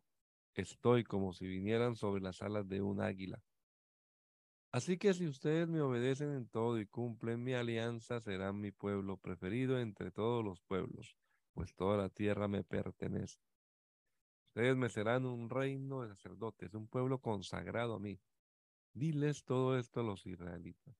estoy, 0.61 1.03
como 1.03 1.33
si 1.33 1.47
vinieran 1.47 1.95
sobre 1.95 2.21
las 2.21 2.41
alas 2.41 2.67
de 2.67 2.81
un 2.81 3.01
águila. 3.01 3.41
Así 4.71 4.97
que 4.97 5.13
si 5.13 5.27
ustedes 5.27 5.67
me 5.67 5.81
obedecen 5.81 6.31
en 6.33 6.47
todo 6.47 6.79
y 6.79 6.85
cumplen 6.85 7.43
mi 7.43 7.53
alianza, 7.53 8.19
serán 8.21 8.59
mi 8.59 8.71
pueblo 8.71 9.17
preferido 9.17 9.79
entre 9.79 10.11
todos 10.11 10.43
los 10.43 10.61
pueblos 10.61 11.17
pues 11.53 11.73
toda 11.75 11.97
la 11.97 12.09
tierra 12.09 12.47
me 12.47 12.63
pertenece. 12.63 13.39
Ustedes 14.47 14.75
me 14.75 14.89
serán 14.89 15.25
un 15.25 15.49
reino 15.49 16.01
de 16.01 16.09
sacerdotes, 16.09 16.73
un 16.73 16.87
pueblo 16.87 17.19
consagrado 17.19 17.95
a 17.95 17.99
mí. 17.99 18.19
Diles 18.93 19.43
todo 19.43 19.77
esto 19.77 20.01
a 20.01 20.03
los 20.03 20.25
israelitas. 20.25 20.95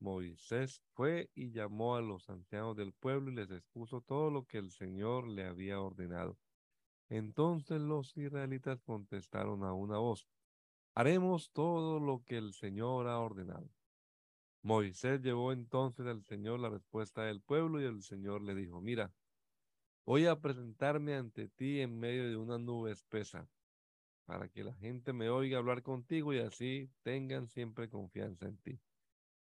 Moisés 0.00 0.80
fue 0.92 1.30
y 1.34 1.50
llamó 1.50 1.96
a 1.96 2.00
los 2.00 2.28
ancianos 2.30 2.76
del 2.76 2.92
pueblo 2.92 3.32
y 3.32 3.34
les 3.34 3.50
expuso 3.50 4.00
todo 4.00 4.30
lo 4.30 4.44
que 4.44 4.58
el 4.58 4.70
Señor 4.70 5.26
le 5.26 5.44
había 5.44 5.80
ordenado. 5.80 6.38
Entonces 7.08 7.80
los 7.80 8.16
israelitas 8.16 8.80
contestaron 8.82 9.64
a 9.64 9.72
una 9.72 9.98
voz, 9.98 10.28
haremos 10.94 11.50
todo 11.52 12.00
lo 12.00 12.22
que 12.24 12.36
el 12.36 12.52
Señor 12.52 13.08
ha 13.08 13.18
ordenado. 13.18 13.68
Moisés 14.62 15.22
llevó 15.22 15.52
entonces 15.52 16.06
al 16.06 16.22
Señor 16.24 16.60
la 16.60 16.68
respuesta 16.68 17.22
del 17.22 17.40
pueblo 17.40 17.80
y 17.80 17.84
el 17.84 18.02
Señor 18.02 18.42
le 18.42 18.54
dijo, 18.54 18.80
mira, 18.80 19.12
Voy 20.08 20.24
a 20.24 20.40
presentarme 20.40 21.16
ante 21.16 21.48
ti 21.48 21.82
en 21.82 22.00
medio 22.00 22.26
de 22.30 22.36
una 22.38 22.56
nube 22.56 22.92
espesa, 22.92 23.46
para 24.24 24.48
que 24.48 24.64
la 24.64 24.72
gente 24.72 25.12
me 25.12 25.28
oiga 25.28 25.58
hablar 25.58 25.82
contigo 25.82 26.32
y 26.32 26.38
así 26.38 26.90
tengan 27.02 27.46
siempre 27.46 27.90
confianza 27.90 28.46
en 28.46 28.56
ti. 28.56 28.80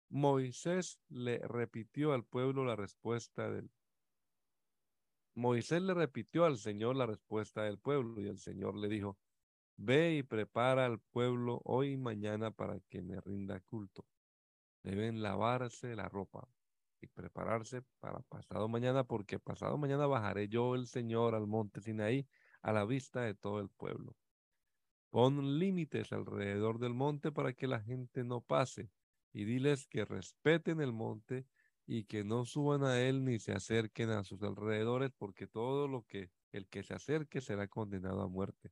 Moisés 0.09 0.99
le 1.11 1.39
repitió 1.47 2.13
al 2.13 2.25
pueblo 2.25 2.65
la 2.65 2.75
respuesta 2.75 3.49
del 3.49 3.71
Moisés 5.39 5.81
le 5.81 5.95
repitió 5.95 6.45
al 6.45 6.59
Señor 6.59 6.97
la 6.97 7.07
respuesta 7.07 7.63
del 7.63 7.79
pueblo 7.79 8.21
y 8.21 8.27
el 8.27 8.39
Señor 8.39 8.77
le 8.77 8.89
dijo, 8.89 9.17
Ve 9.77 10.17
y 10.17 10.23
prepara 10.25 10.85
al 10.85 10.99
pueblo 10.99 11.61
hoy 11.65 11.93
y 11.93 11.97
mañana 11.97 12.51
para 12.51 12.81
que 12.89 13.03
me 13.03 13.21
rinda 13.21 13.61
culto. 13.61 14.05
Deben 14.83 15.23
lavarse 15.23 15.95
la 15.95 16.09
ropa, 16.09 16.49
y 17.01 17.07
prepararse 17.07 17.83
para 18.01 18.19
pasado 18.23 18.69
mañana, 18.69 19.05
porque 19.05 19.39
pasado 19.39 19.79
mañana 19.79 20.09
bajaré 20.09 20.49
yo 20.49 20.75
el 20.75 20.89
Señor 20.89 21.37
al 21.37 21.47
monte 21.47 21.81
Sinaí 21.81 22.27
a 22.61 22.73
la 22.73 22.85
vista 22.85 23.21
de 23.21 23.37
todo 23.37 23.61
el 23.61 23.69
pueblo. 23.69 24.17
Pon 25.11 25.61
límites 25.61 26.13
alrededor 26.13 26.81
del 26.81 26.95
monte 26.95 27.31
para 27.31 27.53
que 27.53 27.69
la 27.69 27.81
gente 27.81 28.25
no 28.25 28.41
pase. 28.41 28.91
y 29.33 29.45
diles 29.45 29.87
que 29.87 30.05
respeten 30.05 30.81
el 30.81 30.93
monte 30.93 31.47
y 31.91 32.05
que 32.05 32.23
no 32.23 32.45
suban 32.45 32.85
a 32.85 33.01
él 33.01 33.25
ni 33.25 33.39
se 33.39 33.53
acerquen 33.53 34.11
a 34.11 34.23
sus 34.23 34.43
alrededores, 34.43 35.11
porque 35.17 35.47
todo 35.47 35.89
lo 35.89 36.05
que 36.05 36.31
el 36.53 36.69
que 36.69 36.83
se 36.83 36.93
acerque 36.93 37.41
será 37.41 37.67
condenado 37.67 38.21
a 38.21 38.29
muerte. 38.29 38.71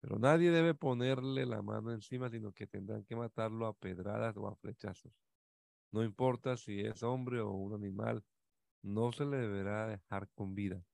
Pero 0.00 0.20
nadie 0.20 0.52
debe 0.52 0.72
ponerle 0.72 1.46
la 1.46 1.62
mano 1.62 1.92
encima, 1.92 2.30
sino 2.30 2.52
que 2.52 2.68
tendrán 2.68 3.02
que 3.04 3.16
matarlo 3.16 3.66
a 3.66 3.74
pedradas 3.74 4.36
o 4.36 4.46
a 4.46 4.54
flechazos. 4.54 5.12
No 5.90 6.04
importa 6.04 6.56
si 6.56 6.80
es 6.80 7.02
hombre 7.02 7.40
o 7.40 7.50
un 7.50 7.74
animal, 7.74 8.24
no 8.82 9.10
se 9.10 9.26
le 9.26 9.38
deberá 9.38 9.88
dejar 9.88 10.28
con 10.30 10.54
vida. 10.54 10.84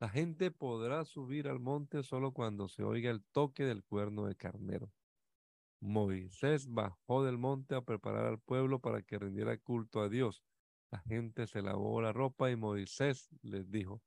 La 0.00 0.08
gente 0.08 0.50
podrá 0.50 1.04
subir 1.04 1.48
al 1.48 1.60
monte 1.60 2.02
solo 2.02 2.32
cuando 2.32 2.66
se 2.68 2.82
oiga 2.82 3.10
el 3.10 3.22
toque 3.24 3.64
del 3.64 3.84
cuerno 3.84 4.24
de 4.24 4.36
carnero. 4.36 4.90
Moisés 5.80 6.68
bajó 6.68 7.24
del 7.24 7.38
monte 7.38 7.74
a 7.74 7.80
preparar 7.80 8.26
al 8.26 8.38
pueblo 8.38 8.80
para 8.80 9.02
que 9.02 9.18
rindiera 9.18 9.56
culto 9.58 10.00
a 10.00 10.08
Dios. 10.08 10.44
La 10.90 10.98
gente 11.00 11.46
se 11.46 11.62
lavó 11.62 12.02
la 12.02 12.12
ropa 12.12 12.50
y 12.50 12.56
Moisés 12.56 13.30
les 13.42 13.70
dijo, 13.70 14.02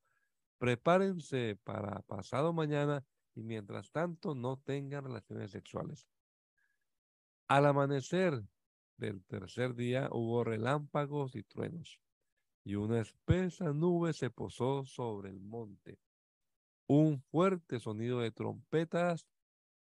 prepárense 0.60 1.58
para 1.64 2.02
pasado 2.04 2.54
mañana 2.54 3.06
y 3.36 3.44
mientras 3.44 3.92
tanto 3.92 4.36
no 4.36 4.58
tengan 4.58 5.06
relaciones 5.06 5.52
sexuales. 5.52 6.08
Al 7.48 7.66
amanecer 7.66 8.44
del 8.98 9.24
tercer 9.26 9.76
día 9.76 10.10
hubo 10.12 10.44
relámpagos 10.44 11.36
y 11.36 11.44
truenos, 11.44 12.00
y 12.64 12.76
una 12.76 13.02
espesa 13.02 13.74
nube 13.74 14.14
se 14.14 14.30
posó 14.30 14.86
sobre 14.86 15.30
el 15.30 15.40
monte. 15.40 16.00
Un 16.88 17.22
fuerte 17.22 17.80
sonido 17.80 18.20
de 18.20 18.32
trompetas 18.32 19.28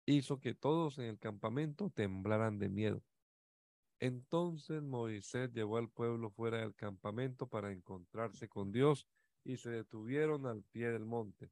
hizo 0.06 0.40
que 0.40 0.54
todos 0.54 0.98
en 0.98 1.06
el 1.06 1.20
campamento 1.20 1.90
temblaran 1.90 2.60
de 2.60 2.70
miedo. 2.70 3.04
Entonces 4.00 4.82
Moisés 4.82 5.52
llevó 5.54 5.78
al 5.78 5.90
pueblo 5.90 6.30
fuera 6.30 6.60
del 6.60 6.76
campamento 6.76 7.48
para 7.48 7.72
encontrarse 7.72 8.50
con 8.50 8.72
Dios 8.72 9.08
y 9.46 9.58
se 9.58 9.70
detuvieron 9.70 10.46
al 10.46 10.64
pie 10.64 10.90
del 10.90 11.06
monte. 11.06 11.52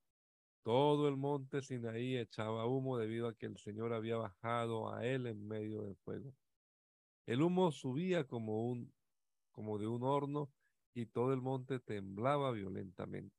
Todo 0.64 1.08
el 1.08 1.18
monte 1.18 1.62
Sinaí 1.62 2.18
echaba 2.18 2.66
humo 2.68 2.98
debido 2.98 3.28
a 3.28 3.36
que 3.36 3.46
el 3.48 3.58
Señor 3.58 3.94
había 3.94 4.18
bajado 4.18 4.94
a 4.94 5.06
él 5.06 5.28
en 5.28 5.48
medio 5.48 5.84
del 5.84 5.96
fuego. 5.96 6.36
El 7.26 7.42
humo 7.42 7.72
subía 7.72 8.28
como 8.28 8.66
un 8.68 8.94
como 9.52 9.78
de 9.78 9.88
un 9.88 10.04
horno 10.04 10.52
y 10.94 11.06
todo 11.06 11.34
el 11.34 11.42
monte 11.42 11.80
temblaba 11.80 12.52
violentamente. 12.52 13.36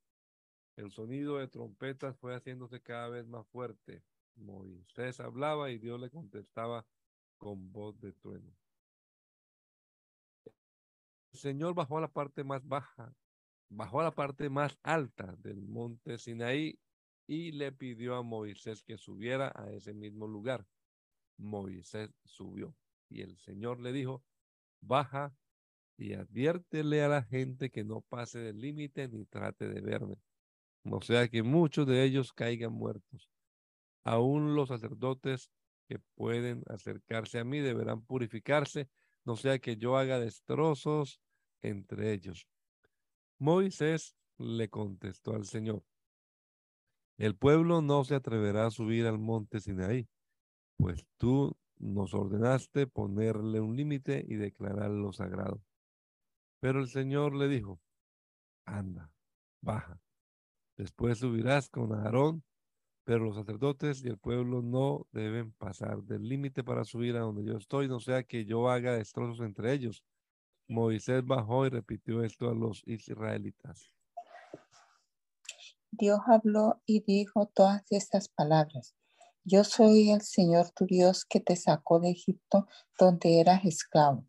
El 0.75 0.91
sonido 0.91 1.37
de 1.37 1.47
trompetas 1.47 2.17
fue 2.17 2.35
haciéndose 2.35 2.81
cada 2.81 3.09
vez 3.09 3.27
más 3.27 3.47
fuerte. 3.47 4.03
Moisés 4.35 5.19
hablaba 5.19 5.71
y 5.71 5.77
Dios 5.77 5.99
le 5.99 6.09
contestaba 6.09 6.85
con 7.37 7.71
voz 7.71 7.99
de 7.99 8.13
trueno. 8.13 8.51
El 11.33 11.39
Señor 11.39 11.73
bajó 11.73 11.97
a 11.97 12.01
la 12.01 12.11
parte 12.11 12.43
más 12.43 12.67
baja, 12.67 13.13
bajó 13.69 14.01
a 14.01 14.03
la 14.03 14.11
parte 14.11 14.49
más 14.49 14.77
alta 14.83 15.35
del 15.39 15.61
monte 15.61 16.17
Sinaí 16.17 16.79
y 17.27 17.51
le 17.51 17.71
pidió 17.71 18.15
a 18.15 18.21
Moisés 18.21 18.83
que 18.83 18.97
subiera 18.97 19.51
a 19.55 19.71
ese 19.71 19.93
mismo 19.93 20.27
lugar. 20.27 20.65
Moisés 21.37 22.11
subió 22.23 22.75
y 23.09 23.21
el 23.21 23.37
Señor 23.37 23.79
le 23.79 23.91
dijo, 23.91 24.23
baja 24.81 25.35
y 25.97 26.13
adviértele 26.13 27.03
a 27.03 27.07
la 27.07 27.23
gente 27.23 27.69
que 27.69 27.83
no 27.83 28.01
pase 28.01 28.39
del 28.39 28.59
límite 28.59 29.07
ni 29.07 29.25
trate 29.25 29.67
de 29.69 29.81
verme, 29.81 30.17
no 30.83 31.01
sea 31.01 31.27
que 31.27 31.43
muchos 31.43 31.87
de 31.87 32.03
ellos 32.03 32.33
caigan 32.33 32.73
muertos. 32.73 33.32
Aún 34.03 34.55
los 34.55 34.69
sacerdotes 34.69 35.51
que 35.87 35.99
pueden 36.15 36.63
acercarse 36.67 37.39
a 37.39 37.43
mí 37.43 37.59
deberán 37.59 38.01
purificarse, 38.01 38.89
no 39.25 39.35
sea 39.35 39.59
que 39.59 39.77
yo 39.77 39.97
haga 39.97 40.19
destrozos 40.19 41.21
entre 41.61 42.13
ellos. 42.13 42.47
Moisés 43.39 44.15
le 44.37 44.69
contestó 44.69 45.33
al 45.35 45.45
Señor, 45.45 45.83
el 47.17 47.35
pueblo 47.35 47.81
no 47.81 48.03
se 48.03 48.15
atreverá 48.15 48.65
a 48.65 48.71
subir 48.71 49.05
al 49.05 49.19
monte 49.19 49.59
Sinaí, 49.59 50.09
pues 50.77 51.05
tú 51.17 51.55
nos 51.77 52.13
ordenaste 52.13 52.87
ponerle 52.87 53.59
un 53.59 53.75
límite 53.75 54.25
y 54.27 54.35
declararlo 54.35 55.11
sagrado. 55.11 55.61
Pero 56.59 56.79
el 56.79 56.87
Señor 56.87 57.35
le 57.35 57.47
dijo, 57.47 57.79
anda, 58.65 59.11
baja. 59.61 59.99
Después 60.75 61.19
subirás 61.19 61.69
con 61.69 61.93
Aarón 61.93 62.43
pero 63.03 63.25
los 63.25 63.35
sacerdotes 63.35 64.03
y 64.03 64.07
el 64.07 64.17
pueblo 64.17 64.61
no 64.61 65.07
deben 65.11 65.51
pasar 65.53 66.03
del 66.03 66.27
límite 66.27 66.63
para 66.63 66.85
subir 66.85 67.15
a 67.15 67.21
donde 67.21 67.43
yo 67.43 67.57
estoy, 67.57 67.87
no 67.87 67.99
sea 67.99 68.23
que 68.23 68.45
yo 68.45 68.69
haga 68.69 68.93
destrozos 68.93 69.45
entre 69.45 69.73
ellos. 69.73 70.03
Moisés 70.67 71.25
bajó 71.25 71.65
y 71.65 71.69
repitió 71.69 72.23
esto 72.23 72.49
a 72.49 72.55
los 72.55 72.83
israelitas. 72.85 73.91
Dios 75.91 76.19
habló 76.25 76.81
y 76.85 77.01
dijo 77.01 77.51
todas 77.53 77.83
estas 77.91 78.29
palabras. 78.29 78.95
Yo 79.43 79.63
soy 79.63 80.09
el 80.09 80.21
Señor 80.21 80.71
tu 80.71 80.85
Dios 80.85 81.25
que 81.25 81.41
te 81.41 81.55
sacó 81.55 81.99
de 81.99 82.11
Egipto 82.11 82.67
donde 82.97 83.41
eras 83.41 83.65
esclavo. 83.65 84.25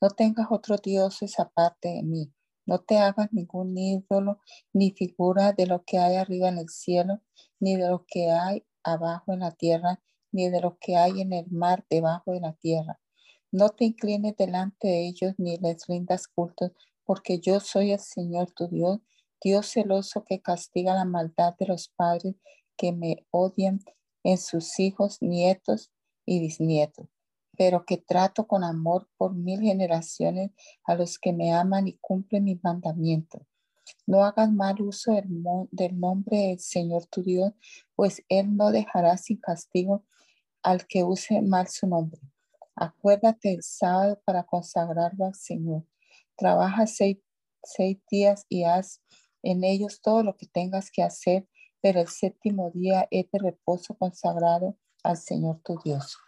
No 0.00 0.10
tengas 0.10 0.48
otros 0.50 0.82
dioses 0.82 1.38
aparte 1.38 1.88
de 1.88 2.02
mí. 2.02 2.32
No 2.66 2.80
te 2.80 2.98
hagas 2.98 3.32
ningún 3.32 3.78
ídolo 3.78 4.40
ni 4.72 4.90
figura 4.90 5.52
de 5.52 5.66
lo 5.66 5.84
que 5.84 5.98
hay 5.98 6.16
arriba 6.16 6.48
en 6.48 6.58
el 6.58 6.68
cielo, 6.68 7.22
ni 7.60 7.76
de 7.76 7.88
lo 7.88 8.04
que 8.06 8.30
hay 8.30 8.64
abajo 8.82 9.32
en 9.32 9.40
la 9.40 9.52
tierra, 9.52 10.00
ni 10.32 10.48
de 10.50 10.60
lo 10.60 10.78
que 10.78 10.96
hay 10.96 11.20
en 11.20 11.32
el 11.32 11.50
mar 11.50 11.84
debajo 11.90 12.32
de 12.32 12.40
la 12.40 12.52
tierra. 12.54 13.00
No 13.52 13.70
te 13.70 13.84
inclines 13.84 14.36
delante 14.36 14.88
de 14.88 15.06
ellos 15.06 15.34
ni 15.38 15.56
les 15.58 15.86
rindas 15.86 16.28
cultos, 16.28 16.72
porque 17.04 17.38
yo 17.38 17.60
soy 17.60 17.92
el 17.92 18.00
Señor 18.00 18.50
tu 18.52 18.68
Dios, 18.68 19.00
Dios 19.42 19.70
celoso 19.70 20.24
que 20.24 20.40
castiga 20.40 20.94
la 20.94 21.04
maldad 21.04 21.54
de 21.58 21.66
los 21.66 21.88
padres 21.88 22.34
que 22.76 22.92
me 22.92 23.26
odian 23.30 23.80
en 24.24 24.38
sus 24.38 24.78
hijos, 24.78 25.22
nietos 25.22 25.90
y 26.24 26.40
bisnietos 26.40 27.06
pero 27.56 27.84
que 27.84 27.96
trato 27.96 28.46
con 28.46 28.64
amor 28.64 29.08
por 29.16 29.34
mil 29.34 29.60
generaciones 29.60 30.50
a 30.84 30.94
los 30.94 31.18
que 31.18 31.32
me 31.32 31.52
aman 31.52 31.88
y 31.88 31.94
cumplen 32.00 32.44
mis 32.44 32.62
mandamientos. 32.62 33.42
No 34.06 34.24
hagas 34.24 34.50
mal 34.52 34.80
uso 34.82 35.12
del, 35.12 35.98
nombre 35.98 36.36
del 36.38 36.58
Señor 36.58 37.06
tu 37.06 37.22
Dios, 37.22 37.52
pues 37.94 38.22
Él 38.28 38.56
no 38.56 38.70
dejará 38.70 39.16
sin 39.16 39.38
castigo 39.38 40.04
al 40.62 40.86
que 40.86 41.04
use 41.04 41.42
mal 41.42 41.68
su 41.68 41.86
nombre. 41.86 42.20
Acuérdate 42.74 43.52
el 43.52 43.62
sábado 43.62 44.20
para 44.24 44.44
consagrarlo 44.44 45.26
al 45.26 45.34
Señor. 45.34 45.84
Trabaja 46.36 46.86
seis, 46.86 47.18
seis 47.62 47.98
días 48.10 48.44
y 48.48 48.64
haz 48.64 49.00
en 49.42 49.64
ellos 49.64 50.00
todo 50.02 50.22
lo 50.22 50.36
que 50.36 50.46
tengas 50.46 50.90
que 50.90 51.02
hacer, 51.02 51.48
pero 51.80 52.00
el 52.00 52.08
séptimo 52.08 52.70
día 52.70 53.06
es 53.10 53.30
de 53.30 53.38
reposo 53.38 53.96
consagrado 53.96 54.76
al 55.02 55.16
Señor 55.16 55.60
tu 55.62 55.78
Dios. 55.84 56.18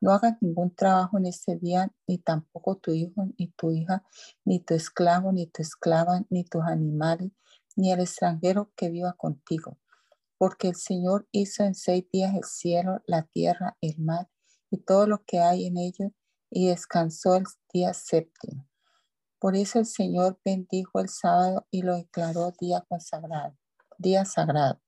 No 0.00 0.12
hagas 0.12 0.36
ningún 0.40 0.74
trabajo 0.74 1.18
en 1.18 1.26
ese 1.26 1.56
día, 1.56 1.92
ni 2.06 2.16
tampoco 2.18 2.76
tu 2.76 2.92
hijo, 2.92 3.26
ni 3.38 3.48
tu 3.48 3.70
hija, 3.70 4.02
ni 4.44 4.58
tu 4.58 4.74
esclavo, 4.74 5.30
ni 5.30 5.46
tu 5.46 5.60
esclava, 5.60 6.24
ni 6.30 6.44
tus 6.44 6.62
animales, 6.64 7.30
ni 7.76 7.92
el 7.92 8.00
extranjero 8.00 8.72
que 8.76 8.88
viva 8.88 9.12
contigo. 9.12 9.78
Porque 10.38 10.68
el 10.68 10.76
Señor 10.76 11.28
hizo 11.32 11.64
en 11.64 11.74
seis 11.74 12.06
días 12.10 12.34
el 12.34 12.44
cielo, 12.44 13.02
la 13.06 13.24
tierra, 13.24 13.76
el 13.82 13.98
mar 13.98 14.28
y 14.70 14.78
todo 14.78 15.06
lo 15.06 15.22
que 15.24 15.40
hay 15.40 15.66
en 15.66 15.76
ellos, 15.76 16.12
y 16.48 16.68
descansó 16.68 17.36
el 17.36 17.44
día 17.72 17.92
séptimo. 17.92 18.66
Por 19.38 19.54
eso 19.54 19.78
el 19.78 19.86
Señor 19.86 20.40
bendijo 20.44 21.00
el 21.00 21.08
sábado 21.08 21.66
y 21.70 21.82
lo 21.82 21.96
declaró 21.96 22.52
día 22.58 22.84
consagrado, 22.88 23.56
día 23.98 24.24
sagrado. 24.24 24.80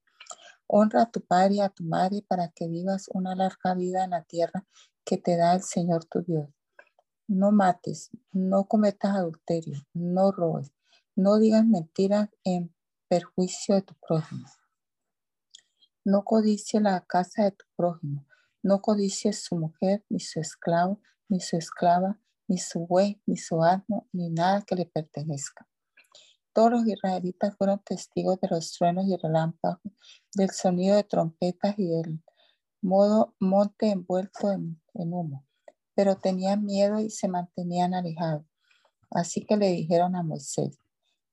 Honra 0.67 1.03
a 1.03 1.11
tu 1.11 1.21
padre 1.21 1.55
y 1.55 1.59
a 1.61 1.69
tu 1.69 1.83
madre 1.83 2.23
para 2.27 2.49
que 2.49 2.67
vivas 2.67 3.09
una 3.13 3.35
larga 3.35 3.75
vida 3.75 4.03
en 4.03 4.11
la 4.11 4.23
tierra 4.23 4.65
que 5.05 5.17
te 5.17 5.37
da 5.37 5.53
el 5.53 5.63
Señor 5.63 6.05
tu 6.05 6.21
Dios. 6.21 6.49
No 7.27 7.51
mates, 7.51 8.11
no 8.31 8.65
cometas 8.65 9.15
adulterio, 9.15 9.77
no 9.93 10.31
robes, 10.31 10.71
no 11.15 11.39
digas 11.39 11.65
mentiras 11.65 12.29
en 12.43 12.73
perjuicio 13.07 13.75
de 13.75 13.81
tu 13.81 13.93
prójimo. 14.07 14.45
No 16.05 16.23
codicies 16.23 16.81
la 16.81 17.01
casa 17.05 17.43
de 17.43 17.51
tu 17.51 17.65
prójimo, 17.75 18.25
no 18.61 18.81
codicies 18.81 19.43
su 19.43 19.55
mujer, 19.55 20.03
ni 20.09 20.19
su 20.19 20.39
esclavo, 20.39 20.99
ni 21.29 21.39
su 21.39 21.55
esclava, 21.57 22.19
ni 22.47 22.57
su 22.57 22.85
buey, 22.85 23.21
ni 23.25 23.37
su 23.37 23.63
asno, 23.63 24.07
ni 24.11 24.29
nada 24.29 24.63
que 24.63 24.75
le 24.75 24.85
pertenezca. 24.85 25.67
Todos 26.53 26.71
los 26.71 26.87
israelitas 26.87 27.55
fueron 27.57 27.79
testigos 27.79 28.39
de 28.39 28.47
los 28.49 28.73
truenos 28.73 29.05
y 29.07 29.15
relámpagos, 29.15 29.81
del 30.35 30.51
sonido 30.51 30.95
de 30.95 31.03
trompetas 31.03 31.75
y 31.77 31.87
del 31.87 32.23
modo 32.83 33.33
monte 33.39 33.89
envuelto 33.89 34.51
en, 34.51 34.79
humo, 34.93 35.45
pero 35.95 36.17
tenían 36.17 36.65
miedo 36.65 36.99
y 36.99 37.09
se 37.09 37.27
mantenían 37.27 37.93
alejados. 37.93 38.45
Así 39.09 39.45
que 39.45 39.57
le 39.57 39.69
dijeron 39.69 40.15
a 40.15 40.23
Moisés, 40.23 40.77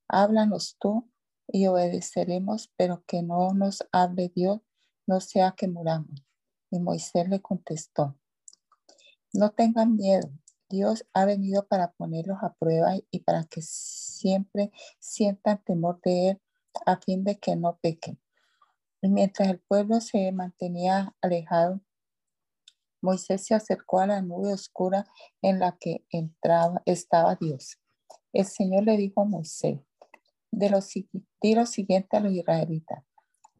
háblanos 0.07 0.77
tú 0.79 1.09
y 1.47 1.67
obedeceremos, 1.67 2.71
pero 2.77 3.03
que 3.05 3.21
no 3.21 3.53
nos 3.53 3.83
hable 3.91 4.31
Dios, 4.33 4.61
no 5.05 5.19
sea 5.19 5.51
que 5.51 5.67
muramos. 5.67 6.25
Y 6.69 6.79
Moisés 6.79 7.27
le 7.27 7.41
contestó, 7.41 8.17
no 9.33 9.51
tengan 9.51 9.95
miedo, 9.95 10.31
Dios 10.69 11.05
ha 11.13 11.25
venido 11.25 11.67
para 11.67 11.91
ponerlos 11.91 12.37
a 12.41 12.53
prueba 12.53 12.95
y 13.11 13.19
para 13.19 13.43
que 13.43 13.61
siempre 13.61 14.71
sientan 14.99 15.61
temor 15.63 15.99
de 16.01 16.29
Él 16.29 16.41
a 16.85 16.97
fin 16.97 17.25
de 17.25 17.37
que 17.37 17.57
no 17.57 17.77
pequen. 17.81 18.17
Y 19.01 19.09
mientras 19.09 19.49
el 19.49 19.59
pueblo 19.59 19.99
se 19.99 20.31
mantenía 20.31 21.15
alejado, 21.21 21.81
Moisés 23.01 23.45
se 23.45 23.55
acercó 23.55 23.99
a 23.99 24.07
la 24.07 24.21
nube 24.21 24.53
oscura 24.53 25.05
en 25.41 25.59
la 25.59 25.75
que 25.79 26.05
entraba, 26.11 26.83
estaba 26.85 27.35
Dios. 27.35 27.79
El 28.31 28.45
Señor 28.45 28.83
le 28.83 28.97
dijo 28.97 29.21
a 29.21 29.25
Moisés, 29.25 29.79
de 30.51 30.69
lo, 30.69 30.79
di 31.41 31.55
lo 31.55 31.65
siguiente 31.65 32.17
a 32.17 32.19
los 32.19 32.31
israelitas. 32.31 33.03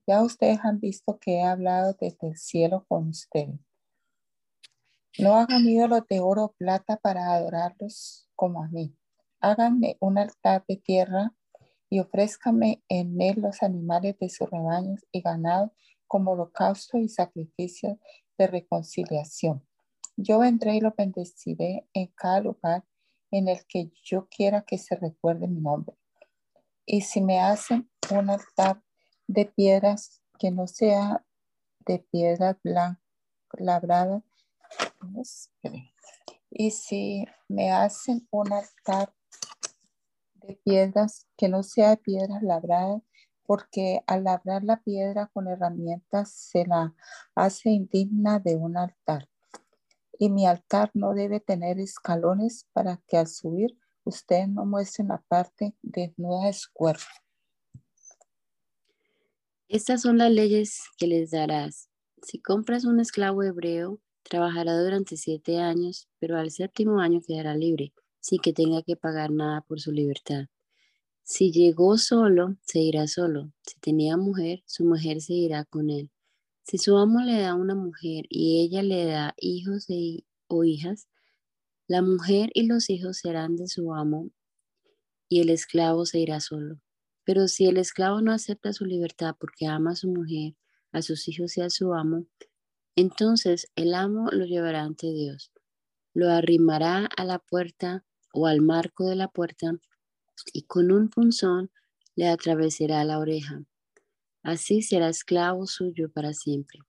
Ya 0.06 0.22
ustedes 0.22 0.60
han 0.64 0.80
visto 0.80 1.18
que 1.20 1.36
he 1.36 1.44
hablado 1.44 1.96
desde 2.00 2.28
el 2.28 2.38
cielo 2.38 2.86
con 2.88 3.10
ustedes. 3.10 3.60
No 5.18 5.36
hagan 5.36 5.68
ídolos 5.68 6.08
de 6.08 6.20
oro 6.20 6.46
o 6.46 6.52
plata 6.54 6.98
para 6.98 7.34
adorarlos 7.34 8.30
como 8.36 8.64
a 8.64 8.68
mí. 8.68 8.96
Háganme 9.40 9.98
un 10.00 10.18
altar 10.18 10.64
de 10.68 10.78
tierra 10.78 11.34
y 11.92 12.00
ofrézcame 12.00 12.82
en 12.88 13.22
él 13.22 13.42
los 13.42 13.62
animales 13.62 14.18
de 14.18 14.30
sus 14.30 14.50
rebaños 14.50 15.06
y 15.12 15.22
ganado 15.22 15.74
como 16.08 16.32
holocausto 16.32 16.98
y 16.98 17.10
sacrificio 17.10 18.00
de 18.38 18.48
reconciliación. 18.48 19.68
Yo 20.16 20.40
vendré 20.40 20.78
y 20.78 20.80
lo 20.80 20.94
bendeciré 20.98 21.86
en 21.94 22.08
cada 22.16 22.40
lugar 22.40 22.86
en 23.30 23.50
el 23.50 23.66
que 23.68 23.92
yo 24.04 24.30
quiera 24.30 24.62
que 24.62 24.78
se 24.78 24.96
recuerde 24.96 25.48
mi 25.48 25.60
nombre. 25.60 25.98
Y 26.86 27.02
si 27.02 27.20
me 27.20 27.42
hacen 27.42 27.90
un 28.10 28.30
altar 28.30 28.82
de 29.28 29.46
piedras 29.46 30.22
que 30.40 30.50
no 30.50 30.68
sea 30.68 31.26
de 31.86 32.00
piedras 32.00 32.56
blancas 32.64 33.02
labradas, 33.60 34.24
y 36.50 36.72
si 36.72 37.26
me 37.50 37.72
hacen 37.72 38.26
un 38.32 38.54
altar 38.54 39.14
de 40.42 40.56
piedras 40.64 41.28
que 41.38 41.50
no 41.50 41.64
sea 41.64 41.92
de 41.92 41.98
piedras 41.98 42.42
labradas, 42.44 43.02
porque 43.46 44.02
al 44.08 44.24
labrar 44.24 44.64
la 44.64 44.82
piedra 44.82 45.30
con 45.34 45.48
herramientas 45.48 46.32
se 46.32 46.66
la 46.66 46.96
hace 47.36 47.70
indigna 47.70 48.40
de 48.40 48.56
un 48.56 48.78
altar. 48.78 49.28
Y 50.18 50.30
mi 50.30 50.46
altar 50.46 50.92
no 50.94 51.14
debe 51.14 51.40
tener 51.40 51.80
escalones 51.80 52.68
para 52.74 53.02
que 53.08 53.18
al 53.18 53.28
subir 53.28 53.78
usted 54.04 54.48
no 54.48 54.66
muestren 54.66 55.10
la 55.10 55.22
parte 55.28 55.76
desnuda 55.82 56.48
de 56.48 56.54
su 56.54 56.70
cuerpo. 56.72 57.04
Estas 59.68 60.02
son 60.02 60.18
las 60.18 60.32
leyes 60.32 60.82
que 60.98 61.08
les 61.08 61.32
darás. 61.32 61.90
Si 62.22 62.40
compras 62.40 62.86
un 62.86 63.00
esclavo 63.00 63.42
hebreo, 63.42 64.00
trabajará 64.24 64.78
durante 64.78 65.18
siete 65.18 65.60
años, 65.60 66.08
pero 66.20 66.38
al 66.38 66.52
séptimo 66.52 67.00
año 67.00 67.22
quedará 67.26 67.56
libre 67.56 67.94
sin 68.22 68.40
que 68.40 68.54
tenga 68.54 68.84
que 68.84 68.96
pagar 68.96 69.32
nada 69.32 69.62
por 69.62 69.82
su 69.82 69.92
libertad. 69.92 70.46
Si 71.24 71.52
llegó 71.52 71.98
solo, 71.98 72.56
se 72.62 72.80
irá 72.80 73.08
solo. 73.08 73.52
Si 73.64 73.80
tenía 73.80 74.18
mujer, 74.18 74.64
su 74.66 74.86
mujer 74.86 75.22
se 75.22 75.34
irá 75.34 75.66
con 75.66 75.90
él. 75.90 76.10
Si 76.64 76.78
su 76.78 76.98
amo 76.98 77.22
le 77.22 77.40
da 77.42 77.56
una 77.56 77.76
mujer 77.76 78.26
y 78.30 78.62
ella 78.62 78.84
le 78.84 79.06
da 79.06 79.34
hijos 79.38 79.90
e 79.90 80.24
o 80.48 80.64
hijas, 80.64 81.08
la 81.88 82.02
mujer 82.02 82.52
y 82.54 82.64
los 82.64 82.90
hijos 82.90 83.18
serán 83.18 83.56
de 83.56 83.68
su 83.68 83.94
amo 83.94 84.30
y 85.28 85.42
el 85.42 85.50
esclavo 85.50 86.06
se 86.06 86.20
irá 86.20 86.40
solo. 86.40 86.80
Pero 87.24 87.48
si 87.48 87.66
el 87.66 87.78
esclavo 87.78 88.22
no 88.22 88.32
acepta 88.32 88.74
su 88.74 88.86
libertad 88.86 89.36
porque 89.40 89.66
ama 89.66 89.92
a 89.92 89.96
su 89.96 90.08
mujer, 90.10 90.56
a 90.92 91.02
sus 91.02 91.28
hijos 91.28 91.58
y 91.58 91.62
a 91.62 91.70
su 91.70 91.94
amo, 91.94 92.26
entonces 92.96 93.72
el 93.76 93.94
amo 93.94 94.30
lo 94.32 94.46
llevará 94.46 94.84
ante 94.84 95.12
Dios, 95.12 95.52
lo 96.14 96.30
arrimará 96.30 97.06
a 97.06 97.26
la 97.26 97.40
puerta 97.40 98.06
o 98.34 98.48
al 98.48 98.62
marco 98.62 99.06
de 99.08 99.16
la 99.16 99.28
puerta 99.28 99.74
y 100.54 100.64
con 100.64 100.92
un 100.92 101.10
punzón 101.10 101.72
le 102.16 102.28
atravesará 102.28 103.04
la 103.04 103.20
oreja. 103.20 103.64
Así 104.44 104.82
será 104.82 105.10
esclavo 105.10 105.68
suyo 105.68 106.12
para 106.12 106.34
siempre. 106.34 106.80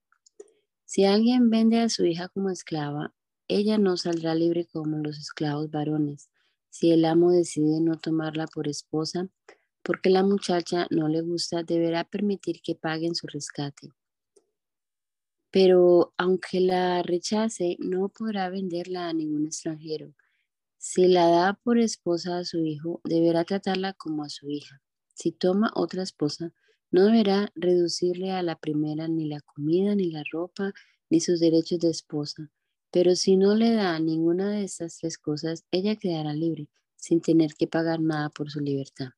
Si 0.84 1.04
alguien 1.04 1.50
vende 1.50 1.80
a 1.80 1.88
su 1.88 2.04
hija 2.04 2.28
como 2.28 2.50
esclava, 2.50 3.14
ella 3.48 3.78
no 3.78 3.96
saldrá 3.96 4.34
libre 4.34 4.66
como 4.66 4.98
los 4.98 5.18
esclavos 5.18 5.70
varones. 5.70 6.30
Si 6.70 6.90
el 6.90 7.04
amo 7.04 7.30
decide 7.30 7.80
no 7.80 7.98
tomarla 7.98 8.46
por 8.46 8.68
esposa, 8.68 9.28
porque 9.82 10.10
la 10.10 10.22
muchacha 10.22 10.86
no 10.90 11.08
le 11.08 11.20
gusta, 11.20 11.62
deberá 11.62 12.04
permitir 12.04 12.62
que 12.62 12.74
paguen 12.74 13.14
su 13.14 13.26
rescate. 13.26 13.90
Pero 15.50 16.14
aunque 16.16 16.60
la 16.60 17.02
rechace, 17.02 17.76
no 17.78 18.08
podrá 18.08 18.48
venderla 18.48 19.08
a 19.08 19.12
ningún 19.12 19.46
extranjero, 19.46 20.14
si 20.84 21.06
la 21.06 21.28
da 21.28 21.54
por 21.54 21.78
esposa 21.78 22.38
a 22.38 22.44
su 22.44 22.58
hijo, 22.58 23.00
deberá 23.04 23.44
tratarla 23.44 23.92
como 23.92 24.24
a 24.24 24.28
su 24.28 24.50
hija. 24.50 24.82
Si 25.14 25.30
toma 25.30 25.70
otra 25.76 26.02
esposa, 26.02 26.52
no 26.90 27.04
deberá 27.04 27.52
reducirle 27.54 28.32
a 28.32 28.42
la 28.42 28.56
primera 28.56 29.06
ni 29.06 29.28
la 29.28 29.40
comida, 29.42 29.94
ni 29.94 30.10
la 30.10 30.24
ropa, 30.32 30.72
ni 31.08 31.20
sus 31.20 31.38
derechos 31.38 31.78
de 31.78 31.90
esposa. 31.90 32.50
Pero 32.90 33.14
si 33.14 33.36
no 33.36 33.54
le 33.54 33.74
da 33.74 33.96
ninguna 34.00 34.50
de 34.50 34.64
estas 34.64 34.98
tres 34.98 35.18
cosas, 35.18 35.64
ella 35.70 35.94
quedará 35.94 36.32
libre, 36.32 36.68
sin 36.96 37.20
tener 37.20 37.54
que 37.54 37.68
pagar 37.68 38.00
nada 38.00 38.30
por 38.30 38.50
su 38.50 38.58
libertad. 38.58 39.10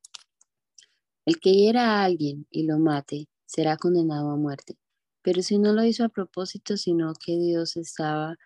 El 1.24 1.40
que 1.40 1.54
hiera 1.54 1.92
a 1.92 2.04
alguien 2.04 2.46
y 2.50 2.64
lo 2.64 2.78
mate, 2.78 3.30
será 3.46 3.78
condenado 3.78 4.30
a 4.30 4.36
muerte. 4.36 4.76
Pero 5.22 5.40
si 5.40 5.58
no 5.58 5.72
lo 5.72 5.82
hizo 5.82 6.04
a 6.04 6.10
propósito, 6.10 6.76
sino 6.76 7.14
que 7.14 7.38
Dios 7.38 7.78
estaba, 7.78 8.36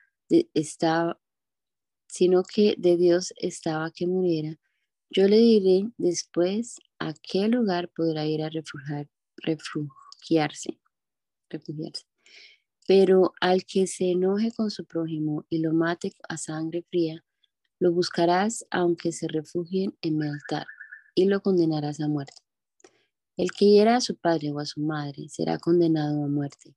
estaba 0.55 1.19
sino 2.09 2.43
que 2.43 2.75
de 2.79 2.97
Dios 2.97 3.33
estaba 3.37 3.91
que 3.91 4.07
muriera. 4.07 4.59
Yo 5.11 5.29
le 5.29 5.39
diré 5.39 5.91
después 5.97 6.77
a 6.99 7.15
qué 7.15 7.49
lugar 7.49 7.91
podrá 7.95 8.27
ir 8.27 8.43
a 8.43 8.51
refugiar, 8.51 9.09
refugiarse, 9.37 10.81
refugiarse. 11.49 12.05
Pero 12.87 13.33
al 13.41 13.65
que 13.65 13.87
se 13.87 14.11
enoje 14.11 14.51
con 14.53 14.71
su 14.71 14.85
prójimo 14.85 15.47
y 15.49 15.59
lo 15.59 15.73
mate 15.73 16.13
a 16.29 16.37
sangre 16.37 16.85
fría, 16.91 17.25
lo 17.79 17.93
buscarás 17.93 18.67
aunque 18.71 19.13
se 19.13 19.29
refugien 19.29 19.97
en 20.03 20.19
mi 20.19 20.27
altar 20.27 20.67
y 21.15 21.27
lo 21.27 21.41
condenarás 21.41 22.01
a 22.01 22.09
muerte. 22.09 22.43
El 23.37 23.53
que 23.53 23.67
hiera 23.67 23.97
a 23.97 24.01
su 24.01 24.17
padre 24.17 24.51
o 24.51 24.59
a 24.59 24.67
su 24.67 24.81
madre 24.81 25.29
será 25.29 25.59
condenado 25.59 26.25
a 26.25 26.29
muerte. 26.29 26.75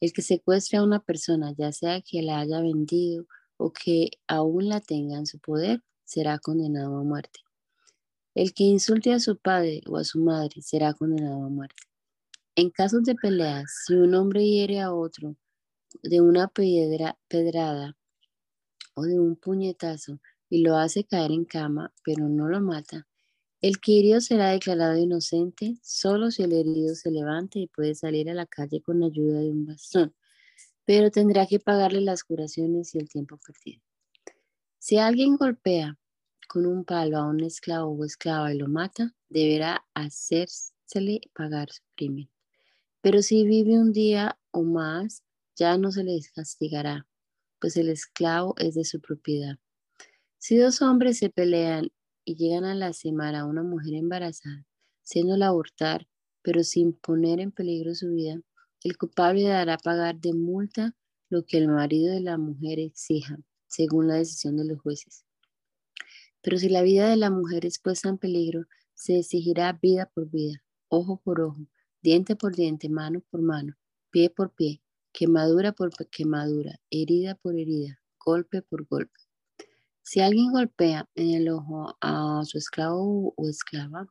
El 0.00 0.12
que 0.12 0.22
secuestre 0.22 0.78
a 0.78 0.84
una 0.84 1.00
persona, 1.00 1.52
ya 1.56 1.72
sea 1.72 2.02
que 2.02 2.22
la 2.22 2.40
haya 2.40 2.60
vendido 2.60 3.26
o 3.56 3.72
que 3.72 4.10
aún 4.26 4.68
la 4.68 4.80
tenga 4.80 5.16
en 5.16 5.26
su 5.26 5.38
poder, 5.38 5.82
será 6.04 6.38
condenado 6.38 6.96
a 6.98 7.02
muerte. 7.02 7.40
El 8.34 8.52
que 8.52 8.64
insulte 8.64 9.12
a 9.12 9.20
su 9.20 9.36
padre 9.38 9.82
o 9.86 9.96
a 9.96 10.04
su 10.04 10.20
madre 10.20 10.60
será 10.60 10.92
condenado 10.94 11.44
a 11.44 11.48
muerte. 11.48 11.82
En 12.56 12.70
casos 12.70 13.04
de 13.04 13.14
peleas, 13.14 13.84
si 13.86 13.94
un 13.94 14.14
hombre 14.14 14.44
hiere 14.44 14.80
a 14.80 14.92
otro 14.92 15.36
de 16.02 16.20
una 16.20 16.48
piedra, 16.48 17.18
pedrada 17.28 17.96
o 18.94 19.02
de 19.02 19.18
un 19.18 19.36
puñetazo 19.36 20.20
y 20.50 20.62
lo 20.62 20.76
hace 20.76 21.04
caer 21.04 21.32
en 21.32 21.44
cama, 21.44 21.92
pero 22.04 22.28
no 22.28 22.48
lo 22.48 22.60
mata, 22.60 23.06
el 23.60 23.80
que 23.80 23.92
hirió 23.92 24.20
será 24.20 24.50
declarado 24.50 24.96
inocente 24.98 25.78
solo 25.82 26.30
si 26.30 26.42
el 26.42 26.52
herido 26.52 26.94
se 26.94 27.10
levanta 27.10 27.58
y 27.58 27.66
puede 27.66 27.94
salir 27.94 28.28
a 28.28 28.34
la 28.34 28.46
calle 28.46 28.82
con 28.82 29.02
ayuda 29.02 29.40
de 29.40 29.50
un 29.50 29.66
bastón 29.66 30.14
pero 30.84 31.10
tendrá 31.10 31.46
que 31.46 31.60
pagarle 31.60 32.00
las 32.00 32.24
curaciones 32.24 32.94
y 32.94 32.98
el 32.98 33.08
tiempo 33.08 33.38
perdido. 33.38 33.82
Si 34.78 34.98
alguien 34.98 35.36
golpea 35.36 35.98
con 36.48 36.66
un 36.66 36.84
palo 36.84 37.18
a 37.18 37.26
un 37.26 37.42
esclavo 37.42 37.92
o 37.92 38.04
esclava 38.04 38.52
y 38.52 38.58
lo 38.58 38.68
mata, 38.68 39.14
deberá 39.28 39.84
hacérsele 39.94 41.20
pagar 41.34 41.72
su 41.72 41.82
crimen. 41.96 42.28
Pero 43.00 43.22
si 43.22 43.46
vive 43.46 43.78
un 43.78 43.92
día 43.92 44.38
o 44.50 44.62
más, 44.62 45.22
ya 45.56 45.78
no 45.78 45.90
se 45.90 46.04
le 46.04 46.18
castigará, 46.34 47.06
pues 47.60 47.76
el 47.76 47.88
esclavo 47.88 48.54
es 48.58 48.74
de 48.74 48.84
su 48.84 49.00
propiedad. 49.00 49.58
Si 50.38 50.58
dos 50.58 50.82
hombres 50.82 51.18
se 51.18 51.30
pelean 51.30 51.90
y 52.24 52.36
llegan 52.36 52.64
a 52.64 52.74
lastimar 52.74 53.34
a 53.34 53.46
una 53.46 53.62
mujer 53.62 53.94
embarazada, 53.94 54.66
haciéndola 55.02 55.46
abortar, 55.46 56.06
pero 56.42 56.62
sin 56.62 56.92
poner 56.92 57.40
en 57.40 57.52
peligro 57.52 57.94
su 57.94 58.10
vida, 58.10 58.40
el 58.84 58.98
culpable 58.98 59.44
dará 59.44 59.78
pagar 59.78 60.20
de 60.20 60.34
multa 60.34 60.94
lo 61.30 61.46
que 61.46 61.56
el 61.56 61.68
marido 61.68 62.12
de 62.12 62.20
la 62.20 62.36
mujer 62.36 62.78
exija, 62.78 63.38
según 63.66 64.08
la 64.08 64.16
decisión 64.16 64.58
de 64.58 64.66
los 64.66 64.78
jueces. 64.78 65.24
Pero 66.42 66.58
si 66.58 66.68
la 66.68 66.82
vida 66.82 67.08
de 67.08 67.16
la 67.16 67.30
mujer 67.30 67.64
es 67.64 67.78
puesta 67.78 68.10
en 68.10 68.18
peligro, 68.18 68.66
se 68.92 69.18
exigirá 69.20 69.72
vida 69.72 70.10
por 70.14 70.30
vida, 70.30 70.62
ojo 70.88 71.16
por 71.16 71.40
ojo, 71.40 71.66
diente 72.02 72.36
por 72.36 72.54
diente, 72.54 72.90
mano 72.90 73.22
por 73.30 73.40
mano, 73.40 73.74
pie 74.10 74.28
por 74.28 74.54
pie, 74.54 74.82
quemadura 75.12 75.72
por 75.72 75.90
quemadura, 76.10 76.78
herida 76.90 77.36
por 77.36 77.58
herida, 77.58 78.02
golpe 78.22 78.60
por 78.60 78.86
golpe. 78.86 79.18
Si 80.02 80.20
alguien 80.20 80.52
golpea 80.52 81.08
en 81.14 81.30
el 81.30 81.48
ojo 81.48 81.96
a 82.02 82.42
su 82.44 82.58
esclavo 82.58 83.32
o 83.34 83.48
esclava 83.48 84.06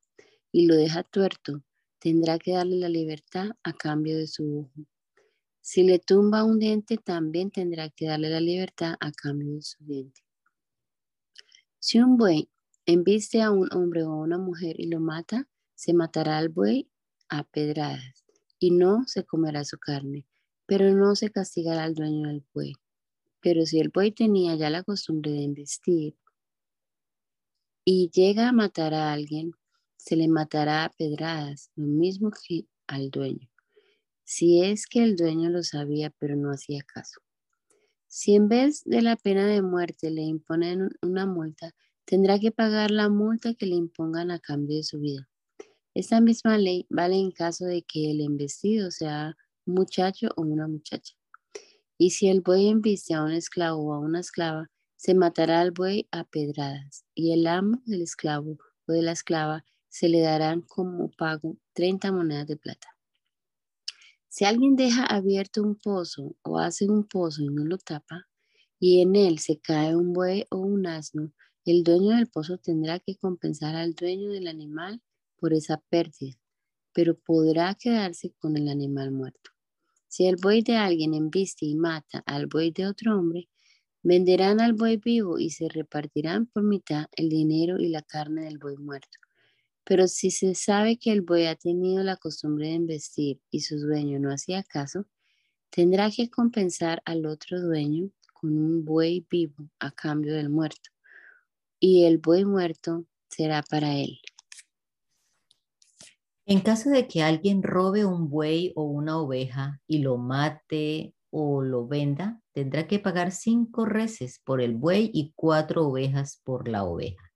y 0.51 0.65
lo 0.65 0.75
deja 0.75 1.03
tuerto 1.03 1.63
tendrá 2.03 2.37
que 2.37 2.51
darle 2.51 2.75
la 2.75 2.89
libertad 2.89 3.51
a 3.63 3.71
cambio 3.71 4.17
de 4.17 4.27
su 4.27 4.59
ojo. 4.59 4.85
Si 5.61 5.83
le 5.83 5.99
tumba 5.99 6.43
un 6.43 6.59
diente, 6.59 6.97
también 6.97 7.49
tendrá 7.49 7.89
que 7.89 8.07
darle 8.07 8.29
la 8.29 8.41
libertad 8.41 8.95
a 8.99 9.13
cambio 9.13 9.53
de 9.53 9.61
su 9.61 9.77
diente. 9.85 10.19
Si 11.79 11.99
un 11.99 12.17
buey 12.17 12.49
embiste 12.85 13.41
a 13.41 13.51
un 13.51 13.69
hombre 13.73 14.03
o 14.03 14.11
a 14.11 14.17
una 14.17 14.37
mujer 14.37 14.81
y 14.81 14.87
lo 14.87 14.99
mata, 14.99 15.47
se 15.75 15.93
matará 15.93 16.39
al 16.39 16.49
buey 16.49 16.89
a 17.29 17.45
pedradas 17.45 18.25
y 18.59 18.71
no 18.71 19.07
se 19.07 19.23
comerá 19.23 19.63
su 19.63 19.77
carne, 19.77 20.25
pero 20.65 20.93
no 20.93 21.15
se 21.15 21.31
castigará 21.31 21.85
al 21.85 21.95
dueño 21.95 22.27
del 22.27 22.43
buey. 22.53 22.73
Pero 23.39 23.65
si 23.65 23.79
el 23.79 23.87
buey 23.87 24.11
tenía 24.11 24.55
ya 24.55 24.69
la 24.69 24.83
costumbre 24.83 25.31
de 25.31 25.45
embestir 25.45 26.17
y 27.85 28.09
llega 28.09 28.49
a 28.49 28.51
matar 28.51 28.93
a 28.93 29.13
alguien, 29.13 29.53
se 30.03 30.17
le 30.17 30.27
matará 30.27 30.83
a 30.83 30.89
pedradas, 30.89 31.71
lo 31.77 31.85
mismo 31.85 32.29
que 32.29 32.67
al 32.87 33.09
dueño, 33.09 33.49
si 34.25 34.61
es 34.61 34.85
que 34.85 35.01
el 35.01 35.15
dueño 35.15 35.49
lo 35.49 35.63
sabía 35.63 36.09
pero 36.19 36.35
no 36.35 36.51
hacía 36.51 36.81
caso. 36.83 37.21
Si 38.07 38.35
en 38.35 38.49
vez 38.49 38.83
de 38.83 39.01
la 39.01 39.15
pena 39.15 39.47
de 39.47 39.61
muerte 39.61 40.11
le 40.11 40.23
imponen 40.23 40.89
una 41.01 41.25
multa, 41.25 41.73
tendrá 42.03 42.37
que 42.37 42.51
pagar 42.51 42.91
la 42.91 43.07
multa 43.07 43.53
que 43.53 43.65
le 43.65 43.75
impongan 43.75 44.29
a 44.29 44.39
cambio 44.39 44.75
de 44.75 44.83
su 44.83 44.99
vida. 44.99 45.29
Esta 45.93 46.19
misma 46.19 46.57
ley 46.57 46.85
vale 46.89 47.15
en 47.15 47.31
caso 47.31 47.63
de 47.63 47.83
que 47.83 48.11
el 48.11 48.19
embestido 48.19 48.91
sea 48.91 49.37
un 49.65 49.75
muchacho 49.75 50.27
o 50.35 50.41
una 50.41 50.67
muchacha. 50.67 51.13
Y 51.97 52.09
si 52.09 52.27
el 52.27 52.41
buey 52.41 52.67
embiste 52.67 53.13
a 53.13 53.23
un 53.23 53.31
esclavo 53.31 53.85
o 53.85 53.93
a 53.93 53.99
una 53.99 54.19
esclava, 54.19 54.69
se 54.97 55.13
matará 55.13 55.61
al 55.61 55.71
buey 55.71 56.09
a 56.11 56.25
pedradas, 56.25 57.05
y 57.15 57.31
el 57.31 57.47
amo 57.47 57.81
del 57.85 58.01
esclavo 58.01 58.57
o 58.85 58.91
de 58.91 59.01
la 59.01 59.13
esclava 59.13 59.63
se 59.93 60.09
le 60.09 60.21
darán 60.21 60.61
como 60.61 61.11
pago 61.11 61.55
30 61.73 62.11
monedas 62.11 62.47
de 62.47 62.57
plata. 62.57 62.87
Si 64.27 64.43
alguien 64.43 64.75
deja 64.75 65.05
abierto 65.05 65.61
un 65.61 65.75
pozo 65.75 66.35
o 66.41 66.57
hace 66.57 66.89
un 66.89 67.03
pozo 67.03 67.43
y 67.43 67.49
no 67.49 67.63
lo 67.63 67.77
tapa, 67.77 68.27
y 68.79 69.01
en 69.01 69.15
él 69.15 69.37
se 69.37 69.59
cae 69.59 69.95
un 69.95 70.11
buey 70.11 70.47
o 70.49 70.57
un 70.57 70.87
asno, 70.87 71.31
el 71.63 71.83
dueño 71.83 72.15
del 72.15 72.25
pozo 72.25 72.57
tendrá 72.57 72.97
que 72.97 73.17
compensar 73.17 73.75
al 73.75 73.93
dueño 73.93 74.31
del 74.31 74.47
animal 74.47 74.99
por 75.37 75.53
esa 75.53 75.77
pérdida, 75.89 76.39
pero 76.91 77.15
podrá 77.15 77.75
quedarse 77.75 78.33
con 78.39 78.57
el 78.57 78.69
animal 78.69 79.11
muerto. 79.11 79.51
Si 80.07 80.25
el 80.25 80.37
buey 80.37 80.63
de 80.63 80.75
alguien 80.75 81.13
embiste 81.13 81.67
y 81.67 81.75
mata 81.75 82.23
al 82.25 82.47
buey 82.47 82.71
de 82.71 82.87
otro 82.87 83.15
hombre, 83.15 83.47
venderán 84.01 84.59
al 84.59 84.73
buey 84.73 84.97
vivo 84.97 85.37
y 85.37 85.51
se 85.51 85.69
repartirán 85.69 86.47
por 86.47 86.63
mitad 86.63 87.05
el 87.15 87.29
dinero 87.29 87.77
y 87.77 87.89
la 87.89 88.01
carne 88.01 88.45
del 88.45 88.57
buey 88.57 88.77
muerto. 88.77 89.19
Pero 89.83 90.07
si 90.07 90.31
se 90.31 90.55
sabe 90.55 90.97
que 90.97 91.11
el 91.11 91.21
buey 91.21 91.47
ha 91.47 91.55
tenido 91.55 92.03
la 92.03 92.17
costumbre 92.17 92.67
de 92.67 92.75
embestir 92.75 93.41
y 93.51 93.61
su 93.61 93.77
dueño 93.77 94.19
no 94.19 94.31
hacía 94.31 94.63
caso, 94.63 95.05
tendrá 95.69 96.09
que 96.11 96.29
compensar 96.29 97.01
al 97.05 97.25
otro 97.25 97.61
dueño 97.61 98.09
con 98.33 98.57
un 98.57 98.85
buey 98.85 99.25
vivo 99.29 99.69
a 99.79 99.91
cambio 99.91 100.33
del 100.33 100.49
muerto 100.49 100.89
y 101.79 102.05
el 102.05 102.17
buey 102.17 102.45
muerto 102.45 103.05
será 103.27 103.61
para 103.61 103.97
él. 103.97 104.17
En 106.45 106.61
caso 106.61 106.89
de 106.89 107.07
que 107.09 107.23
alguien 107.23 107.61
robe 107.61 108.05
un 108.05 108.29
buey 108.29 108.71
o 108.75 108.83
una 108.83 109.17
oveja 109.19 109.81
y 109.85 109.97
lo 109.97 110.17
mate 110.17 111.13
o 111.29 111.61
lo 111.61 111.85
venda, 111.85 112.41
tendrá 112.53 112.87
que 112.87 112.99
pagar 112.99 113.33
cinco 113.33 113.85
reses 113.85 114.39
por 114.45 114.61
el 114.61 114.75
buey 114.75 115.09
y 115.13 115.33
cuatro 115.35 115.87
ovejas 115.87 116.39
por 116.45 116.69
la 116.69 116.85
oveja. 116.85 117.32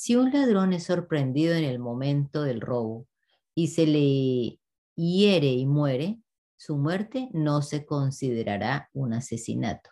Si 0.00 0.16
un 0.16 0.32
ladrón 0.32 0.72
es 0.72 0.84
sorprendido 0.84 1.54
en 1.54 1.64
el 1.64 1.78
momento 1.78 2.42
del 2.42 2.60
robo 2.60 3.06
y 3.54 3.68
se 3.68 3.86
le 3.86 4.58
hiere 4.96 5.52
y 5.52 5.66
muere, 5.66 6.20
su 6.56 6.76
muerte 6.76 7.28
no 7.32 7.62
se 7.62 7.84
considerará 7.84 8.88
un 8.92 9.12
asesinato 9.12 9.90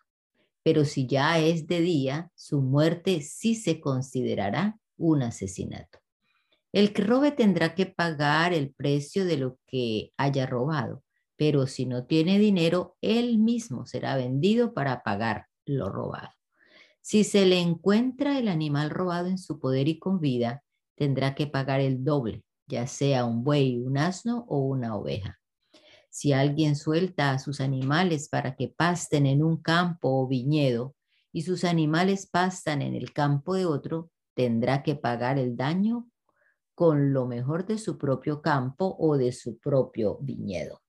pero 0.69 0.85
si 0.85 1.07
ya 1.07 1.39
es 1.39 1.67
de 1.67 1.81
día, 1.81 2.31
su 2.35 2.61
muerte 2.61 3.23
sí 3.23 3.55
se 3.55 3.81
considerará 3.81 4.79
un 4.99 5.23
asesinato. 5.23 5.99
El 6.73 6.93
que 6.93 7.05
robe 7.05 7.33
tendrá 7.33 7.75
que 7.75 7.87
pagar 7.87 8.53
el 8.53 8.75
precio 8.75 9.25
de 9.25 9.39
lo 9.39 9.59
que 9.67 10.13
haya 10.19 10.45
robado, 10.45 11.03
pero 11.37 11.67
si 11.67 11.87
no 11.87 12.05
tiene 12.05 12.39
dinero, 12.39 12.99
él 13.01 13.39
mismo 13.39 13.87
será 13.87 14.15
vendido 14.17 14.75
para 14.75 15.03
pagar 15.03 15.47
lo 15.65 15.89
robado. 15.89 16.38
Si 17.09 17.25
se 17.25 17.47
le 17.47 17.59
encuentra 17.59 18.39
el 18.39 18.49
animal 18.49 18.91
robado 18.91 19.29
en 19.29 19.39
su 19.39 19.59
poder 19.59 19.89
y 19.89 19.99
con 19.99 20.21
vida, 20.21 20.63
tendrá 20.95 21.35
que 21.35 21.47
pagar 21.47 21.81
el 21.81 22.05
doble, 22.05 22.45
ya 22.67 22.87
sea 22.87 23.25
un 23.25 23.45
buey, 23.45 23.79
un 23.79 23.97
asno 23.97 24.45
o 24.47 24.59
una 24.59 24.95
oveja. 24.95 25.39
Si 26.11 26.35
alguien 26.35 26.77
suelta 26.77 27.31
a 27.31 27.39
sus 27.39 27.63
animales 27.63 28.29
para 28.29 28.57
que 28.57 28.69
pasten 28.69 29.25
en 29.25 29.43
un 29.43 29.57
campo 29.57 30.21
o 30.21 30.29
viñedo 30.29 30.97
y 31.33 31.45
sus 31.45 31.65
animales 31.65 32.27
pastan 32.27 32.83
en 32.83 32.95
el 32.95 33.15
campo 33.15 33.55
de 33.55 33.65
otro, 33.65 34.11
tendrá 34.35 34.83
que 34.83 34.95
pagar 34.95 35.39
el 35.39 35.57
daño 35.57 36.11
con 36.75 37.15
lo 37.15 37.27
mejor 37.27 37.65
de 37.65 37.79
su 37.79 37.97
propio 37.97 38.43
campo 38.43 38.95
o 38.99 39.17
de 39.17 39.33
su 39.33 39.57
propio 39.57 40.19
viñedo. 40.21 40.83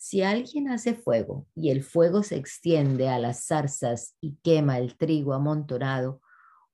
Si 0.00 0.22
alguien 0.22 0.68
hace 0.68 0.94
fuego 0.94 1.48
y 1.56 1.70
el 1.70 1.82
fuego 1.82 2.22
se 2.22 2.36
extiende 2.36 3.08
a 3.08 3.18
las 3.18 3.46
zarzas 3.46 4.14
y 4.20 4.36
quema 4.44 4.78
el 4.78 4.96
trigo 4.96 5.34
amontonado 5.34 6.20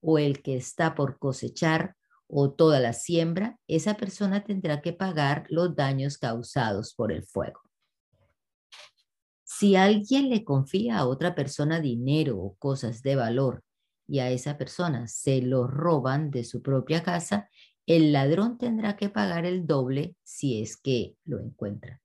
o 0.03 0.18
el 0.18 0.43
que 0.43 0.57
está 0.57 0.95
por 0.95 1.18
cosechar 1.18 1.97
o 2.27 2.53
toda 2.53 2.81
la 2.81 2.93
siembra, 2.93 3.59
esa 3.66 3.95
persona 3.95 4.45
tendrá 4.45 4.83
que 4.83 4.93
pagar 4.93 5.47
los 5.49 5.75
daños 5.75 6.18
causados 6.18 6.95
por 6.95 7.12
el 7.12 7.25
fuego. 7.25 7.62
Si 9.43 9.75
alguien 9.75 10.29
le 10.29 10.45
confía 10.45 10.99
a 10.99 11.07
otra 11.07 11.35
persona 11.35 11.81
dinero 11.81 12.39
o 12.39 12.57
cosas 12.57 13.03
de 13.03 13.16
valor 13.16 13.64
y 14.07 14.18
a 14.18 14.31
esa 14.31 14.59
persona 14.59 15.09
se 15.09 15.41
lo 15.41 15.66
roban 15.66 16.31
de 16.31 16.45
su 16.45 16.61
propia 16.61 17.03
casa, 17.03 17.49
el 17.87 18.12
ladrón 18.12 18.59
tendrá 18.59 18.97
que 18.97 19.09
pagar 19.09 19.47
el 19.47 19.66
doble 19.66 20.14
si 20.25 20.61
es 20.61 20.77
que 20.77 21.16
lo 21.25 21.41
encuentran. 21.41 22.04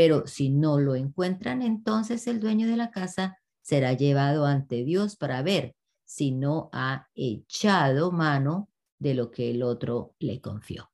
Pero 0.00 0.26
si 0.26 0.48
no 0.48 0.80
lo 0.80 0.94
encuentran, 0.94 1.60
entonces 1.60 2.26
el 2.26 2.40
dueño 2.40 2.66
de 2.66 2.78
la 2.78 2.90
casa 2.90 3.38
será 3.60 3.92
llevado 3.92 4.46
ante 4.46 4.82
Dios 4.82 5.14
para 5.14 5.42
ver 5.42 5.76
si 6.06 6.30
no 6.30 6.70
ha 6.72 7.08
echado 7.14 8.10
mano 8.10 8.70
de 8.98 9.12
lo 9.12 9.30
que 9.30 9.50
el 9.50 9.62
otro 9.62 10.14
le 10.18 10.40
confió. 10.40 10.90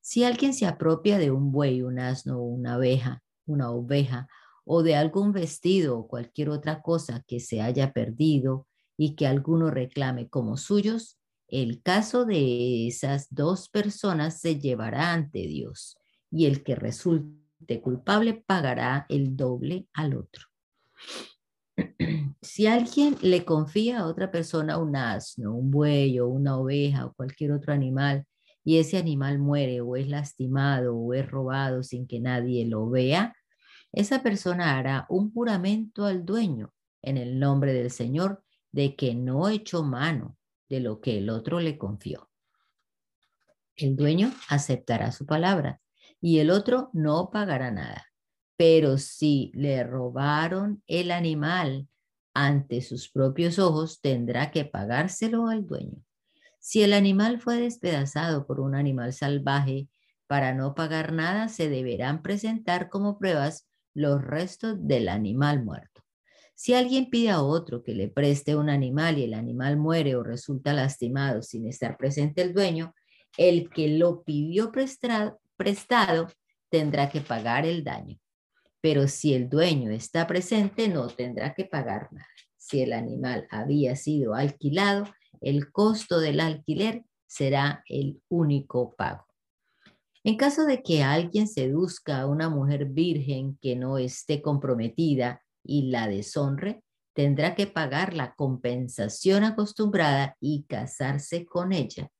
Si 0.00 0.22
alguien 0.22 0.54
se 0.54 0.66
apropia 0.66 1.18
de 1.18 1.32
un 1.32 1.50
buey, 1.50 1.82
un 1.82 1.98
asno, 1.98 2.40
una 2.40 2.76
oveja, 2.76 3.20
una 3.46 3.72
oveja 3.72 4.28
o 4.64 4.84
de 4.84 4.94
algún 4.94 5.32
vestido 5.32 5.98
o 5.98 6.06
cualquier 6.06 6.50
otra 6.50 6.82
cosa 6.82 7.24
que 7.26 7.40
se 7.40 7.60
haya 7.60 7.92
perdido 7.92 8.68
y 8.96 9.16
que 9.16 9.26
alguno 9.26 9.72
reclame 9.72 10.28
como 10.28 10.56
suyos, 10.56 11.18
el 11.48 11.82
caso 11.82 12.26
de 12.26 12.86
esas 12.86 13.26
dos 13.30 13.68
personas 13.68 14.40
se 14.40 14.60
llevará 14.60 15.12
ante 15.14 15.48
Dios 15.48 15.96
y 16.30 16.46
el 16.46 16.62
que 16.62 16.76
resulte 16.76 17.39
culpable 17.80 18.42
pagará 18.46 19.06
el 19.08 19.36
doble 19.36 19.86
al 19.92 20.16
otro. 20.16 20.46
Si 22.42 22.66
alguien 22.66 23.16
le 23.22 23.44
confía 23.44 24.00
a 24.00 24.06
otra 24.06 24.30
persona 24.30 24.78
un 24.78 24.96
asno, 24.96 25.54
un 25.54 25.70
buey 25.70 26.18
o 26.18 26.28
una 26.28 26.58
oveja 26.58 27.06
o 27.06 27.12
cualquier 27.14 27.52
otro 27.52 27.72
animal 27.72 28.26
y 28.64 28.78
ese 28.78 28.98
animal 28.98 29.38
muere 29.38 29.80
o 29.80 29.96
es 29.96 30.08
lastimado 30.08 30.96
o 30.96 31.14
es 31.14 31.30
robado 31.30 31.82
sin 31.82 32.06
que 32.06 32.20
nadie 32.20 32.66
lo 32.66 32.88
vea, 32.88 33.34
esa 33.92 34.22
persona 34.22 34.78
hará 34.78 35.06
un 35.08 35.32
juramento 35.32 36.04
al 36.04 36.24
dueño 36.24 36.72
en 37.02 37.16
el 37.16 37.38
nombre 37.38 37.72
del 37.72 37.90
Señor 37.90 38.42
de 38.72 38.94
que 38.94 39.14
no 39.14 39.48
echó 39.48 39.82
mano 39.82 40.36
de 40.68 40.80
lo 40.80 41.00
que 41.00 41.18
el 41.18 41.30
otro 41.30 41.60
le 41.60 41.78
confió. 41.78 42.30
El 43.76 43.96
dueño 43.96 44.32
aceptará 44.48 45.10
su 45.10 45.26
palabra 45.26 45.80
y 46.20 46.38
el 46.38 46.50
otro 46.50 46.90
no 46.92 47.30
pagará 47.30 47.70
nada. 47.70 48.06
Pero 48.56 48.98
si 48.98 49.50
le 49.54 49.82
robaron 49.84 50.82
el 50.86 51.10
animal 51.10 51.88
ante 52.34 52.82
sus 52.82 53.10
propios 53.10 53.58
ojos, 53.58 54.00
tendrá 54.00 54.50
que 54.50 54.64
pagárselo 54.64 55.48
al 55.48 55.66
dueño. 55.66 56.04
Si 56.58 56.82
el 56.82 56.92
animal 56.92 57.40
fue 57.40 57.56
despedazado 57.56 58.46
por 58.46 58.60
un 58.60 58.74
animal 58.74 59.14
salvaje, 59.14 59.88
para 60.26 60.54
no 60.54 60.74
pagar 60.74 61.12
nada 61.12 61.48
se 61.48 61.68
deberán 61.68 62.22
presentar 62.22 62.90
como 62.90 63.18
pruebas 63.18 63.66
los 63.94 64.22
restos 64.22 64.76
del 64.86 65.08
animal 65.08 65.64
muerto. 65.64 66.02
Si 66.54 66.74
alguien 66.74 67.08
pide 67.08 67.30
a 67.30 67.42
otro 67.42 67.82
que 67.82 67.94
le 67.94 68.08
preste 68.08 68.54
un 68.54 68.68
animal 68.68 69.18
y 69.18 69.24
el 69.24 69.32
animal 69.32 69.78
muere 69.78 70.14
o 70.16 70.22
resulta 70.22 70.74
lastimado 70.74 71.42
sin 71.42 71.66
estar 71.66 71.96
presente 71.96 72.42
el 72.42 72.52
dueño, 72.52 72.94
el 73.38 73.70
que 73.70 73.88
lo 73.88 74.22
pidió 74.22 74.70
prestado, 74.70 75.40
prestado 75.60 76.28
tendrá 76.70 77.10
que 77.10 77.20
pagar 77.20 77.66
el 77.66 77.84
daño. 77.84 78.18
Pero 78.80 79.06
si 79.08 79.34
el 79.34 79.50
dueño 79.50 79.90
está 79.90 80.26
presente, 80.26 80.88
no 80.88 81.08
tendrá 81.08 81.52
que 81.52 81.66
pagar 81.66 82.08
nada. 82.12 82.26
Si 82.56 82.80
el 82.80 82.94
animal 82.94 83.46
había 83.50 83.94
sido 83.94 84.34
alquilado, 84.34 85.04
el 85.42 85.70
costo 85.70 86.18
del 86.18 86.40
alquiler 86.40 87.04
será 87.26 87.84
el 87.88 88.22
único 88.30 88.94
pago. 88.96 89.26
En 90.24 90.38
caso 90.38 90.64
de 90.64 90.82
que 90.82 91.02
alguien 91.02 91.46
seduzca 91.46 92.22
a 92.22 92.26
una 92.26 92.48
mujer 92.48 92.86
virgen 92.86 93.58
que 93.60 93.76
no 93.76 93.98
esté 93.98 94.40
comprometida 94.40 95.42
y 95.62 95.90
la 95.90 96.08
deshonre, 96.08 96.82
tendrá 97.12 97.54
que 97.54 97.66
pagar 97.66 98.14
la 98.14 98.34
compensación 98.34 99.44
acostumbrada 99.44 100.38
y 100.40 100.64
casarse 100.64 101.44
con 101.44 101.74
ella. 101.74 102.10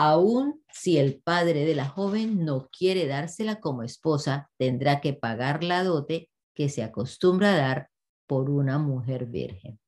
Aún 0.00 0.62
si 0.72 0.96
el 0.96 1.20
padre 1.20 1.64
de 1.64 1.74
la 1.74 1.88
joven 1.88 2.44
no 2.44 2.68
quiere 2.70 3.08
dársela 3.08 3.58
como 3.58 3.82
esposa, 3.82 4.48
tendrá 4.56 5.00
que 5.00 5.12
pagar 5.12 5.64
la 5.64 5.82
dote 5.82 6.30
que 6.54 6.68
se 6.68 6.84
acostumbra 6.84 7.52
a 7.52 7.56
dar 7.56 7.90
por 8.28 8.48
una 8.48 8.78
mujer 8.78 9.26
virgen. 9.26 9.80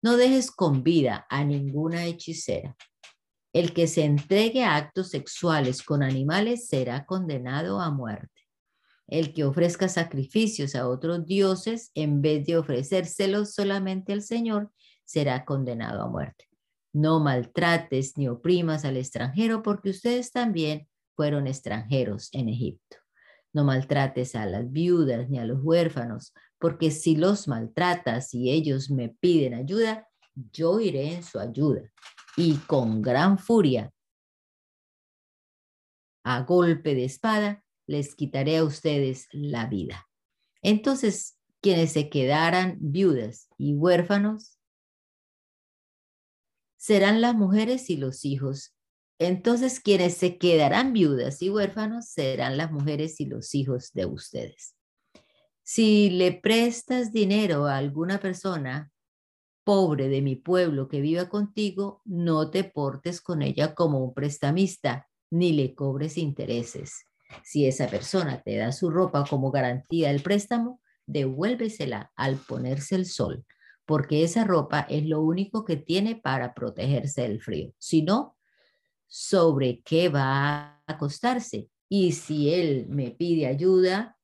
No 0.00 0.16
dejes 0.16 0.50
con 0.50 0.82
vida 0.82 1.26
a 1.28 1.44
ninguna 1.44 2.06
hechicera. 2.06 2.78
El 3.52 3.74
que 3.74 3.88
se 3.88 4.04
entregue 4.04 4.64
a 4.64 4.76
actos 4.76 5.10
sexuales 5.10 5.82
con 5.82 6.02
animales 6.02 6.66
será 6.66 7.04
condenado 7.04 7.82
a 7.82 7.90
muerte. 7.90 8.40
El 9.06 9.34
que 9.34 9.44
ofrezca 9.44 9.90
sacrificios 9.90 10.74
a 10.74 10.88
otros 10.88 11.26
dioses 11.26 11.90
en 11.94 12.22
vez 12.22 12.46
de 12.46 12.56
ofrecérselos 12.56 13.52
solamente 13.52 14.14
al 14.14 14.22
Señor 14.22 14.72
será 15.04 15.44
condenado 15.44 16.00
a 16.00 16.08
muerte. 16.08 16.48
No 16.96 17.20
maltrates 17.20 18.16
ni 18.16 18.26
oprimas 18.26 18.86
al 18.86 18.96
extranjero 18.96 19.62
porque 19.62 19.90
ustedes 19.90 20.32
también 20.32 20.88
fueron 21.14 21.46
extranjeros 21.46 22.30
en 22.32 22.48
Egipto. 22.48 22.96
No 23.52 23.64
maltrates 23.64 24.34
a 24.34 24.46
las 24.46 24.72
viudas 24.72 25.28
ni 25.28 25.38
a 25.38 25.44
los 25.44 25.62
huérfanos, 25.62 26.32
porque 26.58 26.90
si 26.90 27.14
los 27.14 27.48
maltratas 27.48 28.32
y 28.32 28.50
ellos 28.50 28.90
me 28.90 29.10
piden 29.10 29.52
ayuda, 29.52 30.08
yo 30.54 30.80
iré 30.80 31.12
en 31.12 31.22
su 31.22 31.38
ayuda 31.38 31.82
y 32.34 32.54
con 32.66 33.02
gran 33.02 33.36
furia, 33.36 33.92
a 36.24 36.44
golpe 36.44 36.94
de 36.94 37.04
espada, 37.04 37.62
les 37.86 38.14
quitaré 38.14 38.56
a 38.56 38.64
ustedes 38.64 39.28
la 39.32 39.66
vida. 39.66 40.08
Entonces, 40.62 41.38
quienes 41.60 41.92
se 41.92 42.08
quedaran 42.08 42.78
viudas 42.80 43.50
y 43.58 43.74
huérfanos 43.74 44.55
serán 46.86 47.20
las 47.20 47.34
mujeres 47.34 47.90
y 47.90 47.96
los 47.96 48.24
hijos. 48.24 48.72
Entonces, 49.18 49.80
quienes 49.80 50.14
se 50.14 50.38
quedarán 50.38 50.92
viudas 50.92 51.42
y 51.42 51.50
huérfanos 51.50 52.10
serán 52.10 52.56
las 52.56 52.70
mujeres 52.70 53.20
y 53.20 53.26
los 53.26 53.56
hijos 53.56 53.90
de 53.92 54.06
ustedes. 54.06 54.76
Si 55.64 56.10
le 56.10 56.30
prestas 56.30 57.12
dinero 57.12 57.66
a 57.66 57.76
alguna 57.76 58.20
persona 58.20 58.92
pobre 59.64 60.08
de 60.08 60.22
mi 60.22 60.36
pueblo 60.36 60.86
que 60.86 61.00
viva 61.00 61.28
contigo, 61.28 62.02
no 62.04 62.52
te 62.52 62.62
portes 62.62 63.20
con 63.20 63.42
ella 63.42 63.74
como 63.74 63.98
un 64.04 64.14
prestamista, 64.14 65.08
ni 65.28 65.54
le 65.54 65.74
cobres 65.74 66.16
intereses. 66.16 67.04
Si 67.42 67.66
esa 67.66 67.88
persona 67.88 68.42
te 68.42 68.58
da 68.58 68.70
su 68.70 68.90
ropa 68.90 69.24
como 69.28 69.50
garantía 69.50 70.12
del 70.12 70.22
préstamo, 70.22 70.80
devuélvesela 71.04 72.12
al 72.14 72.36
ponerse 72.36 72.94
el 72.94 73.06
sol, 73.06 73.44
porque 73.86 74.24
esa 74.24 74.44
ropa 74.44 74.80
es 74.90 75.06
lo 75.06 75.22
único 75.22 75.64
que 75.64 75.76
tiene 75.76 76.16
para 76.16 76.52
protegerse 76.54 77.22
del 77.22 77.40
frío. 77.40 77.72
Si 77.78 78.02
no, 78.02 78.36
¿sobre 79.06 79.80
qué 79.82 80.08
va 80.08 80.28
a 80.28 80.82
acostarse? 80.86 81.70
Y 81.88 82.12
si 82.12 82.52
él 82.52 82.86
me 82.88 83.12
pide 83.12 83.46
ayuda, 83.46 84.18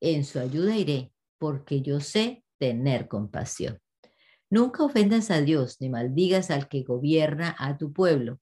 en 0.00 0.24
su 0.24 0.38
ayuda 0.40 0.76
iré, 0.76 1.12
porque 1.38 1.82
yo 1.82 2.00
sé 2.00 2.44
tener 2.58 3.06
compasión. 3.06 3.78
Nunca 4.50 4.82
ofendas 4.82 5.30
a 5.30 5.40
Dios 5.40 5.76
ni 5.80 5.88
maldigas 5.88 6.50
al 6.50 6.68
que 6.68 6.82
gobierna 6.82 7.54
a 7.58 7.78
tu 7.78 7.92
pueblo. 7.92 8.40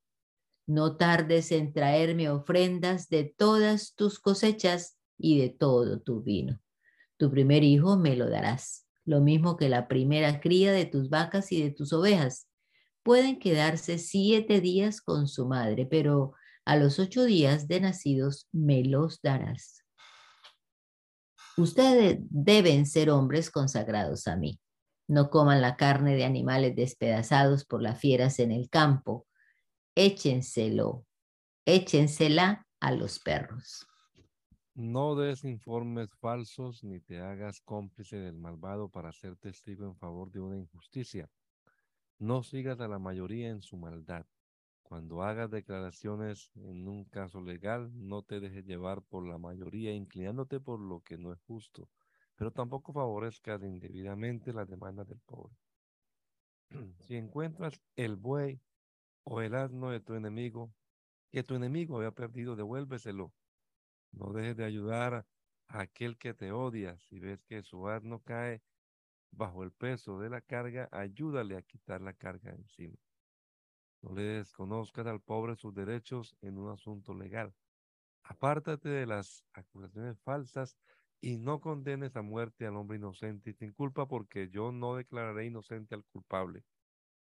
No 0.67 0.97
tardes 0.97 1.53
en 1.53 1.73
traerme 1.73 2.31
ofrendas 2.31 3.09
de 3.09 3.25
todas 3.37 3.95
tus 3.95 4.21
cosechas 4.21 4.99
y 5.19 5.39
de 5.41 5.51
todo 5.51 6.01
tu 6.01 6.23
vino. 6.23 6.61
Tu 7.17 7.31
primer 7.31 7.65
hijo 7.65 7.97
me 7.97 8.17
lo 8.17 8.31
darás, 8.31 8.87
lo 9.11 9.21
mismo 9.21 9.57
que 9.57 9.69
la 9.69 9.89
primera 9.89 10.41
cría 10.41 10.73
de 10.73 10.87
tus 10.87 11.11
vacas 11.11 11.53
y 11.53 11.63
de 11.63 11.71
tus 11.71 11.93
ovejas. 11.93 12.49
Pueden 13.03 13.39
quedarse 13.39 13.99
siete 13.99 14.61
días 14.61 15.01
con 15.01 15.27
su 15.27 15.47
madre, 15.47 15.87
pero 15.87 16.33
a 16.65 16.77
los 16.77 16.99
ocho 16.99 17.25
días 17.25 17.69
de 17.69 17.81
nacidos 17.81 18.49
me 18.53 18.85
los 18.85 19.21
darás. 19.23 19.85
Ustedes 21.57 22.19
deben 22.31 22.87
ser 22.87 23.11
hombres 23.11 23.51
consagrados 23.51 24.27
a 24.27 24.37
mí 24.37 24.61
no 25.11 25.29
coman 25.29 25.61
la 25.61 25.77
carne 25.77 26.15
de 26.15 26.25
animales 26.25 26.77
despedazados 26.77 27.65
por 27.65 27.83
las 27.83 27.99
fieras 27.99 28.39
en 28.39 28.53
el 28.53 28.71
campo. 28.71 29.27
Échenselo, 29.97 31.05
échensela 31.67 32.65
a 32.79 32.93
los 32.93 33.19
perros. 33.19 33.90
No 34.75 35.15
des 35.17 35.45
informes 35.45 36.15
falsos 36.15 36.83
ni 36.85 37.01
te 37.01 37.21
hagas 37.21 37.61
cómplice 37.61 38.17
del 38.17 38.37
malvado 38.37 38.89
para 38.89 39.13
ser 39.13 39.37
testigo 39.37 39.87
en 39.87 39.97
favor 39.97 40.31
de 40.31 40.41
una 40.41 40.59
injusticia. 40.59 41.31
No 42.19 42.43
sigas 42.43 42.81
a 42.81 42.89
la 42.89 42.99
mayoría 42.99 43.49
en 43.49 43.63
su 43.63 43.77
maldad. 43.77 44.27
Cuando 44.83 45.23
hagas 45.23 45.51
declaraciones 45.51 46.51
en 46.57 46.89
un 46.89 47.05
caso 47.05 47.41
legal, 47.41 47.91
no 47.95 48.23
te 48.23 48.41
dejes 48.41 48.65
llevar 48.65 49.03
por 49.03 49.27
la 49.27 49.39
mayoría, 49.39 49.95
inclinándote 49.95 50.61
por 50.61 50.81
lo 50.81 51.01
que 51.01 51.19
no 51.19 51.33
es 51.33 51.41
justo 51.41 51.89
pero 52.41 52.53
tampoco 52.53 52.95
favorezcas 52.95 53.63
indebidamente 53.63 54.55
las 54.55 54.67
demandas 54.67 55.07
del 55.07 55.21
pobre. 55.21 55.55
Si 57.01 57.17
encuentras 57.17 57.83
el 57.97 58.17
buey 58.17 58.63
o 59.25 59.43
el 59.43 59.55
asno 59.55 59.91
de 59.91 60.01
tu 60.01 60.15
enemigo, 60.15 60.73
que 61.31 61.43
tu 61.43 61.55
enemigo 61.55 61.99
había 61.99 62.13
perdido, 62.13 62.57
devuélveselo. 62.57 63.35
No 64.13 64.33
dejes 64.33 64.57
de 64.57 64.65
ayudar 64.65 65.27
a 65.69 65.81
aquel 65.81 66.19
que 66.19 66.35
te 66.35 66.53
odia. 66.53 66.99
Si 66.99 67.19
ves 67.19 67.43
que 67.43 67.63
su 67.63 67.89
asno 67.89 68.23
cae 68.23 68.63
bajo 69.31 69.63
el 69.63 69.73
peso 69.73 70.19
de 70.19 70.31
la 70.31 70.41
carga, 70.41 70.89
ayúdale 70.93 71.57
a 71.57 71.63
quitar 71.63 72.01
la 72.01 72.13
carga 72.15 72.53
encima. 72.53 72.97
No 74.03 74.15
le 74.15 74.23
desconozcas 74.23 75.07
al 75.07 75.21
pobre 75.21 75.57
sus 75.57 75.75
derechos 75.75 76.37
en 76.41 76.59
un 76.59 76.71
asunto 76.71 77.15
legal. 77.15 77.55
Apártate 78.23 78.89
de 78.89 79.07
las 79.07 79.45
acusaciones 79.53 80.21
falsas 80.21 80.79
y 81.21 81.37
no 81.37 81.61
condenes 81.61 82.17
a 82.17 82.23
muerte 82.23 82.67
al 82.67 82.77
hombre 82.77 82.97
inocente 82.97 83.51
y 83.51 83.55
sin 83.55 83.73
culpa, 83.73 84.09
porque 84.09 84.49
yo 84.49 84.73
no 84.73 84.97
declararé 84.97 85.47
inocente 85.47 85.95
al 85.95 86.05
culpable. 86.05 86.65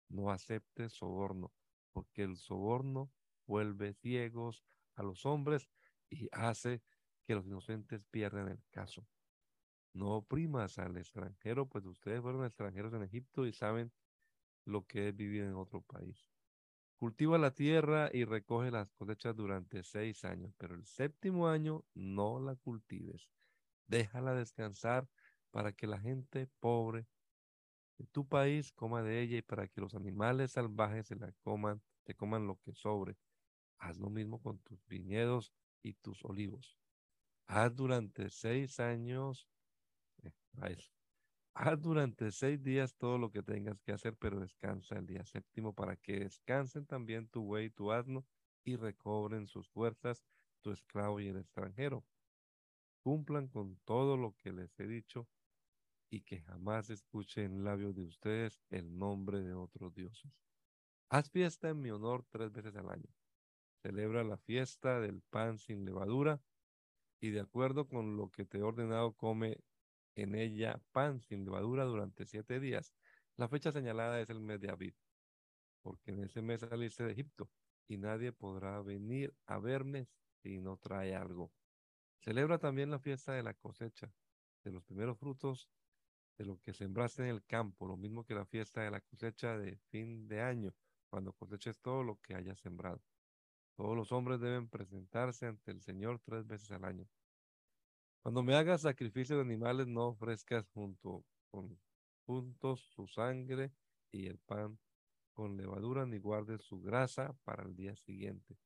No 0.09 0.31
aceptes 0.31 0.93
soborno, 0.93 1.53
porque 1.91 2.23
el 2.23 2.37
soborno 2.37 3.11
vuelve 3.47 3.93
ciegos 3.93 4.63
a 4.95 5.03
los 5.03 5.25
hombres 5.25 5.69
y 6.09 6.29
hace 6.31 6.81
que 7.25 7.35
los 7.35 7.45
inocentes 7.45 8.01
pierdan 8.11 8.47
el 8.49 8.63
caso. 8.71 9.07
No 9.93 10.17
oprimas 10.17 10.77
al 10.79 10.97
extranjero, 10.97 11.67
pues 11.67 11.85
ustedes 11.85 12.21
fueron 12.21 12.45
extranjeros 12.45 12.93
en 12.93 13.03
Egipto 13.03 13.45
y 13.45 13.53
saben 13.53 13.91
lo 14.65 14.85
que 14.85 15.09
es 15.09 15.15
vivir 15.15 15.43
en 15.43 15.55
otro 15.55 15.81
país. 15.81 16.27
Cultiva 16.97 17.37
la 17.37 17.51
tierra 17.51 18.09
y 18.13 18.25
recoge 18.25 18.71
las 18.71 18.91
cosechas 18.91 19.35
durante 19.35 19.83
seis 19.83 20.25
años, 20.25 20.53
pero 20.57 20.75
el 20.75 20.85
séptimo 20.85 21.47
año 21.47 21.85
no 21.93 22.39
la 22.39 22.55
cultives 22.55 23.29
déjala 23.89 24.35
descansar 24.35 25.09
para 25.51 25.73
que 25.73 25.87
la 25.87 25.99
gente 25.99 26.47
pobre 26.59 27.07
de 27.97 28.05
tu 28.05 28.27
país 28.27 28.71
coma 28.71 29.01
de 29.01 29.21
ella 29.21 29.37
y 29.37 29.41
para 29.41 29.67
que 29.67 29.81
los 29.81 29.95
animales 29.95 30.53
salvajes 30.53 31.07
se 31.07 31.15
la 31.15 31.33
coman, 31.41 31.81
te 32.05 32.15
coman 32.15 32.47
lo 32.47 32.57
que 32.57 32.73
sobre. 32.73 33.17
Haz 33.79 33.97
lo 33.97 34.09
mismo 34.09 34.41
con 34.41 34.59
tus 34.59 34.85
viñedos 34.87 35.51
y 35.81 35.93
tus 35.93 36.23
olivos. 36.25 36.77
Haz 37.47 37.75
durante 37.75 38.29
seis 38.29 38.79
años, 38.79 39.47
eh, 40.23 40.31
haz 41.53 41.81
durante 41.81 42.31
seis 42.31 42.61
días 42.61 42.95
todo 42.95 43.17
lo 43.17 43.31
que 43.31 43.41
tengas 43.41 43.79
que 43.81 43.91
hacer, 43.91 44.15
pero 44.17 44.39
descansa 44.39 44.97
el 44.97 45.05
día 45.05 45.25
séptimo 45.25 45.73
para 45.73 45.95
que 45.95 46.19
descansen 46.19 46.85
también 46.85 47.27
tu 47.27 47.43
buey 47.43 47.65
y 47.65 47.69
tu 47.71 47.91
asno 47.91 48.25
y 48.63 48.75
recobren 48.75 49.47
sus 49.47 49.67
fuerzas 49.69 50.23
tu 50.61 50.71
esclavo 50.71 51.19
y 51.19 51.27
el 51.27 51.37
extranjero 51.37 52.05
cumplan 53.01 53.47
con 53.47 53.77
todo 53.85 54.17
lo 54.17 54.35
que 54.35 54.51
les 54.51 54.77
he 54.79 54.87
dicho 54.87 55.27
y 56.09 56.21
que 56.21 56.41
jamás 56.41 56.89
escuche 56.89 57.43
en 57.43 57.63
labios 57.63 57.95
de 57.95 58.03
ustedes 58.03 58.61
el 58.69 58.97
nombre 58.97 59.41
de 59.41 59.53
otros 59.53 59.93
dioses. 59.93 60.31
Haz 61.09 61.29
fiesta 61.29 61.69
en 61.69 61.81
mi 61.81 61.91
honor 61.91 62.25
tres 62.29 62.51
veces 62.51 62.75
al 62.75 62.89
año. 62.89 63.09
Celebra 63.81 64.23
la 64.23 64.37
fiesta 64.37 64.99
del 64.99 65.21
pan 65.21 65.57
sin 65.57 65.85
levadura 65.85 66.41
y 67.21 67.31
de 67.31 67.41
acuerdo 67.41 67.87
con 67.87 68.17
lo 68.17 68.29
que 68.31 68.45
te 68.45 68.59
he 68.59 68.63
ordenado, 68.63 69.13
come 69.13 69.57
en 70.15 70.35
ella 70.35 70.81
pan 70.91 71.21
sin 71.21 71.45
levadura 71.45 71.85
durante 71.85 72.25
siete 72.25 72.59
días. 72.59 72.93
La 73.35 73.47
fecha 73.47 73.71
señalada 73.71 74.21
es 74.21 74.29
el 74.29 74.39
mes 74.41 74.59
de 74.59 74.69
Abid, 74.69 74.93
porque 75.81 76.11
en 76.11 76.23
ese 76.23 76.41
mes 76.41 76.61
saliste 76.61 77.03
de 77.03 77.13
Egipto 77.13 77.49
y 77.87 77.97
nadie 77.97 78.31
podrá 78.33 78.81
venir 78.81 79.33
a 79.45 79.59
verme 79.59 80.07
si 80.43 80.59
no 80.59 80.77
trae 80.77 81.15
algo 81.15 81.51
Celebra 82.21 82.59
también 82.59 82.91
la 82.91 82.99
fiesta 82.99 83.33
de 83.33 83.43
la 83.43 83.53
cosecha, 83.53 84.13
de 84.63 84.71
los 84.71 84.83
primeros 84.83 85.17
frutos 85.17 85.69
de 86.37 86.45
lo 86.45 86.59
que 86.61 86.73
sembraste 86.73 87.23
en 87.23 87.29
el 87.29 87.45
campo, 87.45 87.87
lo 87.87 87.97
mismo 87.97 88.25
que 88.25 88.35
la 88.35 88.45
fiesta 88.45 88.81
de 88.81 88.91
la 88.91 89.01
cosecha 89.01 89.57
de 89.57 89.77
fin 89.89 90.27
de 90.27 90.41
año, 90.41 90.73
cuando 91.09 91.33
coseches 91.33 91.79
todo 91.79 92.03
lo 92.03 92.17
que 92.17 92.35
hayas 92.35 92.59
sembrado. 92.59 93.01
Todos 93.79 93.95
los 93.95 94.11
hombres 94.11 94.41
deben 94.41 94.67
presentarse 94.67 95.45
ante 95.45 95.71
el 95.71 95.79
Señor 95.79 96.19
tres 96.19 96.45
veces 96.45 96.69
al 96.71 96.83
año. 96.83 97.07
Cuando 98.21 98.43
me 98.43 98.53
hagas 98.55 98.81
sacrificio 98.81 99.37
de 99.37 99.41
animales, 99.41 99.87
no 99.87 100.07
ofrezcas 100.07 100.67
junto 100.73 101.23
con 101.49 101.79
juntos 102.25 102.81
su 102.93 103.07
sangre 103.07 103.71
y 104.11 104.27
el 104.27 104.37
pan 104.37 104.77
con 105.31 105.55
levadura, 105.55 106.05
ni 106.05 106.17
guardes 106.17 106.61
su 106.61 106.81
grasa 106.81 107.37
para 107.45 107.63
el 107.63 107.73
día 107.73 107.95
siguiente. 107.95 108.57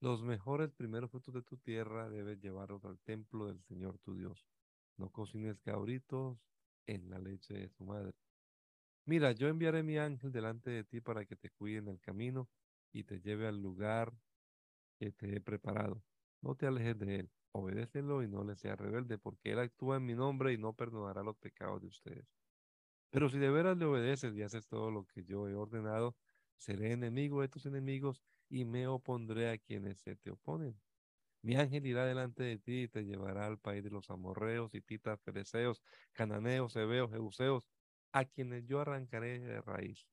Los 0.00 0.22
mejores 0.22 0.70
primeros 0.70 1.10
frutos 1.10 1.32
de 1.32 1.40
tu 1.40 1.56
tierra 1.56 2.10
debes 2.10 2.38
llevarlos 2.38 2.84
al 2.84 2.98
templo 2.98 3.46
del 3.46 3.62
Señor 3.62 3.96
tu 4.00 4.16
Dios. 4.16 4.46
No 4.98 5.08
cocines 5.08 5.58
cabritos 5.60 6.36
en 6.84 7.08
la 7.08 7.18
leche 7.18 7.54
de 7.54 7.70
su 7.70 7.86
madre. 7.86 8.12
Mira, 9.06 9.32
yo 9.32 9.48
enviaré 9.48 9.82
mi 9.82 9.96
ángel 9.96 10.30
delante 10.30 10.68
de 10.68 10.84
ti 10.84 11.00
para 11.00 11.24
que 11.24 11.36
te 11.36 11.48
cuide 11.48 11.78
en 11.78 11.88
el 11.88 12.00
camino 12.00 12.50
y 12.92 13.04
te 13.04 13.18
lleve 13.22 13.46
al 13.46 13.62
lugar 13.62 14.12
que 14.98 15.12
te 15.12 15.36
he 15.36 15.40
preparado. 15.40 16.02
No 16.42 16.54
te 16.56 16.66
alejes 16.66 16.98
de 16.98 17.16
él, 17.16 17.30
obedécelo 17.52 18.22
y 18.22 18.28
no 18.28 18.44
le 18.44 18.56
seas 18.56 18.78
rebelde, 18.78 19.18
porque 19.18 19.52
él 19.52 19.58
actúa 19.60 19.96
en 19.96 20.06
mi 20.06 20.14
nombre 20.14 20.52
y 20.52 20.58
no 20.58 20.74
perdonará 20.74 21.22
los 21.22 21.36
pecados 21.38 21.80
de 21.82 21.88
ustedes. 21.88 22.26
Pero 23.10 23.28
si 23.28 23.38
de 23.38 23.50
veras 23.50 23.76
le 23.78 23.86
obedeces 23.86 24.34
y 24.36 24.42
haces 24.42 24.66
todo 24.68 24.90
lo 24.90 25.06
que 25.06 25.24
yo 25.24 25.48
he 25.48 25.54
ordenado, 25.54 26.16
seré 26.56 26.92
enemigo 26.92 27.40
de 27.42 27.48
tus 27.48 27.66
enemigos 27.66 28.22
y 28.48 28.64
me 28.64 28.86
opondré 28.86 29.50
a 29.50 29.58
quienes 29.58 30.00
se 30.00 30.16
te 30.16 30.30
oponen. 30.30 30.80
Mi 31.42 31.56
ángel 31.56 31.86
irá 31.86 32.04
delante 32.06 32.42
de 32.42 32.58
ti 32.58 32.82
y 32.82 32.88
te 32.88 33.04
llevará 33.04 33.46
al 33.46 33.58
país 33.58 33.84
de 33.84 33.90
los 33.90 34.10
amorreos, 34.10 34.74
hititas, 34.74 35.20
fereceos, 35.22 35.82
cananeos, 36.12 36.74
hebeos, 36.76 37.10
jebuseos, 37.10 37.68
a 38.12 38.24
quienes 38.24 38.66
yo 38.66 38.80
arrancaré 38.80 39.38
de 39.38 39.60
raíz. 39.62 40.08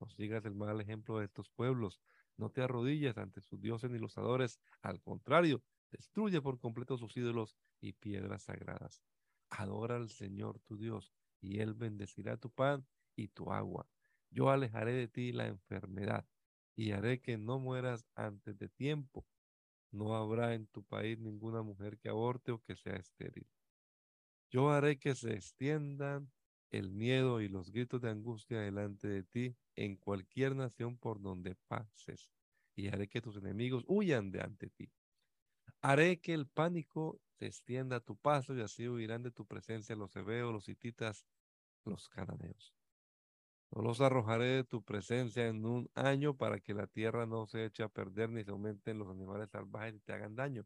No 0.00 0.08
sigas 0.10 0.44
el 0.44 0.54
mal 0.54 0.80
ejemplo 0.80 1.18
de 1.18 1.26
estos 1.26 1.50
pueblos, 1.50 2.00
no 2.36 2.50
te 2.50 2.62
arrodilles 2.62 3.16
ante 3.18 3.40
sus 3.40 3.60
dioses 3.60 3.90
ni 3.90 3.98
los 3.98 4.18
adores, 4.18 4.60
al 4.82 5.00
contrario, 5.00 5.62
destruye 5.90 6.40
por 6.40 6.58
completo 6.58 6.96
sus 6.96 7.16
ídolos 7.16 7.56
y 7.80 7.92
piedras 7.94 8.44
sagradas. 8.44 9.02
Adora 9.50 9.96
al 9.96 10.10
Señor 10.10 10.60
tu 10.60 10.76
Dios, 10.76 11.12
y 11.40 11.60
Él 11.60 11.74
bendecirá 11.74 12.36
tu 12.36 12.50
pan 12.50 12.86
y 13.14 13.28
tu 13.28 13.52
agua. 13.52 13.88
Yo 14.30 14.50
alejaré 14.50 14.92
de 14.92 15.08
ti 15.08 15.32
la 15.32 15.46
enfermedad, 15.46 16.26
y 16.74 16.92
haré 16.92 17.20
que 17.20 17.38
no 17.38 17.58
mueras 17.58 18.06
antes 18.14 18.58
de 18.58 18.68
tiempo. 18.68 19.26
No 19.90 20.14
habrá 20.14 20.54
en 20.54 20.66
tu 20.66 20.84
país 20.84 21.18
ninguna 21.18 21.62
mujer 21.62 21.98
que 21.98 22.10
aborte 22.10 22.52
o 22.52 22.60
que 22.62 22.76
sea 22.76 22.96
estéril. 22.96 23.48
Yo 24.50 24.70
haré 24.70 24.98
que 24.98 25.14
se 25.14 25.32
extiendan 25.32 26.30
el 26.70 26.90
miedo 26.90 27.40
y 27.40 27.48
los 27.48 27.70
gritos 27.70 28.00
de 28.00 28.10
angustia 28.10 28.60
delante 28.60 29.08
de 29.08 29.22
ti 29.22 29.56
en 29.74 29.96
cualquier 29.96 30.56
nación 30.56 30.96
por 30.98 31.20
donde 31.20 31.54
pases, 31.68 32.30
y 32.74 32.88
haré 32.88 33.08
que 33.08 33.20
tus 33.20 33.36
enemigos 33.36 33.84
huyan 33.86 34.30
de 34.30 34.40
ante 34.40 34.70
ti. 34.70 34.90
Haré 35.80 36.20
que 36.20 36.34
el 36.34 36.46
pánico 36.46 37.20
se 37.38 37.46
extienda 37.46 37.96
a 37.96 38.00
tu 38.00 38.16
paso 38.16 38.56
y 38.56 38.60
así 38.60 38.88
huirán 38.88 39.22
de 39.22 39.30
tu 39.30 39.46
presencia 39.46 39.94
los 39.96 40.14
hebeos, 40.16 40.52
los 40.52 40.68
hititas, 40.68 41.26
los 41.84 42.08
cananeos. 42.08 42.74
No 43.70 43.82
los 43.82 44.00
arrojaré 44.00 44.46
de 44.46 44.64
tu 44.64 44.82
presencia 44.82 45.46
en 45.48 45.64
un 45.64 45.90
año 45.94 46.36
para 46.36 46.60
que 46.60 46.72
la 46.72 46.86
tierra 46.86 47.26
no 47.26 47.46
se 47.46 47.64
eche 47.64 47.82
a 47.82 47.88
perder 47.88 48.30
ni 48.30 48.44
se 48.44 48.50
aumenten 48.50 48.98
los 48.98 49.08
animales 49.08 49.50
salvajes 49.50 49.96
y 49.96 50.00
te 50.00 50.12
hagan 50.12 50.36
daño. 50.36 50.64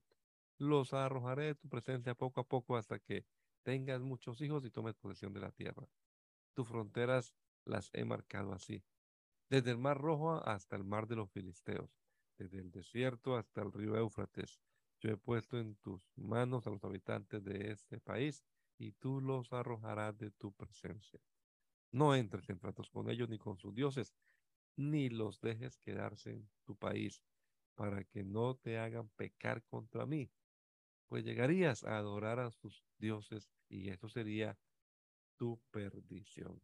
Los 0.59 0.93
arrojaré 0.93 1.47
de 1.47 1.55
tu 1.55 1.69
presencia 1.69 2.15
poco 2.15 2.41
a 2.41 2.45
poco 2.45 2.77
hasta 2.77 2.99
que 2.99 3.25
tengas 3.63 4.01
muchos 4.01 4.41
hijos 4.41 4.65
y 4.65 4.71
tomes 4.71 4.97
posesión 4.97 5.33
de 5.33 5.41
la 5.41 5.53
tierra. 5.53 5.89
Tus 6.55 6.69
fronteras 6.69 7.35
las 7.65 7.91
he 7.93 8.05
marcado 8.05 8.53
así, 8.53 8.85
desde 9.49 9.71
el 9.71 9.79
mar 9.79 9.99
rojo 9.99 10.35
hasta 10.47 10.77
el 10.77 10.85
mar 10.85 11.07
de 11.07 11.17
los 11.17 11.31
filisteos, 11.31 11.91
desde 12.39 12.59
el 12.59 12.71
desierto 12.71 13.37
hasta 13.37 13.63
el 13.63 13.73
río 13.73 13.97
Éufrates. 13.97 14.61
Yo 15.01 15.11
he 15.11 15.17
puesto 15.17 15.59
en 15.59 15.77
tus 15.77 16.03
manos 16.17 16.67
a 16.67 16.71
los 16.71 16.85
habitantes 16.85 17.43
de 17.43 17.71
este 17.71 18.01
país 18.01 18.45
y 18.79 18.93
tú 18.93 19.21
los 19.21 19.53
arrojarás 19.53 20.17
de 20.19 20.31
tu 20.31 20.53
presencia. 20.53 21.21
No 21.93 22.15
entres 22.15 22.49
en 22.51 22.59
tratos 22.59 22.89
con 22.91 23.11
ellos 23.11 23.29
ni 23.29 23.39
con 23.39 23.59
sus 23.59 23.75
dioses, 23.75 24.15
ni 24.77 25.09
los 25.09 25.41
dejes 25.41 25.77
quedarse 25.79 26.31
en 26.31 26.49
tu 26.65 26.77
país, 26.77 27.23
para 27.75 28.05
que 28.05 28.23
no 28.25 28.57
te 28.57 28.79
hagan 28.79 29.09
pecar 29.17 29.63
contra 29.65 30.07
mí 30.07 30.31
pues 31.11 31.25
llegarías 31.25 31.83
a 31.83 31.99
adorar 31.99 32.39
a 32.39 32.53
sus 32.53 32.85
dioses 32.99 33.51
y 33.69 33.91
eso 33.91 34.09
sería 34.09 34.57
tu 35.37 35.61
perdición. 35.73 36.61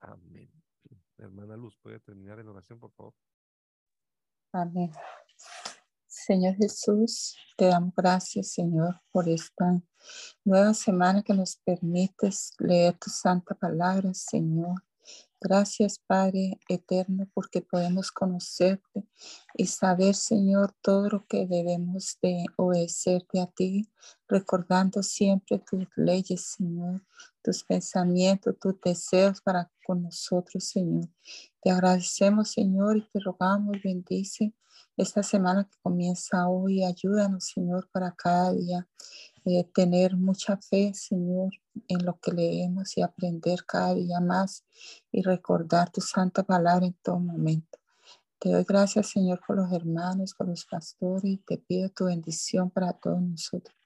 Amén. 0.00 0.50
Hermana 1.18 1.56
Luz, 1.56 1.76
¿puede 1.82 1.98
terminar 1.98 2.38
en 2.38 2.46
oración, 2.46 2.78
por 2.78 2.92
favor? 2.92 3.12
Amén. 4.52 4.92
Señor 6.06 6.54
Jesús, 6.54 7.36
te 7.56 7.66
damos 7.66 7.92
gracias, 7.96 8.52
Señor, 8.52 9.00
por 9.10 9.28
esta 9.28 9.82
nueva 10.44 10.72
semana 10.72 11.22
que 11.24 11.34
nos 11.34 11.56
permites 11.56 12.52
leer 12.60 12.96
tu 12.98 13.10
santa 13.10 13.56
palabra, 13.56 14.14
Señor. 14.14 14.80
Gracias, 15.42 15.98
Padre 16.06 16.60
eterno, 16.68 17.26
porque 17.32 17.62
podemos 17.62 18.12
conocerte 18.12 19.08
y 19.56 19.66
saber, 19.66 20.14
Señor, 20.14 20.74
todo 20.82 21.08
lo 21.08 21.26
que 21.26 21.46
debemos 21.46 22.18
de 22.20 22.44
obedecerte 22.56 23.40
a 23.40 23.46
ti, 23.46 23.90
recordando 24.28 25.02
siempre 25.02 25.58
tus 25.58 25.86
leyes, 25.96 26.54
Señor, 26.58 27.02
tus 27.42 27.64
pensamientos, 27.64 28.58
tus 28.60 28.78
deseos 28.82 29.40
para 29.40 29.70
con 29.86 30.02
nosotros, 30.02 30.62
Señor. 30.62 31.08
Te 31.62 31.70
agradecemos, 31.70 32.50
Señor, 32.52 32.98
y 32.98 33.08
te 33.08 33.18
rogamos, 33.18 33.78
bendice 33.82 34.54
esta 34.96 35.22
semana 35.22 35.64
que 35.64 35.76
comienza 35.82 36.48
hoy. 36.48 36.84
Ayúdanos, 36.84 37.46
Señor, 37.46 37.88
para 37.90 38.12
cada 38.12 38.52
día 38.52 38.86
eh, 39.44 39.64
tener 39.74 40.16
mucha 40.16 40.56
fe, 40.56 40.92
Señor, 40.94 41.50
en 41.88 42.04
lo 42.04 42.18
que 42.20 42.32
leemos 42.32 42.96
y 42.96 43.02
aprender 43.02 43.64
cada 43.66 43.94
día 43.94 44.20
más 44.20 44.64
y 45.10 45.22
recordar 45.22 45.90
tu 45.90 46.00
santa 46.00 46.42
palabra 46.42 46.86
en 46.86 46.96
todo 47.02 47.18
momento. 47.18 47.78
Te 48.38 48.50
doy 48.50 48.64
gracias, 48.64 49.10
Señor, 49.10 49.40
por 49.46 49.56
los 49.56 49.72
hermanos, 49.72 50.34
por 50.34 50.48
los 50.48 50.64
pastores 50.64 51.24
y 51.24 51.36
te 51.38 51.58
pido 51.58 51.90
tu 51.90 52.06
bendición 52.06 52.70
para 52.70 52.92
todos 52.92 53.20
nosotros. 53.20 53.76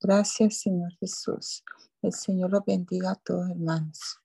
Gracias, 0.00 0.58
Señor 0.58 0.92
Jesús. 1.00 1.64
El 2.02 2.12
Señor 2.12 2.50
los 2.50 2.64
bendiga 2.64 3.12
a 3.12 3.14
todos, 3.16 3.50
hermanos. 3.50 4.20